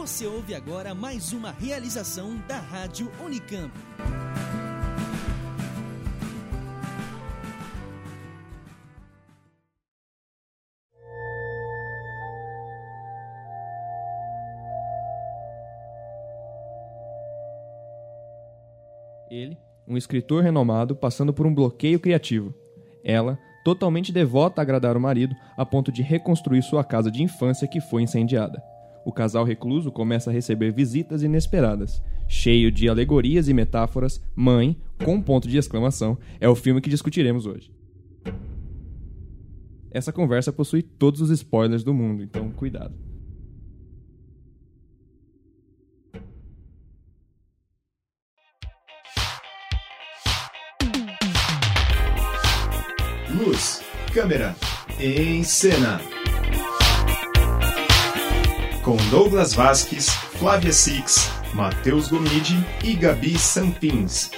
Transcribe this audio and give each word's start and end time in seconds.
Você 0.00 0.28
ouve 0.28 0.54
agora 0.54 0.94
mais 0.94 1.32
uma 1.32 1.50
realização 1.50 2.36
da 2.46 2.56
Rádio 2.56 3.10
Unicamp. 3.20 3.72
Ele, 19.28 19.58
um 19.86 19.96
escritor 19.96 20.44
renomado, 20.44 20.94
passando 20.94 21.34
por 21.34 21.44
um 21.44 21.52
bloqueio 21.52 21.98
criativo. 21.98 22.54
Ela, 23.04 23.36
totalmente 23.64 24.12
devota 24.12 24.60
a 24.60 24.62
agradar 24.62 24.96
o 24.96 25.00
marido, 25.00 25.34
a 25.56 25.66
ponto 25.66 25.90
de 25.90 26.02
reconstruir 26.02 26.62
sua 26.62 26.84
casa 26.84 27.10
de 27.10 27.20
infância 27.20 27.66
que 27.66 27.80
foi 27.80 28.02
incendiada. 28.02 28.62
O 29.08 29.12
casal 29.12 29.42
recluso 29.42 29.90
começa 29.90 30.28
a 30.28 30.32
receber 30.34 30.70
visitas 30.70 31.22
inesperadas. 31.22 32.02
Cheio 32.28 32.70
de 32.70 32.90
alegorias 32.90 33.48
e 33.48 33.54
metáforas, 33.54 34.22
Mãe, 34.36 34.76
com 35.02 35.18
ponto 35.22 35.48
de 35.48 35.56
exclamação, 35.56 36.18
é 36.38 36.46
o 36.46 36.54
filme 36.54 36.78
que 36.82 36.90
discutiremos 36.90 37.46
hoje. 37.46 37.72
Essa 39.90 40.12
conversa 40.12 40.52
possui 40.52 40.82
todos 40.82 41.22
os 41.22 41.30
spoilers 41.30 41.82
do 41.82 41.94
mundo, 41.94 42.22
então 42.22 42.50
cuidado. 42.50 42.94
Luz, 53.34 53.82
câmera, 54.12 54.54
em 55.00 55.42
cena. 55.44 55.98
Com 58.88 58.96
Douglas 59.10 59.52
Vasques, 59.52 60.08
Flávia 60.08 60.72
Six, 60.72 61.28
Matheus 61.54 62.08
Gomide 62.08 62.54
e 62.82 62.94
Gabi 62.94 63.38
Sampins. 63.38 64.30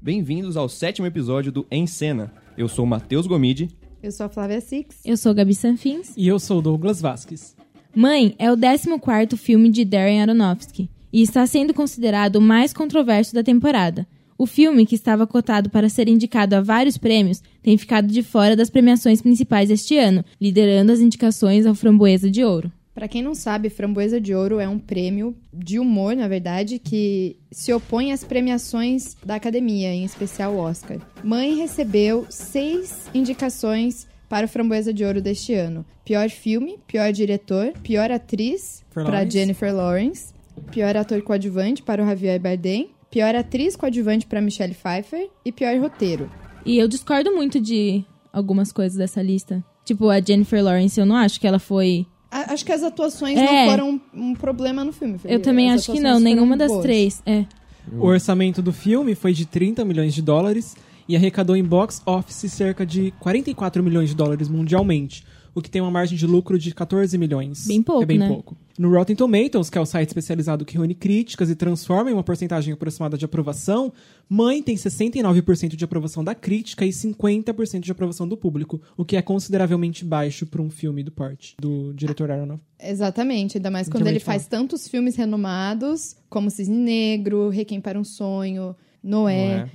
Bem-vindos 0.00 0.56
ao 0.56 0.68
sétimo 0.68 1.06
episódio 1.06 1.52
do 1.52 1.64
Em 1.70 1.86
Cena. 1.86 2.32
Eu 2.58 2.66
sou 2.66 2.84
Matheus 2.84 3.28
Gomide. 3.28 3.68
Eu 4.02 4.10
sou 4.10 4.26
a 4.26 4.28
Flávia 4.28 4.60
Six. 4.60 5.02
Eu 5.04 5.16
sou 5.16 5.32
Gabi 5.32 5.54
Sanfins. 5.54 6.14
E 6.16 6.26
eu 6.26 6.40
sou 6.40 6.58
o 6.58 6.62
Douglas 6.62 7.00
Vasques. 7.00 7.54
Mãe 7.94 8.34
é 8.40 8.50
o 8.50 8.56
14º 8.56 9.36
filme 9.36 9.70
de 9.70 9.84
Darren 9.84 10.20
Aronofsky 10.20 10.90
e 11.12 11.22
está 11.22 11.46
sendo 11.46 11.72
considerado 11.72 12.36
o 12.36 12.40
mais 12.40 12.72
controverso 12.72 13.32
da 13.32 13.44
temporada. 13.44 14.04
O 14.42 14.46
filme, 14.46 14.84
que 14.84 14.96
estava 14.96 15.24
cotado 15.24 15.70
para 15.70 15.88
ser 15.88 16.08
indicado 16.08 16.56
a 16.56 16.60
vários 16.60 16.98
prêmios, 16.98 17.40
tem 17.62 17.78
ficado 17.78 18.08
de 18.08 18.24
fora 18.24 18.56
das 18.56 18.68
premiações 18.68 19.22
principais 19.22 19.70
este 19.70 19.96
ano, 19.96 20.24
liderando 20.40 20.90
as 20.90 20.98
indicações 20.98 21.64
ao 21.64 21.76
Framboesa 21.76 22.28
de 22.28 22.42
Ouro. 22.42 22.72
Para 22.92 23.06
quem 23.06 23.22
não 23.22 23.36
sabe, 23.36 23.70
Framboesa 23.70 24.20
de 24.20 24.34
Ouro 24.34 24.58
é 24.58 24.68
um 24.68 24.80
prêmio 24.80 25.36
de 25.54 25.78
humor, 25.78 26.16
na 26.16 26.26
verdade, 26.26 26.80
que 26.80 27.36
se 27.52 27.72
opõe 27.72 28.10
às 28.10 28.24
premiações 28.24 29.16
da 29.24 29.36
academia, 29.36 29.94
em 29.94 30.04
especial 30.04 30.54
o 30.54 30.58
Oscar. 30.58 30.98
Mãe 31.22 31.54
recebeu 31.54 32.26
seis 32.28 33.08
indicações 33.14 34.08
para 34.28 34.46
o 34.46 34.48
Framboesa 34.48 34.92
de 34.92 35.04
Ouro 35.04 35.22
deste 35.22 35.54
ano: 35.54 35.86
pior 36.04 36.28
filme, 36.28 36.80
pior 36.88 37.12
diretor, 37.12 37.74
pior 37.80 38.10
atriz 38.10 38.82
para. 38.92 39.24
Jennifer 39.24 39.72
Lawrence, 39.72 40.34
pior 40.72 40.96
ator 40.96 41.22
coadjuvante 41.22 41.80
para 41.80 42.02
o 42.02 42.06
Javier 42.06 42.40
Bardem, 42.40 42.90
pior 43.12 43.34
atriz 43.36 43.76
coadjuvante 43.76 44.26
para 44.26 44.40
Michelle 44.40 44.74
Pfeiffer 44.74 45.28
e 45.44 45.52
pior 45.52 45.78
roteiro. 45.78 46.28
E 46.66 46.78
eu 46.78 46.88
discordo 46.88 47.30
muito 47.32 47.60
de 47.60 48.04
algumas 48.32 48.72
coisas 48.72 48.96
dessa 48.98 49.22
lista. 49.22 49.62
Tipo, 49.84 50.08
a 50.08 50.20
Jennifer 50.20 50.64
Lawrence, 50.64 50.98
eu 50.98 51.04
não 51.06 51.14
acho 51.16 51.38
que 51.38 51.46
ela 51.46 51.58
foi. 51.58 52.06
A- 52.30 52.52
Acho 52.54 52.64
que 52.64 52.72
as 52.72 52.82
atuações 52.82 53.38
É. 53.38 53.44
não 53.44 53.70
foram 53.70 53.90
um, 54.14 54.30
um 54.30 54.34
problema 54.34 54.82
no 54.82 54.92
filme. 54.92 55.20
Eu 55.24 55.40
também 55.40 55.70
As 55.70 55.82
acho 55.82 55.92
que 55.92 56.00
não, 56.00 56.18
nenhuma 56.18 56.56
das 56.56 56.70
boas. 56.72 56.82
três. 56.82 57.22
É. 57.26 57.44
O 57.92 58.06
orçamento 58.06 58.62
do 58.62 58.72
filme 58.72 59.14
foi 59.14 59.32
de 59.34 59.44
30 59.44 59.84
milhões 59.84 60.14
de 60.14 60.22
dólares 60.22 60.74
e 61.08 61.14
arrecadou 61.16 61.54
em 61.56 61.64
box 61.64 62.00
office 62.06 62.50
cerca 62.50 62.86
de 62.86 63.12
44 63.20 63.82
milhões 63.82 64.08
de 64.10 64.14
dólares 64.14 64.48
mundialmente, 64.48 65.24
o 65.54 65.60
que 65.60 65.70
tem 65.70 65.82
uma 65.82 65.90
margem 65.90 66.16
de 66.16 66.26
lucro 66.26 66.58
de 66.58 66.74
14 66.74 67.16
milhões. 67.18 67.66
Bem 67.66 67.82
pouco, 67.82 68.02
É 68.02 68.06
bem 68.06 68.18
né? 68.18 68.28
pouco. 68.28 68.56
No 68.78 68.90
Rotten 68.90 69.14
Tomatoes, 69.14 69.68
que 69.68 69.76
é 69.76 69.80
o 69.80 69.84
site 69.84 70.08
especializado 70.08 70.64
que 70.64 70.74
reúne 70.74 70.94
críticas 70.94 71.50
e 71.50 71.54
transforma 71.54 72.10
em 72.10 72.14
uma 72.14 72.22
porcentagem 72.22 72.72
aproximada 72.72 73.18
de 73.18 73.24
aprovação, 73.26 73.92
Mãe 74.28 74.62
tem 74.62 74.74
69% 74.76 75.76
de 75.76 75.84
aprovação 75.84 76.24
da 76.24 76.34
crítica 76.34 76.86
e 76.86 76.88
50% 76.88 77.80
de 77.80 77.92
aprovação 77.92 78.26
do 78.26 78.34
público, 78.34 78.80
o 78.96 79.04
que 79.04 79.14
é 79.16 79.20
consideravelmente 79.20 80.06
baixo 80.06 80.46
para 80.46 80.62
um 80.62 80.70
filme 80.70 81.02
do 81.02 81.12
porte 81.12 81.54
do 81.60 81.92
diretor 81.92 82.30
Aronofsky. 82.30 82.64
Exatamente, 82.82 83.58
ainda 83.58 83.70
mais 83.70 83.88
quando 83.90 84.06
ele 84.06 84.18
faz 84.20 84.46
tantos 84.46 84.88
filmes 84.88 85.16
renomados, 85.16 86.16
como 86.30 86.50
Cisne 86.50 86.76
Negro, 86.78 87.50
Requiem 87.50 87.80
para 87.80 88.00
um 88.00 88.04
Sonho, 88.04 88.74
Noé. 89.04 89.68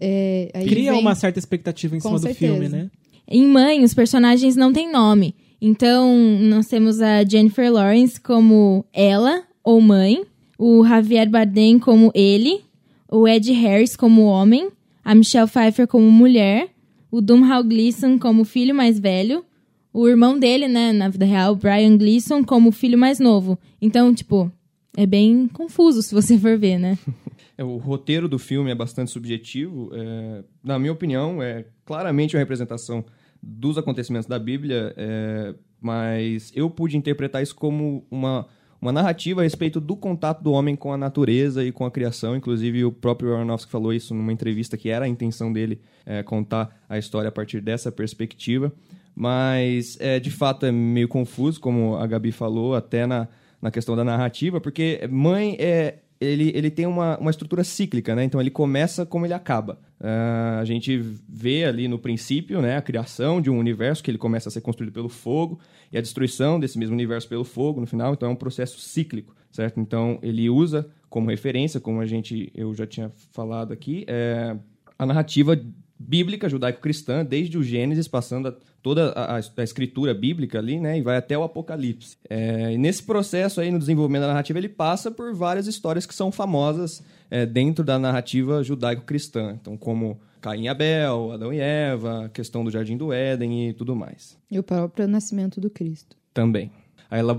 É, 0.00 0.50
Cria 0.66 0.92
vem- 0.92 1.00
uma 1.00 1.14
certa 1.14 1.38
expectativa 1.38 1.96
em 1.96 2.00
Com 2.00 2.08
cima 2.08 2.18
do 2.20 2.22
certeza. 2.26 2.52
filme, 2.52 2.68
né? 2.68 2.90
Em 3.30 3.46
Mãe, 3.46 3.84
os 3.84 3.92
personagens 3.92 4.56
não 4.56 4.72
têm 4.72 4.90
nome. 4.90 5.34
Então, 5.60 6.16
nós 6.40 6.66
temos 6.66 7.00
a 7.00 7.24
Jennifer 7.24 7.70
Lawrence 7.70 8.18
como 8.20 8.84
ela, 8.92 9.42
ou 9.62 9.80
mãe, 9.80 10.24
o 10.58 10.84
Javier 10.86 11.28
Bardem 11.28 11.78
como 11.78 12.10
ele, 12.14 12.62
o 13.10 13.26
Ed 13.28 13.52
Harris 13.52 13.94
como 13.96 14.22
homem, 14.22 14.70
a 15.04 15.14
Michelle 15.14 15.48
Pfeiffer 15.48 15.86
como 15.86 16.10
mulher, 16.10 16.68
o 17.10 17.20
Domhnall 17.20 17.64
Gleeson 17.64 18.18
como 18.18 18.44
filho 18.44 18.74
mais 18.74 18.98
velho, 18.98 19.44
o 19.92 20.08
irmão 20.08 20.38
dele, 20.38 20.68
né, 20.68 20.92
na 20.92 21.08
vida 21.08 21.24
real, 21.24 21.56
Brian 21.56 21.96
Gleeson, 21.96 22.44
como 22.44 22.70
filho 22.70 22.96
mais 22.96 23.18
novo. 23.18 23.58
Então, 23.82 24.14
tipo, 24.14 24.50
é 24.96 25.06
bem 25.06 25.48
confuso 25.48 26.02
se 26.02 26.14
você 26.14 26.38
for 26.38 26.56
ver, 26.58 26.78
né? 26.78 26.96
É, 27.58 27.64
O 27.64 27.76
roteiro 27.76 28.28
do 28.28 28.38
filme 28.38 28.70
é 28.70 28.74
bastante 28.76 29.10
subjetivo. 29.10 29.90
é, 29.92 30.44
na 30.62 30.78
minha 30.78 30.92
opinião, 30.92 31.42
é 31.42 31.64
claramente 31.84 32.36
uma 32.36 32.38
representação 32.38 33.04
dos 33.42 33.78
acontecimentos 33.78 34.28
da 34.28 34.38
Bíblia, 34.38 34.94
é, 34.96 35.54
mas 35.80 36.52
eu 36.54 36.68
pude 36.68 36.96
interpretar 36.96 37.42
isso 37.42 37.54
como 37.54 38.04
uma, 38.10 38.46
uma 38.80 38.92
narrativa 38.92 39.40
a 39.40 39.44
respeito 39.44 39.80
do 39.80 39.96
contato 39.96 40.42
do 40.42 40.52
homem 40.52 40.74
com 40.74 40.92
a 40.92 40.96
natureza 40.96 41.64
e 41.64 41.72
com 41.72 41.84
a 41.84 41.90
criação. 41.90 42.36
Inclusive, 42.36 42.84
o 42.84 42.92
próprio 42.92 43.34
Aronofsky 43.34 43.70
falou 43.70 43.92
isso 43.92 44.14
numa 44.14 44.32
entrevista 44.32 44.76
que 44.76 44.88
era 44.88 45.04
a 45.04 45.08
intenção 45.08 45.52
dele 45.52 45.80
é, 46.04 46.22
contar 46.22 46.76
a 46.88 46.98
história 46.98 47.28
a 47.28 47.32
partir 47.32 47.60
dessa 47.60 47.92
perspectiva. 47.92 48.72
Mas, 49.14 49.96
é, 50.00 50.20
de 50.20 50.30
fato, 50.30 50.64
é 50.64 50.70
meio 50.70 51.08
confuso, 51.08 51.60
como 51.60 51.96
a 51.96 52.06
Gabi 52.06 52.30
falou, 52.30 52.74
até 52.74 53.04
na, 53.06 53.26
na 53.60 53.70
questão 53.70 53.96
da 53.96 54.04
narrativa, 54.04 54.60
porque 54.60 55.00
mãe 55.10 55.56
é 55.58 55.98
ele, 56.20 56.50
ele 56.54 56.70
tem 56.70 56.86
uma, 56.86 57.16
uma 57.18 57.30
estrutura 57.30 57.62
cíclica, 57.62 58.14
né? 58.14 58.24
Então 58.24 58.40
ele 58.40 58.50
começa 58.50 59.06
como 59.06 59.24
ele 59.24 59.34
acaba. 59.34 59.78
Ah, 60.00 60.58
a 60.60 60.64
gente 60.64 60.98
vê 61.28 61.64
ali 61.64 61.88
no 61.88 61.98
princípio 61.98 62.60
né, 62.60 62.76
a 62.76 62.82
criação 62.82 63.40
de 63.40 63.50
um 63.50 63.58
universo 63.58 64.02
que 64.02 64.10
ele 64.10 64.18
começa 64.18 64.48
a 64.48 64.52
ser 64.52 64.60
construído 64.60 64.92
pelo 64.92 65.08
fogo 65.08 65.58
e 65.92 65.98
a 65.98 66.00
destruição 66.00 66.58
desse 66.58 66.78
mesmo 66.78 66.94
universo 66.94 67.28
pelo 67.28 67.44
fogo 67.44 67.80
no 67.80 67.86
final. 67.86 68.14
Então 68.14 68.28
é 68.28 68.32
um 68.32 68.36
processo 68.36 68.78
cíclico, 68.80 69.34
certo? 69.50 69.80
Então 69.80 70.18
ele 70.22 70.48
usa 70.50 70.88
como 71.08 71.30
referência, 71.30 71.80
como 71.80 72.00
a 72.00 72.06
gente 72.06 72.50
eu 72.54 72.74
já 72.74 72.86
tinha 72.86 73.10
falado 73.32 73.72
aqui, 73.72 74.04
é, 74.06 74.56
a 74.98 75.06
narrativa 75.06 75.58
bíblica 75.98 76.48
judaico-cristã, 76.48 77.24
desde 77.24 77.58
o 77.58 77.62
Gênesis, 77.62 78.06
passando 78.06 78.48
a 78.48 78.54
toda 78.82 79.10
a, 79.10 79.36
a- 79.36 79.62
escritura 79.64 80.14
bíblica 80.14 80.58
ali, 80.58 80.78
né, 80.78 80.96
e 80.98 81.02
vai 81.02 81.16
até 81.16 81.36
o 81.36 81.42
Apocalipse. 81.42 82.16
É, 82.30 82.72
e 82.72 82.78
nesse 82.78 83.02
processo 83.02 83.60
aí, 83.60 83.70
no 83.70 83.78
desenvolvimento 83.78 84.22
da 84.22 84.28
narrativa, 84.28 84.58
ele 84.58 84.68
passa 84.68 85.10
por 85.10 85.34
várias 85.34 85.66
histórias 85.66 86.06
que 86.06 86.14
são 86.14 86.30
famosas 86.30 87.02
é, 87.30 87.44
dentro 87.44 87.84
da 87.84 87.98
narrativa 87.98 88.62
judaico-cristã. 88.62 89.58
Então, 89.60 89.76
como 89.76 90.20
Caim 90.40 90.62
e 90.62 90.68
Abel, 90.68 91.32
Adão 91.32 91.52
e 91.52 91.58
Eva, 91.58 92.26
a 92.26 92.28
questão 92.28 92.62
do 92.64 92.70
Jardim 92.70 92.96
do 92.96 93.12
Éden 93.12 93.68
e 93.68 93.72
tudo 93.72 93.96
mais 93.96 94.38
E 94.48 94.56
o 94.58 94.62
próprio 94.62 95.08
nascimento 95.08 95.60
do 95.60 95.68
Cristo. 95.68 96.16
também. 96.32 96.70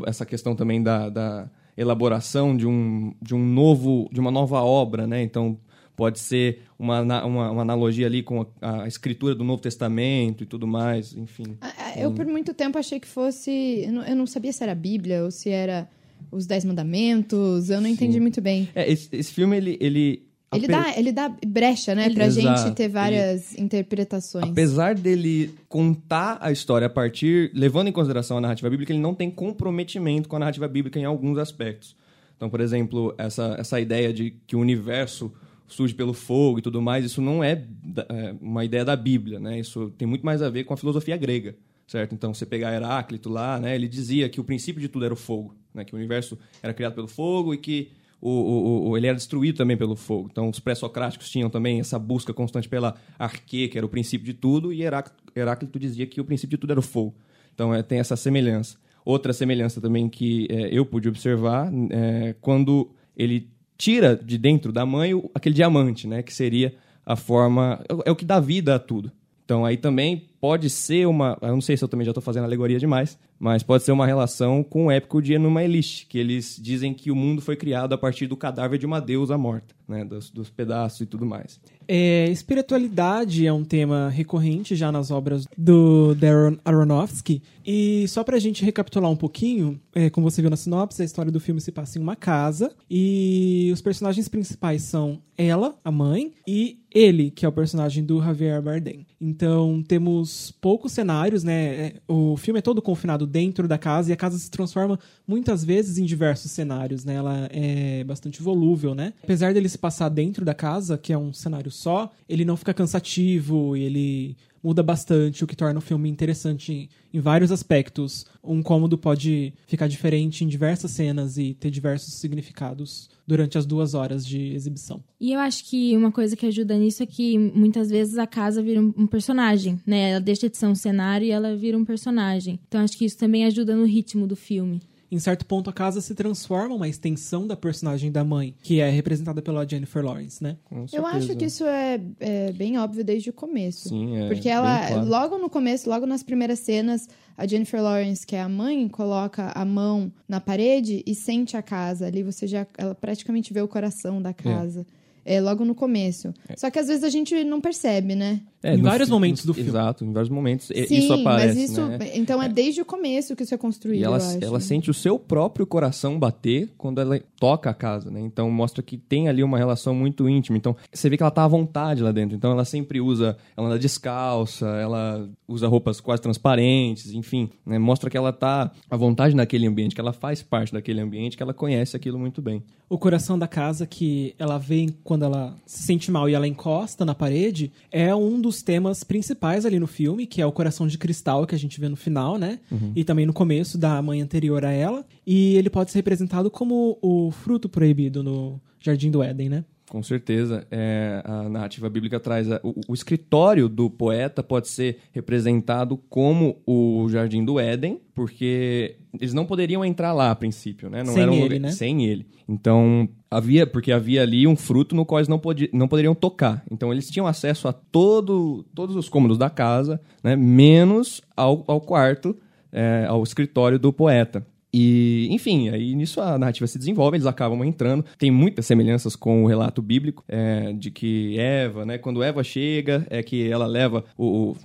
Essa 0.08 0.26
questão 0.26 0.56
também 0.56 0.82
da, 0.84 1.10
da 1.10 1.50
elaboração 1.78 2.58
de 2.58 2.68
um, 2.68 3.14
de 3.22 3.34
um 3.34 3.46
novo, 3.46 4.10
de 4.12 4.20
uma 4.20 4.32
nova 4.32 4.62
obra, 4.62 5.08
né? 5.08 5.22
Então 5.24 5.58
pode 6.00 6.20
ser 6.20 6.64
uma, 6.80 7.02
uma, 7.02 7.52
uma 7.52 7.62
analogia 7.62 8.08
ali 8.08 8.24
com 8.24 8.46
a, 8.62 8.84
a 8.84 8.88
escritura 8.88 9.36
do 9.36 9.44
Novo 9.44 9.62
Testamento 9.62 10.44
e 10.44 10.46
tudo 10.48 10.66
mais, 10.66 11.16
enfim. 11.16 11.58
Ah, 11.62 11.74
ah, 11.78 12.00
Eu, 12.00 12.12
por 12.12 12.26
muito 12.26 12.54
tempo, 12.54 12.78
achei 12.78 13.00
que 13.00 13.08
fosse. 13.08 13.84
Eu 13.86 13.92
não, 13.94 14.04
eu 14.04 14.16
não 14.16 14.26
sabia 14.26 14.52
se 14.52 14.64
era 14.64 14.72
a 14.72 14.76
Bíblia 14.76 15.24
ou 15.24 15.30
se 15.32 15.50
era 15.50 15.88
os 16.32 16.46
Dez 16.48 16.66
Mandamentos. 16.66 17.70
Eu 17.70 17.82
não 17.82 17.88
entendi 17.90 18.20
muito 18.20 18.42
bem. 18.42 18.68
É, 18.74 18.92
esse, 18.92 19.10
esse 19.14 19.32
filme 19.34 19.56
ele, 19.58 19.78
ele 19.80 20.24
Ele 20.54 20.66
ape- 20.66 20.68
dá, 20.68 20.98
ele 21.00 21.12
dá 21.12 21.36
brecha, 21.48 21.94
né? 21.96 22.10
Pra 22.10 22.26
Exato. 22.26 22.62
gente 22.64 22.76
ter 22.76 22.88
várias 22.90 23.58
interpretações. 23.58 24.50
Apesar 24.50 24.96
dele 24.96 25.54
contar 25.68 26.38
a 26.42 26.52
história 26.52 26.88
a 26.88 26.90
partir, 26.90 27.52
levando 27.54 27.88
em 27.88 27.92
consideração 27.92 28.38
a 28.38 28.42
narrativa 28.42 28.70
bíblica, 28.70 28.92
ele 28.94 29.02
não 29.02 29.14
tem 29.14 29.30
comprometimento 29.30 30.28
com 30.30 30.36
a 30.36 30.40
narrativa 30.40 30.68
bíblica 30.68 31.00
em 31.00 31.06
alguns 31.06 31.38
aspectos. 31.38 31.96
Então, 32.36 32.50
por 32.50 32.62
exemplo, 32.62 33.14
essa, 33.18 33.56
essa 33.60 33.80
ideia 33.82 34.14
de 34.14 34.32
que 34.48 34.56
o 34.56 34.60
universo 34.60 35.32
surge 35.70 35.94
pelo 35.94 36.14
fogo 36.14 36.60
e 36.60 36.62
tudo 36.62 36.82
mais, 36.82 37.06
isso 37.06 37.22
não 37.22 37.44
é, 37.44 37.64
é, 38.10 38.36
uma 38.42 38.66
ideia 38.66 38.84
da 38.84 38.96
Bíblia, 38.96 39.40
né? 39.40 39.60
Isso 39.60 39.92
tem 39.98 40.08
muito 40.08 40.26
mais 40.26 40.42
a 40.42 40.50
ver 40.50 40.64
com 40.64 40.74
a 40.74 40.78
filosofia 40.78 41.16
grega, 41.18 41.56
certo? 41.88 42.14
Então, 42.14 42.34
você 42.34 42.46
pegar 42.46 42.74
Heráclito 42.74 43.30
lá, 43.30 43.60
né? 43.60 43.76
Ele 43.76 43.88
dizia 43.88 44.28
que 44.30 44.40
o 44.40 44.44
princípio 44.44 44.82
de 44.82 44.88
tudo 44.90 45.06
era 45.06 45.14
o 45.14 45.18
fogo, 45.18 45.56
né? 45.74 45.84
Que 45.86 45.94
o 45.94 45.98
universo 45.98 46.38
era 46.62 46.74
criado 46.74 46.94
pelo 46.96 47.08
fogo 47.08 47.54
e 47.54 47.58
que 47.58 47.92
o, 48.22 48.30
o- 48.30 48.90
o- 48.90 48.98
ele 48.98 49.08
era 49.08 49.16
destruído 49.16 49.58
também 49.58 49.78
pelo 49.78 49.96
fogo. 49.96 50.28
Então, 50.32 50.50
os 50.50 50.60
pré-socráticos 50.60 51.30
tinham 51.30 51.50
também 51.50 51.80
essa 51.80 51.98
busca 51.98 52.34
constante 52.34 52.68
pela 52.68 52.96
arque, 53.18 53.68
que 53.70 53.78
era 53.78 53.86
o 53.86 53.90
princípio 53.90 54.26
de 54.26 54.34
tudo, 54.34 54.74
e 54.74 54.82
Heráclito, 54.82 55.24
Heráclito 55.36 55.80
dizia 55.80 56.06
que 56.06 56.20
o 56.20 56.26
princípio 56.26 56.58
de 56.58 56.62
tudo 56.62 56.72
era 56.72 56.80
o 56.80 56.84
fogo. 56.84 57.16
Então, 57.54 57.74
é, 57.74 57.82
tem 57.82 58.00
essa 58.00 58.16
semelhança. 58.16 58.78
Outra 59.06 59.32
semelhança 59.32 59.80
também 59.80 60.10
que 60.10 60.48
é, 60.50 60.68
eu 60.78 60.86
pude 60.86 61.08
observar 61.08 61.72
é 61.90 62.36
quando 62.42 62.92
ele 63.16 63.50
tira 63.80 64.16
de 64.16 64.38
dentro 64.38 64.72
da 64.74 64.86
mãe 64.86 65.12
aquele 65.34 65.56
diamante, 65.56 66.06
né? 66.06 66.22
Que 66.22 66.34
seria 66.34 66.76
a 67.06 67.16
forma... 67.16 67.84
É 68.06 68.12
o 68.12 68.16
que 68.16 68.26
dá 68.26 68.40
vida 68.40 68.76
a 68.76 68.80
tudo. 68.80 69.12
Então, 69.46 69.66
aí 69.66 69.78
também 69.78 70.28
pode 70.40 70.70
ser 70.70 71.08
uma... 71.08 71.38
Eu 71.42 71.50
não 71.50 71.62
sei 71.62 71.76
se 71.76 71.84
eu 71.84 71.88
também 71.88 72.06
já 72.06 72.12
estou 72.12 72.22
fazendo 72.22 72.44
alegoria 72.44 72.80
demais, 72.80 73.18
mas 73.40 73.64
pode 73.64 73.84
ser 73.84 73.92
uma 73.92 74.06
relação 74.06 74.64
com 74.64 74.88
o 74.88 74.92
épico 74.92 75.22
de 75.22 75.34
Enuma 75.34 75.64
Elish, 75.64 76.06
que 76.08 76.18
eles 76.18 76.60
dizem 76.62 76.94
que 76.94 77.10
o 77.10 77.16
mundo 77.16 77.42
foi 77.42 77.56
criado 77.56 77.94
a 77.94 77.98
partir 77.98 78.28
do 78.28 78.36
cadáver 78.36 78.78
de 78.78 78.86
uma 78.86 79.00
deusa 79.00 79.38
morta, 79.38 79.74
né? 79.88 80.04
Dos, 80.04 80.30
dos 80.30 80.50
pedaços 80.50 81.02
e 81.02 81.06
tudo 81.06 81.26
mais. 81.26 81.60
É, 81.88 82.30
espiritualidade 82.30 83.48
é 83.48 83.52
um 83.52 83.64
tema 83.64 84.10
recorrente 84.10 84.76
já 84.76 84.92
nas 84.92 85.10
obras 85.10 85.48
do 85.58 86.14
Darren 86.16 86.60
Aronofsky. 86.64 87.42
E 87.66 88.08
só 88.08 88.24
pra 88.24 88.40
gente 88.40 88.64
recapitular 88.64 89.10
um 89.10 89.16
pouquinho, 89.16 89.80
é, 89.94 90.10
como 90.10 90.30
você 90.30 90.42
viu 90.42 90.50
na 90.50 90.58
sinopse, 90.58 91.02
a 91.02 91.06
história 91.06 91.32
do 91.32 91.40
filme 91.40 91.62
se 91.62 91.72
passa 91.72 91.98
em 91.98 92.02
uma 92.02 92.16
casa 92.16 92.72
e 92.90 93.70
os 93.74 93.82
personagens 93.82 94.28
principais 94.28 94.84
são 94.84 95.22
ela, 95.38 95.76
a 95.84 95.92
mãe, 95.92 96.34
e 96.48 96.80
ele, 96.92 97.32
que 97.32 97.46
é 97.46 97.50
o 97.50 97.52
personagem 97.52 98.04
do 98.04 98.22
Javier 98.22 98.62
Bardem. 98.62 99.06
Então 99.22 99.84
temos 99.88 100.29
poucos 100.62 100.92
cenários, 100.92 101.44
né? 101.44 101.66
É, 101.66 101.94
O 102.08 102.38
filme 102.38 102.60
é 102.60 102.62
todo 102.62 102.82
confinado 102.82 103.26
dentro 103.26 103.68
da 103.68 103.78
casa 103.78 104.10
e 104.10 104.14
a 104.14 104.18
casa 104.18 104.38
se 104.38 104.50
transforma 104.50 105.00
muitas 105.28 105.64
vezes 105.64 105.98
em 105.98 106.06
diversos 106.06 106.52
cenários, 106.52 107.04
né? 107.06 107.16
Ela 107.16 107.50
é 107.52 108.04
bastante 108.04 108.42
volúvel, 108.42 108.94
né? 108.94 109.14
Apesar 109.24 109.54
dele 109.54 109.70
se 109.70 109.78
passar 109.78 110.10
dentro 110.10 110.46
da 110.46 110.54
casa, 110.54 110.98
que 110.98 111.12
é 111.14 111.18
um 111.18 111.34
cenário 111.34 111.72
só, 111.72 112.12
ele 112.28 112.46
não 112.46 112.58
fica 112.58 112.74
cansativo 112.74 113.76
ele 113.76 114.36
muda 114.64 114.84
bastante, 114.84 115.44
o 115.44 115.48
que 115.48 115.56
torna 115.56 115.80
o 115.80 115.82
filme 115.82 116.10
interessante 116.10 116.90
em, 117.14 117.20
vários 117.20 117.52
aspectos. 117.52 118.26
Um 118.44 118.62
cômodo 118.62 118.98
pode 118.98 119.54
ficar 119.68 119.88
diferente 119.88 120.44
em 120.44 120.48
diversas 120.48 120.92
cenas 120.92 121.38
e 121.38 121.54
ter 121.54 121.70
diversos 121.70 122.14
significados 122.16 123.10
durante 123.26 123.58
as 123.58 123.66
duas 123.66 123.94
horas 123.94 124.26
de 124.26 124.54
exibição. 124.54 125.04
E 125.20 125.34
eu 125.34 125.40
acho 125.40 125.70
que 125.70 125.96
uma 125.96 126.12
coisa 126.12 126.36
que 126.36 126.46
ajuda 126.46 126.78
nisso 126.78 127.04
é 127.04 127.06
que 127.06 127.38
muitas 127.38 127.90
vezes 127.90 128.18
a 128.18 128.28
casa 128.28 128.62
vira 128.62 128.82
um 128.82 129.08
personagem, 129.08 129.80
né? 129.86 130.12
Ela 130.12 130.22
deixa 130.22 130.50
de 130.50 130.58
ser 130.58 130.68
um 130.68 130.76
cenário 130.76 131.26
e 131.26 131.32
ela 131.32 131.56
vira 131.56 131.78
um 131.78 131.86
personagem. 131.86 132.60
Então 132.68 132.82
acho 132.82 132.98
que 132.98 133.06
isso 133.06 133.18
também 133.18 133.46
ajuda 133.46 133.76
no 133.76 133.86
ritmo 133.86 134.26
do 134.26 134.36
filme. 134.36 134.82
Em 135.12 135.18
certo 135.18 135.46
ponto, 135.46 135.70
a 135.70 135.74
casa 135.74 136.02
se 136.02 136.14
transforma 136.14 136.76
uma 136.76 136.88
extensão 136.88 137.48
da 137.48 137.56
personagem 137.56 138.12
da 138.12 138.24
mãe, 138.24 138.54
que 138.62 138.80
é 138.80 138.90
representada 138.90 139.42
pela 139.42 139.68
Jennifer 139.68 140.06
Lawrence, 140.06 140.42
né? 140.44 140.58
Eu 140.94 141.06
acho 141.06 141.36
que 141.36 141.46
isso 141.46 141.66
é, 141.66 142.00
é 142.20 142.52
bem 142.52 142.78
óbvio 142.78 143.04
desde 143.04 143.32
o 143.32 143.34
começo. 143.34 143.90
Sim, 143.90 144.18
é 144.18 144.28
Porque 144.28 144.48
ela, 144.48 144.88
claro. 144.88 145.08
logo 145.08 145.38
no 145.40 145.50
começo, 145.50 145.90
logo 145.90 146.06
nas 146.06 146.22
primeiras 146.22 146.60
cenas, 146.60 147.08
a 147.36 147.48
Jennifer 147.48 147.82
Lawrence, 147.82 148.26
que 148.26 148.36
é 148.36 148.42
a 148.42 148.50
mãe, 148.50 148.88
coloca 148.88 149.52
a 149.56 149.66
mão 149.66 150.12
na 150.28 150.40
parede 150.40 151.02
e 151.06 151.16
sente 151.16 151.58
a 151.58 151.62
casa. 151.62 152.06
Ali 152.06 152.22
você 152.22 152.46
já, 152.46 152.68
ela 152.78 152.94
praticamente 152.94 153.52
vê 153.52 153.62
o 153.62 153.68
coração 153.68 154.22
da 154.22 154.34
casa. 154.34 154.82
É, 154.82 154.99
logo 155.42 155.66
no 155.66 155.76
começo. 155.76 156.34
Só 156.56 156.72
que 156.72 156.80
às 156.80 156.88
vezes 156.88 157.04
a 157.04 157.10
gente 157.10 157.44
não 157.44 157.60
percebe, 157.60 158.16
né? 158.16 158.40
É, 158.62 158.76
Em 158.76 158.82
vários 158.82 159.10
momentos 159.10 159.46
do 159.46 159.54
filme. 159.54 159.70
Exato, 159.70 160.04
em 160.04 160.12
vários 160.12 160.30
momentos. 160.30 160.68
Sim, 160.68 160.98
isso 160.98 161.14
aparece, 161.14 161.60
mas 161.60 161.70
isso. 161.70 161.86
né? 161.86 161.98
Então 162.16 162.44
é. 162.44 162.50
desde 162.50 162.82
o 162.82 162.86
começo 162.86 163.36
que 163.36 163.44
isso 163.44 163.54
é 163.54 163.58
construído. 163.58 164.02
E 164.02 164.04
ela, 164.04 164.18
eu 164.18 164.22
acho. 164.22 164.44
ela 164.44 164.60
sente 164.60 164.90
o 164.92 164.94
seu 164.94 165.18
próprio 165.18 165.66
coração 165.66 166.20
bater 166.20 166.70
quando 166.78 167.00
ela 167.00 167.22
toca 167.40 167.70
a 167.70 167.74
casa, 167.74 168.12
né? 168.12 168.20
Então 168.20 168.50
mostra 168.52 168.84
que 168.84 168.98
tem 168.98 169.30
ali 169.30 169.44
uma 169.44 169.58
relação 169.58 169.96
muito 169.96 170.28
íntima. 170.28 170.58
Então 170.58 170.76
você 170.92 171.10
vê 171.10 171.16
que 171.16 171.24
ela 171.24 171.32
tá 171.32 171.46
à 171.46 171.48
vontade 171.48 172.04
lá 172.04 172.12
dentro. 172.12 172.36
Então 172.36 172.52
ela 172.52 172.66
sempre 172.66 173.00
usa, 173.00 173.38
ela 173.56 173.68
anda 173.68 173.80
descalça, 173.80 174.66
ela 174.66 175.30
usa 175.48 175.68
roupas 175.68 176.02
quase 176.02 176.22
transparentes, 176.22 177.14
enfim, 177.14 177.50
né? 177.66 177.80
Mostra 177.80 178.10
que 178.10 178.18
ela 178.18 178.34
tá 178.34 178.72
à 178.90 178.98
vontade 178.98 179.36
naquele 179.36 179.68
ambiente, 179.68 179.96
que 179.96 180.02
ela 180.02 180.14
faz 180.14 180.44
parte 180.44 180.74
daquele 180.74 181.00
ambiente, 181.00 181.38
que 181.38 181.44
ela 181.44 181.54
conhece 181.54 181.96
aquilo 181.96 182.20
muito 182.20 182.42
bem. 182.42 182.62
O 182.90 182.98
coração 182.98 183.38
da 183.38 183.48
casa 183.48 183.86
que 183.86 184.34
ela 184.40 184.58
vê 184.58 184.92
quando 185.04 185.24
ela 185.24 185.56
se 185.64 185.84
sente 185.84 186.10
mal 186.10 186.28
e 186.28 186.34
ela 186.34 186.48
encosta 186.48 187.06
na 187.06 187.14
parede 187.14 187.72
é 187.92 188.16
um 188.16 188.42
dos 188.42 188.64
temas 188.64 189.04
principais 189.04 189.64
ali 189.64 189.80
no 189.80 189.86
filme, 189.86 190.26
que 190.26 190.42
é 190.42 190.46
o 190.46 190.52
coração 190.52 190.88
de 190.88 190.98
cristal 190.98 191.46
que 191.46 191.54
a 191.54 191.60
gente 191.60 191.80
vê 191.80 191.88
no 191.88 191.96
final, 191.96 192.38
né? 192.40 192.60
E 192.96 193.04
também 193.04 193.28
no 193.28 193.34
começo 193.34 193.78
da 193.78 194.02
mãe 194.02 194.22
anterior 194.22 194.66
a 194.66 194.72
ela. 194.72 195.06
E 195.26 195.56
ele 195.56 195.70
pode 195.70 195.92
ser 195.92 196.00
representado 196.00 196.50
como 196.50 196.98
o 197.00 197.30
fruto 197.30 197.70
proibido 197.70 198.24
no 198.24 198.60
Jardim 198.80 199.12
do 199.12 199.22
Éden, 199.22 199.50
né? 199.50 199.66
Com 199.90 200.04
certeza. 200.04 200.68
É, 200.70 201.22
a 201.26 201.50
narrativa 201.50 201.90
bíblica 201.90 202.20
traz. 202.20 202.52
a- 202.52 202.60
o, 202.64 202.76
o 202.90 202.94
escritório 202.94 203.68
do 203.68 203.90
poeta 203.90 204.44
pode 204.44 204.68
ser 204.68 205.00
representado 205.12 205.98
como 206.10 206.58
o 206.66 207.08
Jardim 207.10 207.44
do 207.44 207.60
Éden, 207.60 208.00
porque 208.14 208.98
eles 209.20 209.34
não 209.34 209.46
poderiam 209.48 209.84
entrar 209.84 210.14
lá 210.14 210.30
a 210.30 210.36
princípio, 210.36 210.90
né? 210.92 211.02
Não 211.04 211.14
Sem 211.14 211.24
era 211.24 211.32
um 211.32 211.36
ele, 211.36 211.44
lugar- 211.46 211.60
né? 211.60 211.72
Sem 211.72 212.06
ele. 212.06 212.28
Então, 212.48 213.10
havia. 213.32 213.66
Porque 213.66 213.92
havia 213.92 214.22
ali 214.22 214.46
um 214.46 214.56
fruto 214.56 214.96
no 214.96 215.06
qual 215.06 215.20
eles 215.20 215.28
não, 215.28 215.40
podi, 215.40 215.70
não 215.74 215.88
poderiam 215.88 216.14
tocar. 216.14 216.64
Então, 216.70 216.92
eles 216.94 217.10
tinham 217.10 217.26
acesso 217.26 217.68
a 217.68 217.74
todo, 217.74 218.64
todos 218.76 218.96
os 218.96 219.10
cômodos 219.10 219.40
da 219.40 219.50
casa, 219.50 220.00
né? 220.24 220.36
Menos 220.36 221.20
ao, 221.36 221.64
ao 221.68 221.82
quarto, 221.82 222.38
é, 222.72 223.06
ao 223.10 223.24
escritório 223.24 223.80
do 223.80 223.92
poeta. 223.92 224.46
E, 224.74 225.28
enfim, 225.32 225.70
aí 225.70 225.96
nisso 225.96 226.22
a 226.22 226.38
narrativa 226.38 226.68
se 226.68 226.78
desenvolve, 226.78 227.18
eles 227.18 227.26
acabam 227.26 227.64
entrando. 227.64 228.06
Tem 228.18 228.30
muitas 228.32 228.66
semelhanças 228.66 229.16
com 229.16 229.44
o 229.44 229.48
relato 229.48 229.82
bíblico, 229.82 230.24
é, 230.28 230.74
de 230.74 230.92
que 230.92 231.40
Eva, 231.40 231.86
né, 231.86 231.98
quando 231.98 232.24
Eva 232.24 232.44
chega, 232.44 233.06
é 233.10 233.24
que 233.24 233.50
ela 233.50 233.66
leva 233.66 234.04
o, 234.18 234.52
o 234.52 234.56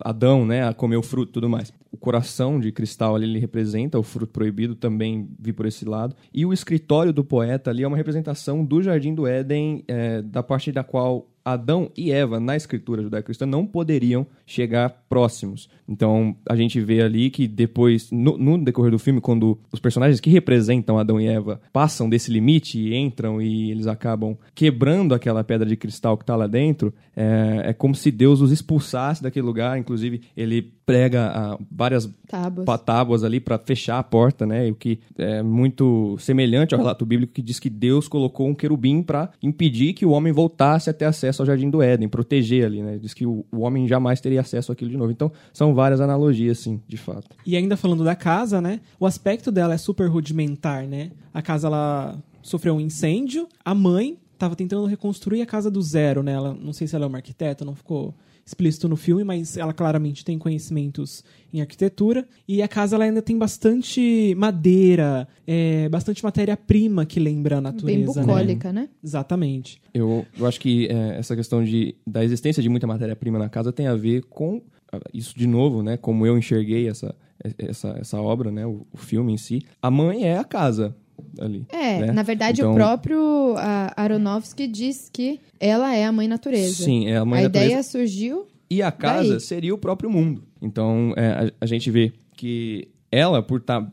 Adão, 0.00 0.44
né, 0.44 0.66
a 0.66 0.74
comer 0.74 0.96
o 0.96 1.02
fruto 1.02 1.30
e 1.30 1.34
tudo 1.34 1.48
mais. 1.48 1.72
O 1.92 1.96
coração 1.96 2.58
de 2.58 2.72
cristal 2.72 3.14
ali, 3.14 3.24
ele 3.24 3.38
representa 3.38 3.98
o 3.98 4.02
fruto 4.02 4.32
proibido, 4.32 4.74
também 4.74 5.28
vi 5.38 5.52
por 5.52 5.66
esse 5.66 5.84
lado. 5.84 6.16
E 6.32 6.44
o 6.44 6.52
escritório 6.52 7.12
do 7.12 7.24
poeta 7.24 7.70
ali 7.70 7.84
é 7.84 7.88
uma 7.88 7.96
representação 7.96 8.64
do 8.64 8.82
Jardim 8.82 9.14
do 9.14 9.26
Éden, 9.26 9.84
é, 9.86 10.20
da 10.20 10.42
parte 10.42 10.72
da 10.72 10.82
qual 10.82 11.28
Adão 11.44 11.90
e 11.96 12.10
Eva, 12.10 12.40
na 12.40 12.56
escritura 12.56 13.02
judaico-cristã, 13.02 13.44
não 13.44 13.66
poderiam 13.66 14.26
chegar 14.46 15.04
próximos. 15.08 15.68
Então, 15.86 16.34
a 16.48 16.56
gente 16.56 16.80
vê 16.80 17.02
ali 17.02 17.28
que 17.28 17.46
depois, 17.46 18.10
no, 18.10 18.38
no 18.38 18.64
decorrer 18.64 18.90
do 18.90 18.98
filme, 18.98 19.20
quando 19.20 19.58
os 19.70 19.78
personagens 19.78 20.20
que 20.20 20.30
representam 20.30 20.98
Adão 20.98 21.20
e 21.20 21.26
Eva 21.26 21.60
passam 21.72 22.08
desse 22.08 22.30
limite 22.30 22.78
e 22.78 22.94
entram 22.96 23.42
e 23.42 23.70
eles 23.70 23.86
acabam 23.86 24.36
quebrando 24.54 25.14
aquela 25.14 25.44
pedra 25.44 25.68
de 25.68 25.76
cristal 25.76 26.16
que 26.16 26.22
está 26.22 26.34
lá 26.34 26.46
dentro, 26.46 26.94
é, 27.14 27.62
é 27.66 27.72
como 27.72 27.94
se 27.94 28.10
Deus 28.10 28.40
os 28.40 28.50
expulsasse 28.50 29.22
daquele 29.22 29.44
lugar. 29.44 29.78
Inclusive, 29.78 30.22
ele 30.34 30.72
prega 30.86 31.32
ah, 31.34 31.58
várias 31.70 32.08
Tábuas. 32.28 32.80
tábuas 32.82 33.24
ali 33.24 33.40
para 33.40 33.58
fechar 33.58 33.98
a 33.98 34.02
porta, 34.02 34.46
né? 34.46 34.70
O 34.70 34.74
que 34.74 34.98
é 35.16 35.42
muito 35.42 36.16
semelhante 36.18 36.74
ao 36.74 36.80
relato 36.80 37.06
bíblico 37.06 37.32
que 37.32 37.42
diz 37.42 37.58
que 37.58 37.70
Deus 37.70 38.08
colocou 38.08 38.48
um 38.48 38.54
querubim 38.54 39.02
para 39.02 39.30
impedir 39.42 39.94
que 39.94 40.04
o 40.04 40.10
homem 40.10 40.32
voltasse 40.32 40.90
a 40.90 40.92
ter 40.92 41.06
acesso 41.06 41.33
ao 41.42 41.46
jardim 41.46 41.70
do 41.70 41.82
Éden, 41.82 42.08
proteger 42.08 42.66
ali, 42.66 42.82
né? 42.82 42.98
Diz 42.98 43.14
que 43.14 43.26
o, 43.26 43.44
o 43.52 43.60
homem 43.60 43.86
jamais 43.86 44.20
teria 44.20 44.40
acesso 44.40 44.72
àquilo 44.72 44.90
de 44.90 44.96
novo. 44.96 45.12
Então, 45.12 45.30
são 45.52 45.74
várias 45.74 46.00
analogias, 46.00 46.58
sim, 46.58 46.80
de 46.86 46.96
fato. 46.96 47.36
E 47.46 47.56
ainda 47.56 47.76
falando 47.76 48.04
da 48.04 48.14
casa, 48.14 48.60
né? 48.60 48.80
O 48.98 49.06
aspecto 49.06 49.50
dela 49.50 49.74
é 49.74 49.78
super 49.78 50.08
rudimentar, 50.08 50.86
né? 50.86 51.10
A 51.32 51.42
casa 51.42 51.68
ela 51.68 52.18
sofreu 52.42 52.74
um 52.74 52.80
incêndio, 52.80 53.48
a 53.64 53.74
mãe 53.74 54.18
estava 54.32 54.54
tentando 54.54 54.86
reconstruir 54.86 55.40
a 55.42 55.46
casa 55.46 55.70
do 55.70 55.80
zero, 55.80 56.22
né? 56.22 56.32
Ela, 56.32 56.54
não 56.54 56.72
sei 56.72 56.86
se 56.86 56.94
ela 56.94 57.04
é 57.04 57.08
uma 57.08 57.18
arquiteta, 57.18 57.64
não 57.64 57.74
ficou 57.74 58.14
explícito 58.44 58.88
no 58.88 58.96
filme, 58.96 59.24
mas 59.24 59.56
ela 59.56 59.72
claramente 59.72 60.24
tem 60.24 60.38
conhecimentos 60.38 61.24
em 61.52 61.60
arquitetura. 61.60 62.26
E 62.46 62.60
a 62.62 62.68
casa 62.68 62.96
ela 62.96 63.04
ainda 63.04 63.22
tem 63.22 63.38
bastante 63.38 64.34
madeira, 64.36 65.26
é, 65.46 65.88
bastante 65.88 66.22
matéria-prima 66.22 67.06
que 67.06 67.18
lembra 67.18 67.58
a 67.58 67.60
Bem 67.60 67.72
natureza. 67.72 68.20
né? 68.20 68.26
bucólica, 68.26 68.72
né? 68.72 68.88
Exatamente. 69.02 69.80
Eu, 69.92 70.26
eu 70.38 70.46
acho 70.46 70.60
que 70.60 70.86
é, 70.88 71.18
essa 71.18 71.34
questão 71.34 71.64
de, 71.64 71.94
da 72.06 72.24
existência 72.24 72.62
de 72.62 72.68
muita 72.68 72.86
matéria-prima 72.86 73.38
na 73.38 73.48
casa 73.48 73.72
tem 73.72 73.86
a 73.86 73.94
ver 73.94 74.24
com 74.24 74.60
ah, 74.92 75.00
isso 75.12 75.36
de 75.36 75.46
novo, 75.46 75.82
né? 75.82 75.96
Como 75.96 76.26
eu 76.26 76.36
enxerguei 76.36 76.88
essa, 76.88 77.14
essa, 77.58 77.96
essa 77.98 78.20
obra, 78.20 78.50
né? 78.50 78.66
O, 78.66 78.86
o 78.92 78.96
filme 78.98 79.32
em 79.32 79.38
si. 79.38 79.62
A 79.80 79.90
mãe 79.90 80.24
é 80.24 80.38
a 80.38 80.44
casa 80.44 80.94
ali. 81.40 81.66
É, 81.70 82.00
né? 82.00 82.12
na 82.12 82.22
verdade, 82.22 82.60
Então- 82.60 82.72
o 82.72 82.74
próprio 82.74 83.54
a, 83.56 83.92
Aronofsky 83.96 84.66
diz 84.66 85.08
que 85.12 85.40
ela 85.58 85.94
é 85.94 86.04
a 86.04 86.12
mãe 86.12 86.28
natureza. 86.28 86.84
Sim, 86.84 87.08
é 87.08 87.16
a 87.16 87.24
mãe 87.24 87.40
a 87.40 87.42
natureza. 87.44 87.66
ideia 87.66 87.82
surgiu. 87.82 88.46
E 88.70 88.82
a 88.82 88.90
casa 88.90 89.30
Daí. 89.30 89.40
seria 89.40 89.74
o 89.74 89.78
próprio 89.78 90.10
mundo. 90.10 90.42
Então, 90.60 91.12
é, 91.16 91.26
a, 91.28 91.52
a 91.60 91.66
gente 91.66 91.90
vê 91.90 92.12
que 92.36 92.88
ela, 93.10 93.42
por 93.42 93.60
estar 93.60 93.86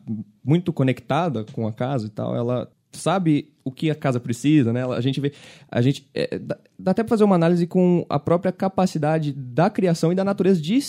muito 0.43 0.73
conectada 0.73 1.45
com 1.51 1.67
a 1.67 1.71
casa 1.73 2.07
e 2.07 2.09
tal, 2.09 2.35
ela 2.35 2.71
sabe 2.91 3.51
o 3.63 3.71
que 3.71 3.89
a 3.91 3.95
casa 3.95 4.19
precisa, 4.19 4.73
né? 4.73 4.83
A 4.85 5.01
gente 5.01 5.19
vê, 5.21 5.31
a 5.69 5.81
gente 5.81 6.07
é, 6.13 6.39
dá, 6.39 6.57
dá 6.77 6.91
até 6.91 7.03
para 7.03 7.09
fazer 7.09 7.23
uma 7.23 7.35
análise 7.35 7.67
com 7.67 8.05
a 8.09 8.19
própria 8.19 8.51
capacidade 8.51 9.31
da 9.33 9.69
criação 9.69 10.11
e 10.11 10.15
da 10.15 10.23
natureza 10.23 10.59
de 10.59 10.79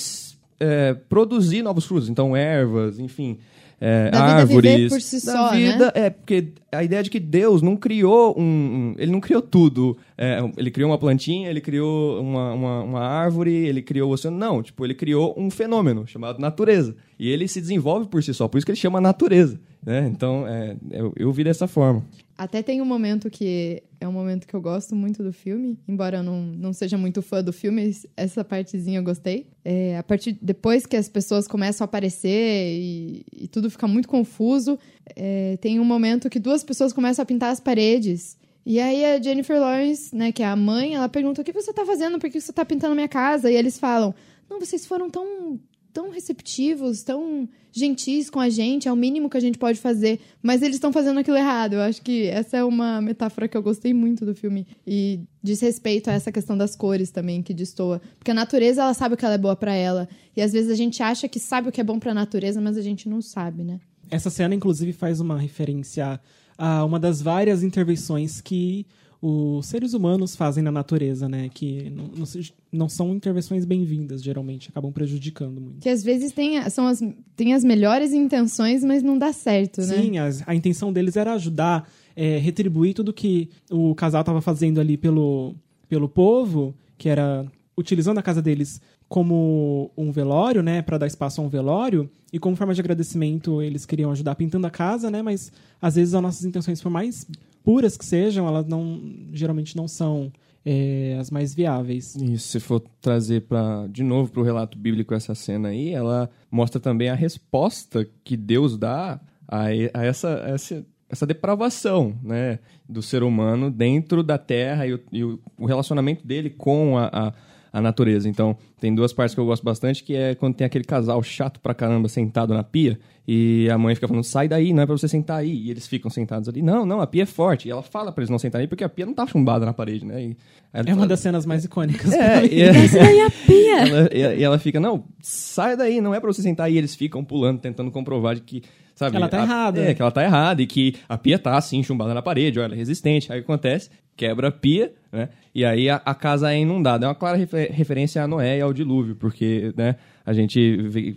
é, 0.58 0.94
produzir 0.94 1.62
novos 1.62 1.84
frutos, 1.84 2.08
então 2.08 2.36
ervas, 2.36 2.98
enfim, 2.98 3.38
é, 3.84 4.10
Da 4.10 4.20
vida 4.20 4.32
árvores. 4.34 4.72
viver 4.76 4.88
por 4.88 5.00
si 5.00 5.26
da 5.26 5.32
só, 5.32 5.50
né? 5.52 5.72
vida, 5.72 5.92
É, 5.94 6.08
porque 6.10 6.48
a 6.70 6.84
ideia 6.84 7.02
de 7.02 7.10
que 7.10 7.18
Deus 7.18 7.60
não 7.62 7.76
criou 7.76 8.32
um. 8.38 8.42
um- 8.42 8.94
ele 8.96 9.10
não 9.10 9.20
criou 9.20 9.42
tudo. 9.42 9.96
É, 10.16 10.38
ele 10.56 10.70
criou 10.70 10.88
uma 10.90 10.98
plantinha, 10.98 11.50
ele 11.50 11.60
criou 11.60 12.20
uma, 12.20 12.52
uma, 12.52 12.82
uma 12.84 13.00
árvore, 13.00 13.52
ele 13.52 13.82
criou 13.82 14.08
o 14.10 14.12
oceano. 14.12 14.38
Não, 14.38 14.62
tipo, 14.62 14.84
ele 14.86 14.94
criou 14.94 15.34
um 15.36 15.50
fenômeno 15.50 16.06
chamado 16.06 16.38
natureza. 16.38 16.94
E 17.18 17.28
ele 17.28 17.48
se 17.48 17.60
desenvolve 17.60 18.06
por 18.08 18.22
si 18.22 18.32
só, 18.32 18.46
por 18.46 18.58
isso 18.58 18.64
que 18.64 18.70
ele 18.72 18.78
chama 18.78 19.00
natureza. 19.00 19.58
Né? 19.84 20.08
Então, 20.14 20.46
é, 20.46 20.76
eu, 20.92 21.12
eu 21.16 21.32
vi 21.32 21.42
dessa 21.42 21.66
forma. 21.66 22.04
Até 22.38 22.62
tem 22.62 22.80
um 22.80 22.84
momento 22.84 23.28
que 23.28 23.82
é 24.02 24.08
um 24.08 24.12
momento 24.12 24.48
que 24.48 24.54
eu 24.54 24.60
gosto 24.60 24.96
muito 24.96 25.22
do 25.22 25.32
filme, 25.32 25.78
embora 25.86 26.18
eu 26.18 26.22
não, 26.24 26.42
não 26.42 26.72
seja 26.72 26.98
muito 26.98 27.22
fã 27.22 27.42
do 27.42 27.52
filme, 27.52 27.96
essa 28.16 28.44
partezinha 28.44 28.98
eu 28.98 29.02
gostei. 29.04 29.46
É, 29.64 29.96
a 29.96 30.02
partir 30.02 30.36
depois 30.42 30.84
que 30.84 30.96
as 30.96 31.08
pessoas 31.08 31.46
começam 31.46 31.84
a 31.84 31.86
aparecer 31.86 32.28
e, 32.28 33.24
e 33.32 33.46
tudo 33.46 33.70
fica 33.70 33.86
muito 33.86 34.08
confuso, 34.08 34.76
é, 35.14 35.56
tem 35.58 35.78
um 35.78 35.84
momento 35.84 36.28
que 36.28 36.40
duas 36.40 36.64
pessoas 36.64 36.92
começam 36.92 37.22
a 37.22 37.26
pintar 37.26 37.52
as 37.52 37.60
paredes. 37.60 38.36
E 38.66 38.80
aí 38.80 39.04
a 39.04 39.22
Jennifer 39.22 39.60
Lawrence, 39.60 40.14
né, 40.14 40.32
que 40.32 40.42
é 40.42 40.46
a 40.46 40.56
mãe, 40.56 40.96
ela 40.96 41.08
pergunta: 41.08 41.40
"O 41.40 41.44
que 41.44 41.52
você 41.52 41.72
tá 41.72 41.86
fazendo? 41.86 42.18
Por 42.18 42.28
que 42.28 42.40
você 42.40 42.52
tá 42.52 42.64
pintando 42.64 42.96
minha 42.96 43.08
casa?" 43.08 43.50
E 43.50 43.54
eles 43.54 43.78
falam: 43.78 44.12
"Não, 44.50 44.58
vocês 44.58 44.84
foram 44.84 45.08
tão 45.08 45.60
tão 45.92 46.10
receptivos, 46.10 47.02
tão 47.02 47.48
gentis 47.70 48.28
com 48.28 48.38
a 48.38 48.48
gente, 48.48 48.86
é 48.86 48.92
o 48.92 48.96
mínimo 48.96 49.30
que 49.30 49.36
a 49.36 49.40
gente 49.40 49.58
pode 49.58 49.78
fazer, 49.78 50.20
mas 50.42 50.62
eles 50.62 50.76
estão 50.76 50.92
fazendo 50.92 51.18
aquilo 51.20 51.36
errado. 51.36 51.74
Eu 51.74 51.80
acho 51.80 52.02
que 52.02 52.26
essa 52.26 52.56
é 52.58 52.64
uma 52.64 53.00
metáfora 53.00 53.48
que 53.48 53.56
eu 53.56 53.62
gostei 53.62 53.94
muito 53.94 54.26
do 54.26 54.34
filme 54.34 54.66
e 54.86 55.20
diz 55.42 55.60
respeito 55.60 56.10
a 56.10 56.12
essa 56.12 56.30
questão 56.30 56.56
das 56.56 56.76
cores 56.76 57.10
também 57.10 57.42
que 57.42 57.54
destoa, 57.54 58.00
porque 58.18 58.30
a 58.30 58.34
natureza 58.34 58.82
ela 58.82 58.94
sabe 58.94 59.14
o 59.14 59.16
que 59.16 59.24
ela 59.24 59.34
é 59.34 59.38
boa 59.38 59.56
pra 59.56 59.74
ela 59.74 60.08
e 60.36 60.42
às 60.42 60.52
vezes 60.52 60.70
a 60.70 60.74
gente 60.74 61.02
acha 61.02 61.28
que 61.28 61.38
sabe 61.38 61.68
o 61.68 61.72
que 61.72 61.80
é 61.80 61.84
bom 61.84 61.98
pra 61.98 62.12
natureza, 62.12 62.60
mas 62.60 62.76
a 62.76 62.82
gente 62.82 63.08
não 63.08 63.22
sabe, 63.22 63.62
né? 63.62 63.80
Essa 64.10 64.28
cena, 64.28 64.54
inclusive, 64.54 64.92
faz 64.92 65.20
uma 65.20 65.38
referência 65.38 66.20
a 66.58 66.84
uma 66.84 67.00
das 67.00 67.22
várias 67.22 67.62
intervenções 67.62 68.40
que 68.40 68.86
os 69.24 69.66
seres 69.66 69.94
humanos 69.94 70.34
fazem 70.34 70.64
na 70.64 70.72
natureza, 70.72 71.28
né? 71.28 71.48
Que 71.48 71.88
não, 71.90 72.08
não, 72.08 72.24
não 72.72 72.88
são 72.88 73.14
intervenções 73.14 73.64
bem-vindas, 73.64 74.20
geralmente, 74.20 74.68
acabam 74.68 74.90
prejudicando 74.90 75.60
muito. 75.60 75.78
Que 75.80 75.88
às 75.88 76.02
vezes 76.02 76.32
tem, 76.32 76.58
a- 76.58 76.68
são 76.68 76.88
as, 76.88 77.00
tem 77.36 77.54
as 77.54 77.62
melhores 77.62 78.12
intenções, 78.12 78.82
mas 78.82 79.00
não 79.02 79.16
dá 79.16 79.32
certo, 79.32 79.80
né? 79.82 79.86
Sim, 80.02 80.18
as- 80.18 80.42
a 80.46 80.54
intenção 80.56 80.92
deles 80.92 81.16
era 81.16 81.34
ajudar, 81.34 81.88
é, 82.16 82.36
retribuir 82.38 82.94
tudo 82.94 83.12
que 83.12 83.48
o 83.70 83.94
casal 83.94 84.22
estava 84.22 84.40
fazendo 84.40 84.80
ali 84.80 84.96
pelo, 84.96 85.54
pelo 85.88 86.08
povo, 86.08 86.74
que 86.98 87.08
era 87.08 87.46
utilizando 87.78 88.18
a 88.18 88.22
casa 88.22 88.42
deles 88.42 88.80
como 89.08 89.90
um 89.96 90.10
velório, 90.10 90.62
né, 90.62 90.82
para 90.82 90.98
dar 90.98 91.06
espaço 91.06 91.40
a 91.40 91.44
um 91.44 91.48
velório, 91.48 92.10
e 92.32 92.38
como 92.38 92.56
forma 92.56 92.72
de 92.74 92.80
agradecimento 92.80 93.60
eles 93.62 93.84
queriam 93.86 94.10
ajudar 94.10 94.34
pintando 94.34 94.66
a 94.66 94.70
casa, 94.70 95.10
né, 95.10 95.20
mas 95.22 95.52
às 95.80 95.94
vezes 95.96 96.14
as 96.14 96.22
nossas 96.22 96.44
intenções, 96.44 96.80
por 96.82 96.90
mais 96.90 97.26
puras 97.62 97.96
que 97.96 98.04
sejam, 98.04 98.46
elas 98.46 98.66
não 98.66 99.00
geralmente 99.32 99.76
não 99.76 99.86
são 99.88 100.32
é, 100.64 101.16
as 101.18 101.30
mais 101.30 101.54
viáveis. 101.54 102.14
E 102.16 102.38
se 102.38 102.60
for 102.60 102.80
trazer 103.00 103.42
para 103.42 103.86
de 103.88 104.02
novo 104.02 104.30
para 104.30 104.40
o 104.40 104.44
relato 104.44 104.78
bíblico 104.78 105.14
essa 105.14 105.34
cena 105.34 105.68
aí, 105.68 105.90
ela 105.90 106.30
mostra 106.50 106.80
também 106.80 107.08
a 107.08 107.14
resposta 107.14 108.08
que 108.24 108.36
Deus 108.36 108.76
dá 108.76 109.20
a, 109.46 109.66
a 109.66 110.04
essa, 110.04 110.30
essa, 110.46 110.86
essa 111.08 111.26
depravação 111.26 112.18
né, 112.22 112.58
do 112.88 113.02
ser 113.02 113.22
humano 113.22 113.70
dentro 113.70 114.22
da 114.22 114.38
terra 114.38 114.86
e 114.86 114.94
o, 114.94 115.00
e 115.12 115.24
o 115.24 115.66
relacionamento 115.66 116.26
dele 116.26 116.50
com 116.50 116.96
a, 116.96 117.10
a, 117.12 117.32
a 117.72 117.80
natureza. 117.80 118.28
Então, 118.28 118.56
tem 118.80 118.94
duas 118.94 119.12
partes 119.12 119.34
que 119.34 119.40
eu 119.40 119.46
gosto 119.46 119.62
bastante, 119.64 120.04
que 120.04 120.14
é 120.14 120.34
quando 120.34 120.54
tem 120.54 120.66
aquele 120.66 120.84
casal 120.84 121.22
chato 121.22 121.58
pra 121.60 121.72
caramba 121.74 122.08
sentado 122.08 122.52
na 122.52 122.62
pia 122.62 122.98
e 123.26 123.68
a 123.70 123.78
mãe 123.78 123.94
fica 123.94 124.06
falando, 124.08 124.24
sai 124.24 124.48
daí, 124.48 124.72
não 124.72 124.82
é 124.82 124.86
pra 124.86 124.96
você 124.96 125.06
sentar 125.08 125.38
aí. 125.38 125.52
E 125.66 125.70
eles 125.70 125.86
ficam 125.86 126.10
sentados 126.10 126.48
ali. 126.48 126.60
Não, 126.60 126.84
não, 126.84 127.00
a 127.00 127.06
pia 127.06 127.22
é 127.22 127.26
forte. 127.26 127.68
E 127.68 127.70
ela 127.70 127.82
fala 127.82 128.10
pra 128.12 128.22
eles 128.22 128.30
não 128.30 128.38
sentarem 128.38 128.64
aí 128.64 128.68
porque 128.68 128.84
a 128.84 128.88
pia 128.88 129.06
não 129.06 129.14
tá 129.14 129.26
chumbada 129.26 129.64
na 129.64 129.72
parede, 129.72 130.04
né? 130.04 130.22
E, 130.22 130.36
ela 130.72 130.84
É 130.88 130.90
uma 130.90 130.96
fala- 130.96 131.06
das 131.06 131.20
cenas 131.20 131.46
mais 131.46 131.64
icônicas. 131.64 132.12
é, 132.12 132.44
e, 132.52 132.60
Essa 132.62 132.98
daí 132.98 133.18
é 133.18 133.26
a 133.26 133.30
pia. 133.30 133.78
ela, 133.88 134.08
e 134.12 134.40
e 134.40 134.42
ela 134.44 134.58
fica, 134.58 134.78
não, 134.80 135.04
sai 135.20 135.76
daí, 135.76 136.00
não 136.00 136.14
é 136.14 136.20
pra 136.20 136.32
você 136.32 136.42
sentar 136.42 136.66
aí. 136.66 136.76
Eles 136.76 136.94
ficam 136.94 137.24
pulando, 137.24 137.60
tentando 137.60 137.90
comprovar 137.90 138.34
de 138.34 138.40
que, 138.42 138.62
sabe... 139.06 139.16
Ela 139.16 139.28
tá 139.28 139.40
a- 139.40 139.44
errada. 139.44 139.80
É, 139.80 139.94
que 139.94 140.02
ela 140.02 140.10
tá 140.10 140.22
errada 140.24 140.62
e 140.62 140.66
que 140.66 140.94
a 141.08 141.16
pia 141.18 141.38
tá, 141.38 141.56
assim, 141.56 141.82
chumbada 141.82 142.12
na 142.14 142.22
parede, 142.22 142.58
olha, 142.58 142.66
ela 142.66 142.74
é 142.74 142.78
resistente. 142.78 143.32
Aí 143.32 143.38
o 143.40 143.42
que 143.42 143.50
acontece? 143.50 143.90
Quebra 144.16 144.48
a 144.48 144.50
pia, 144.52 144.92
né? 145.10 145.28
E 145.54 145.64
aí 145.64 145.88
a, 145.88 145.96
a 145.96 146.14
casa 146.14 146.52
é 146.52 146.58
inundada. 146.58 147.06
É 147.06 147.08
uma 147.08 147.14
clara 147.14 147.36
refer- 147.36 147.70
referência 147.72 148.22
a 148.22 148.26
Noé 148.28 148.58
e 148.58 148.60
ao 148.60 148.72
dilúvio, 148.72 149.14
porque, 149.16 149.72
né, 149.76 149.96
a 150.24 150.32
gente 150.32 150.76
vê 150.88 151.16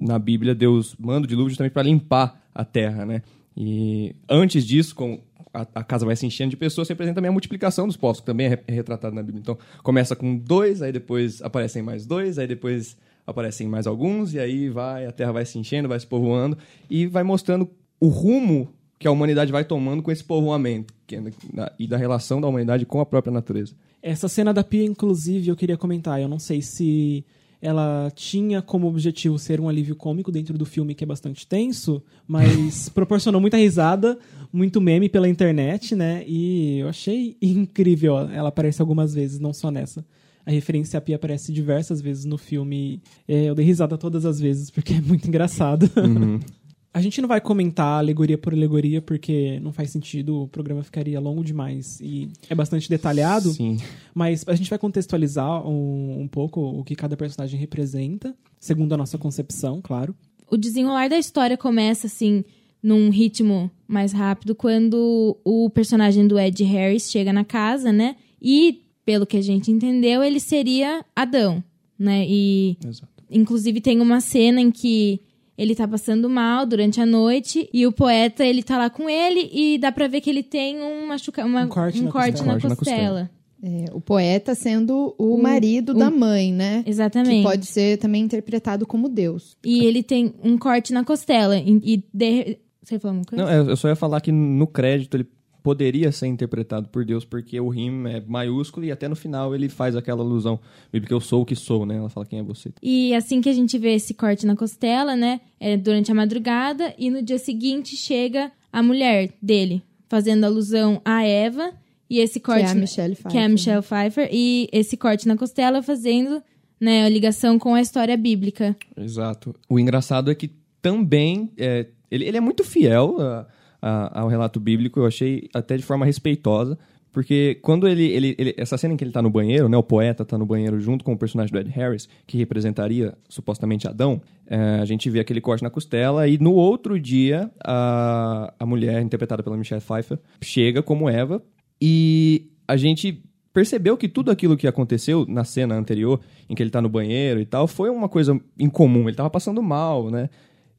na 0.00 0.18
Bíblia 0.18 0.54
Deus 0.54 0.94
manda 0.98 1.24
o 1.26 1.28
dilúvio 1.28 1.50
justamente 1.50 1.72
para 1.72 1.82
limpar 1.82 2.40
a 2.54 2.64
terra, 2.64 3.04
né? 3.04 3.22
E 3.56 4.14
antes 4.28 4.66
disso, 4.66 4.94
com 4.94 5.20
a, 5.52 5.66
a 5.74 5.84
casa 5.84 6.06
vai 6.06 6.16
se 6.16 6.24
enchendo 6.24 6.50
de 6.50 6.56
pessoas, 6.56 6.86
se 6.86 6.92
apresenta 6.92 7.16
também 7.16 7.28
a 7.28 7.32
multiplicação 7.32 7.86
dos 7.86 7.96
povos, 7.96 8.20
que 8.20 8.26
também 8.26 8.46
é 8.46 8.58
é 8.66 8.72
retratado 8.72 9.14
na 9.14 9.22
Bíblia. 9.22 9.40
Então, 9.42 9.58
começa 9.82 10.16
com 10.16 10.36
dois, 10.36 10.80
aí 10.80 10.92
depois 10.92 11.42
aparecem 11.42 11.82
mais 11.82 12.06
dois, 12.06 12.38
aí 12.38 12.46
depois 12.46 12.96
aparecem 13.30 13.68
mais 13.68 13.86
alguns, 13.86 14.34
e 14.34 14.38
aí 14.38 14.68
vai, 14.68 15.06
a 15.06 15.12
terra 15.12 15.32
vai 15.32 15.44
se 15.44 15.58
enchendo, 15.58 15.88
vai 15.88 15.98
se 15.98 16.06
povoando, 16.06 16.58
e 16.88 17.06
vai 17.06 17.22
mostrando 17.22 17.68
o 18.00 18.08
rumo 18.08 18.68
que 18.98 19.08
a 19.08 19.10
humanidade 19.10 19.50
vai 19.50 19.64
tomando 19.64 20.02
com 20.02 20.10
esse 20.10 20.22
povoamento, 20.22 20.92
é 21.10 21.72
e 21.78 21.86
da 21.86 21.96
relação 21.96 22.40
da 22.40 22.46
humanidade 22.46 22.84
com 22.84 23.00
a 23.00 23.06
própria 23.06 23.32
natureza. 23.32 23.74
Essa 24.02 24.28
cena 24.28 24.52
da 24.52 24.62
pia, 24.62 24.84
inclusive, 24.84 25.48
eu 25.48 25.56
queria 25.56 25.76
comentar. 25.76 26.20
Eu 26.20 26.28
não 26.28 26.38
sei 26.38 26.62
se 26.62 27.24
ela 27.60 28.10
tinha 28.14 28.62
como 28.62 28.86
objetivo 28.86 29.38
ser 29.38 29.60
um 29.60 29.68
alívio 29.68 29.94
cômico 29.94 30.32
dentro 30.32 30.56
do 30.56 30.64
filme, 30.64 30.94
que 30.94 31.04
é 31.04 31.06
bastante 31.06 31.46
tenso, 31.46 32.02
mas 32.26 32.88
proporcionou 32.94 33.40
muita 33.40 33.58
risada, 33.58 34.18
muito 34.50 34.80
meme 34.80 35.08
pela 35.08 35.28
internet, 35.28 35.94
né? 35.94 36.24
E 36.26 36.78
eu 36.78 36.88
achei 36.88 37.36
incrível. 37.40 38.18
Ela 38.30 38.48
aparece 38.48 38.80
algumas 38.80 39.12
vezes, 39.14 39.38
não 39.38 39.52
só 39.52 39.70
nessa. 39.70 40.04
A 40.44 40.50
referência 40.50 40.98
à 40.98 41.00
pia 41.00 41.16
aparece 41.16 41.52
diversas 41.52 42.00
vezes 42.00 42.24
no 42.24 42.38
filme. 42.38 43.00
É, 43.28 43.44
eu 43.44 43.54
dei 43.54 43.64
risada 43.64 43.96
todas 43.98 44.24
as 44.24 44.40
vezes, 44.40 44.70
porque 44.70 44.94
é 44.94 45.00
muito 45.00 45.26
engraçado. 45.28 45.90
A 46.92 47.00
gente 47.00 47.20
não 47.20 47.28
vai 47.28 47.40
comentar 47.40 47.98
alegoria 47.98 48.36
por 48.36 48.52
alegoria, 48.52 49.00
porque 49.00 49.60
não 49.60 49.72
faz 49.72 49.90
sentido, 49.90 50.42
o 50.42 50.48
programa 50.48 50.82
ficaria 50.82 51.20
longo 51.20 51.44
demais 51.44 52.00
e 52.00 52.28
é 52.48 52.54
bastante 52.54 52.88
detalhado. 52.88 53.50
Sim. 53.52 53.76
Mas 54.12 54.44
a 54.44 54.56
gente 54.56 54.68
vai 54.68 54.76
contextualizar 54.76 55.64
um, 55.68 56.22
um 56.22 56.26
pouco 56.26 56.60
o 56.60 56.82
que 56.82 56.96
cada 56.96 57.16
personagem 57.16 57.60
representa, 57.60 58.34
segundo 58.58 58.92
a 58.92 58.96
nossa 58.96 59.16
concepção, 59.16 59.80
claro. 59.80 60.16
o 60.50 60.56
desenrolar 60.56 61.08
da 61.08 61.16
história 61.16 61.56
começa 61.56 62.08
assim 62.08 62.44
num 62.82 63.08
ritmo 63.10 63.70
mais 63.86 64.12
rápido 64.12 64.54
quando 64.54 65.38
o 65.44 65.70
personagem 65.70 66.26
do 66.26 66.40
Ed 66.40 66.64
Harris 66.64 67.08
chega 67.08 67.32
na 67.32 67.44
casa, 67.44 67.92
né? 67.92 68.16
E 68.42 68.82
pelo 69.10 69.26
que 69.26 69.36
a 69.36 69.42
gente 69.42 69.72
entendeu, 69.72 70.22
ele 70.22 70.38
seria 70.38 71.04
Adão, 71.16 71.62
né? 71.98 72.24
E 72.28 72.76
Exato. 72.86 73.08
inclusive 73.28 73.80
tem 73.80 74.00
uma 74.00 74.20
cena 74.20 74.60
em 74.60 74.70
que 74.70 75.18
ele 75.58 75.74
tá 75.74 75.88
passando 75.88 76.30
mal 76.30 76.64
durante 76.64 77.00
a 77.00 77.04
noite 77.06 77.68
e 77.72 77.84
o 77.88 77.90
poeta, 77.92 78.46
ele 78.46 78.62
tá 78.62 78.78
lá 78.78 78.88
com 78.88 79.10
ele 79.10 79.50
e 79.52 79.78
dá 79.78 79.90
pra 79.90 80.06
ver 80.06 80.20
que 80.20 80.30
ele 80.30 80.44
tem 80.44 80.80
um 80.80 81.08
machuca 81.08 81.44
uma, 81.44 81.64
Um 81.64 81.68
corte 81.68 82.00
na 82.00 82.10
corte 82.12 82.32
costela. 82.42 82.68
na 82.68 82.76
costela. 82.76 83.30
É, 83.62 83.84
o 83.92 84.00
poeta 84.00 84.54
sendo 84.54 85.12
o, 85.18 85.34
O- 85.34 85.42
marido 85.42 85.90
o- 85.90 85.94
da 85.94 86.08
mãe, 86.08 86.52
né? 86.52 86.84
Exatamente. 86.86 87.38
Que 87.38 87.42
pode 87.42 87.66
ser 87.66 87.98
também 87.98 88.22
interpretado 88.22 88.86
como 88.86 89.08
Deus. 89.08 89.56
E 89.64 89.84
ele 89.84 90.02
tem 90.04 90.32
um 90.42 90.56
corte 90.56 90.92
na 90.92 91.04
costela 91.04 91.58
e, 91.58 91.80
e 91.94 92.04
de... 92.14 92.58
você 92.82 92.98
falou 93.00 93.16
uma 93.18 93.24
coisa? 93.24 93.44
Não, 93.44 93.52
eu 93.52 93.70
eu 93.70 93.76
só 93.76 93.88
ia 93.88 93.96
falar 93.96 94.20
que 94.20 94.30
no 94.32 94.66
crédito 94.68 95.16
ele 95.16 95.26
poderia 95.62 96.10
ser 96.12 96.26
interpretado 96.26 96.88
por 96.88 97.04
Deus, 97.04 97.24
porque 97.24 97.60
o 97.60 97.68
rim 97.68 98.06
é 98.08 98.20
maiúsculo 98.26 98.86
e 98.86 98.90
até 98.92 99.06
no 99.08 99.16
final 99.16 99.54
ele 99.54 99.68
faz 99.68 99.94
aquela 99.96 100.22
alusão 100.22 100.58
bíblica, 100.92 101.12
eu 101.14 101.20
sou 101.20 101.42
o 101.42 101.44
que 101.46 101.54
sou, 101.56 101.84
né? 101.84 101.96
Ela 101.96 102.08
fala 102.08 102.24
quem 102.26 102.38
é 102.38 102.42
você. 102.42 102.72
E 102.82 103.14
assim 103.14 103.40
que 103.40 103.48
a 103.48 103.52
gente 103.52 103.78
vê 103.78 103.94
esse 103.94 104.14
corte 104.14 104.46
na 104.46 104.56
costela, 104.56 105.14
né? 105.16 105.40
É 105.58 105.76
durante 105.76 106.10
a 106.10 106.14
madrugada. 106.14 106.94
E 106.98 107.10
no 107.10 107.22
dia 107.22 107.38
seguinte 107.38 107.96
chega 107.96 108.50
a 108.72 108.82
mulher 108.82 109.32
dele, 109.42 109.82
fazendo 110.08 110.44
alusão 110.44 111.00
a 111.04 111.22
Eva. 111.24 111.72
E 112.08 112.18
esse 112.18 112.40
Que 112.40 112.46
corte. 112.46 112.64
é 112.64 112.70
a 112.70 112.74
Michelle 112.74 113.14
Pfeiffer. 113.14 113.30
que 113.32 113.38
é 113.38 113.44
a 113.44 113.48
Michelle 113.48 113.82
Pfeiffer. 113.82 114.28
E 114.32 114.68
esse 114.72 114.96
corte 114.96 115.28
na 115.28 115.36
costela 115.36 115.80
fazendo 115.82 116.42
né, 116.80 117.04
a 117.04 117.08
ligação 117.08 117.58
com 117.58 117.74
a 117.74 117.80
história 117.80 118.16
bíblica. 118.16 118.74
Exato. 118.96 119.54
O 119.68 119.78
engraçado 119.78 120.30
é 120.30 120.34
que 120.34 120.50
também 120.82 121.50
é, 121.56 121.86
ele, 122.10 122.24
ele 122.24 122.36
é 122.36 122.40
muito 122.40 122.64
fiel 122.64 123.20
a- 123.20 123.46
a- 123.82 124.20
ao 124.20 124.28
relato 124.28 124.58
bíblico, 124.60 125.00
eu 125.00 125.06
achei 125.06 125.48
até 125.54 125.76
de 125.76 125.82
forma 125.82 126.04
respeitosa, 126.06 126.78
Porque 127.12 127.58
quando 127.60 127.88
ele, 127.88 128.04
ele, 128.06 128.36
ele- 128.38 128.54
Essa 128.56 128.78
cena 128.78 128.94
em 128.94 128.96
que 128.96 129.02
ele 129.02 129.10
tá 129.10 129.20
no 129.20 129.28
banheiro, 129.30 129.68
né? 129.68 129.76
O 129.76 129.82
poeta 129.82 130.24
tá 130.24 130.38
no 130.38 130.46
banheiro 130.46 130.78
junto 130.78 131.04
com 131.04 131.12
o 131.12 131.18
personagem 131.18 131.52
do 131.52 131.58
Ed 131.58 131.68
Harris, 131.68 132.08
que 132.24 132.38
representaria 132.38 133.14
supostamente 133.28 133.88
Adão, 133.88 134.22
é, 134.46 134.78
a 134.80 134.84
gente 134.84 135.10
vê 135.10 135.18
aquele 135.18 135.40
corte 135.40 135.60
na 135.64 135.70
costela 135.70 136.28
e 136.28 136.38
no 136.38 136.52
outro 136.52 137.00
dia 137.00 137.50
a, 137.64 138.54
a 138.56 138.64
mulher, 138.64 139.02
interpretada 139.02 139.42
pela 139.42 139.56
Michelle 139.56 139.80
Pfeiffer, 139.82 140.20
chega 140.40 140.84
como 140.84 141.08
Eva 141.10 141.42
e 141.82 142.46
a 142.68 142.76
gente 142.76 143.20
percebeu 143.52 143.96
que 143.96 144.08
tudo 144.08 144.30
aquilo 144.30 144.56
que 144.56 144.68
aconteceu 144.68 145.26
na 145.28 145.42
cena 145.42 145.74
anterior, 145.74 146.20
em 146.48 146.54
que 146.54 146.62
ele 146.62 146.70
tá 146.70 146.80
no 146.80 146.88
banheiro 146.88 147.40
e 147.40 147.44
tal, 147.44 147.66
foi 147.66 147.90
uma 147.90 148.08
coisa 148.08 148.40
incomum. 148.56 149.08
Ele 149.08 149.16
tava 149.16 149.28
passando 149.30 149.60
mal, 149.60 150.10
né? 150.12 150.30